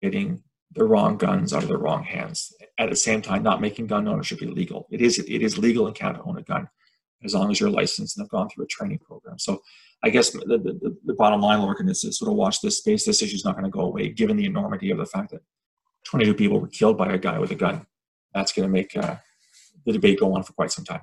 getting 0.02 0.42
the 0.72 0.84
wrong 0.84 1.18
guns 1.18 1.52
out 1.52 1.62
of 1.62 1.68
the 1.68 1.76
wrong 1.76 2.02
hands. 2.02 2.52
At 2.78 2.90
the 2.90 2.96
same 2.96 3.20
time, 3.20 3.42
not 3.42 3.60
making 3.60 3.88
gun 3.88 4.08
ownership 4.08 4.40
illegal. 4.40 4.86
It 4.90 5.02
is 5.02 5.18
it 5.18 5.42
is 5.42 5.58
legal 5.58 5.86
in 5.86 5.94
Canada 5.94 6.20
to 6.20 6.28
own 6.28 6.38
a 6.38 6.42
gun 6.42 6.68
as 7.24 7.34
long 7.34 7.50
as 7.50 7.60
you're 7.60 7.70
licensed 7.70 8.16
and 8.16 8.24
have 8.24 8.30
gone 8.30 8.48
through 8.48 8.64
a 8.64 8.68
training 8.68 8.98
program. 8.98 9.38
So 9.38 9.60
I 10.02 10.10
guess 10.10 10.30
the, 10.30 10.40
the, 10.40 10.96
the 11.04 11.14
bottom 11.14 11.40
line, 11.40 11.60
Lorcan, 11.60 11.90
is 11.90 12.00
to 12.00 12.12
sort 12.12 12.30
of 12.30 12.36
watch 12.36 12.60
this 12.60 12.78
space. 12.78 13.04
This 13.04 13.22
issue 13.22 13.36
is 13.36 13.44
not 13.44 13.54
going 13.54 13.64
to 13.64 13.70
go 13.70 13.80
away, 13.80 14.08
given 14.08 14.36
the 14.36 14.46
enormity 14.46 14.90
of 14.90 14.98
the 14.98 15.06
fact 15.06 15.32
that 15.32 15.42
22 16.04 16.34
people 16.34 16.60
were 16.60 16.68
killed 16.68 16.96
by 16.96 17.12
a 17.12 17.18
guy 17.18 17.38
with 17.38 17.50
a 17.50 17.54
gun. 17.54 17.86
That's 18.34 18.52
going 18.52 18.66
to 18.66 18.72
make 18.72 18.96
uh, 18.96 19.16
the 19.84 19.92
debate 19.92 20.20
go 20.20 20.34
on 20.34 20.42
for 20.42 20.52
quite 20.54 20.72
some 20.72 20.84
time. 20.84 21.02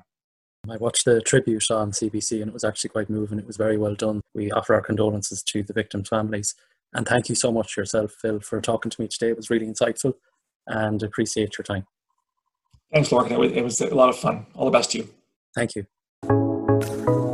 I 0.70 0.78
watched 0.78 1.05
the 1.05 1.22
tribute 1.22 1.70
on 1.72 1.91
CBC 1.91 2.41
and 2.41 2.49
it 2.49 2.53
was 2.53 2.63
actually 2.63 2.89
quite 2.89 3.09
moving. 3.09 3.39
It 3.39 3.47
was 3.47 3.57
very 3.57 3.78
well 3.78 3.95
done. 3.95 4.22
We 4.34 4.51
offer 4.51 4.74
our 4.74 4.82
condolences 4.82 5.41
to 5.43 5.63
the 5.63 5.74
victims' 5.74 6.09
families. 6.09 6.55
And 6.93 7.07
thank 7.07 7.30
you 7.30 7.36
so 7.36 7.51
much 7.51 7.78
yourself, 7.78 8.13
Phil, 8.22 8.39
for 8.39 8.59
talking 8.59 8.89
to 8.89 9.01
me 9.01 9.07
today. 9.07 9.30
It 9.30 9.38
was 9.38 9.49
really 9.49 9.68
insightful 9.68 10.13
and 10.65 11.01
appreciate 11.03 11.57
your 11.57 11.63
time. 11.63 11.86
Thanks, 12.93 13.09
Lorcan. 13.09 13.32
It 13.32 13.39
was, 13.39 13.51
it 13.51 13.63
was 13.63 13.82
a 13.82 13.95
lot 13.95 14.09
of 14.09 14.18
fun. 14.18 14.45
All 14.55 14.65
the 14.65 14.72
best 14.72 14.91
to 14.91 14.99
you. 14.99 15.09
Thank 15.55 15.76
you. 15.76 15.86
Thank 16.24 17.07
you. 17.07 17.26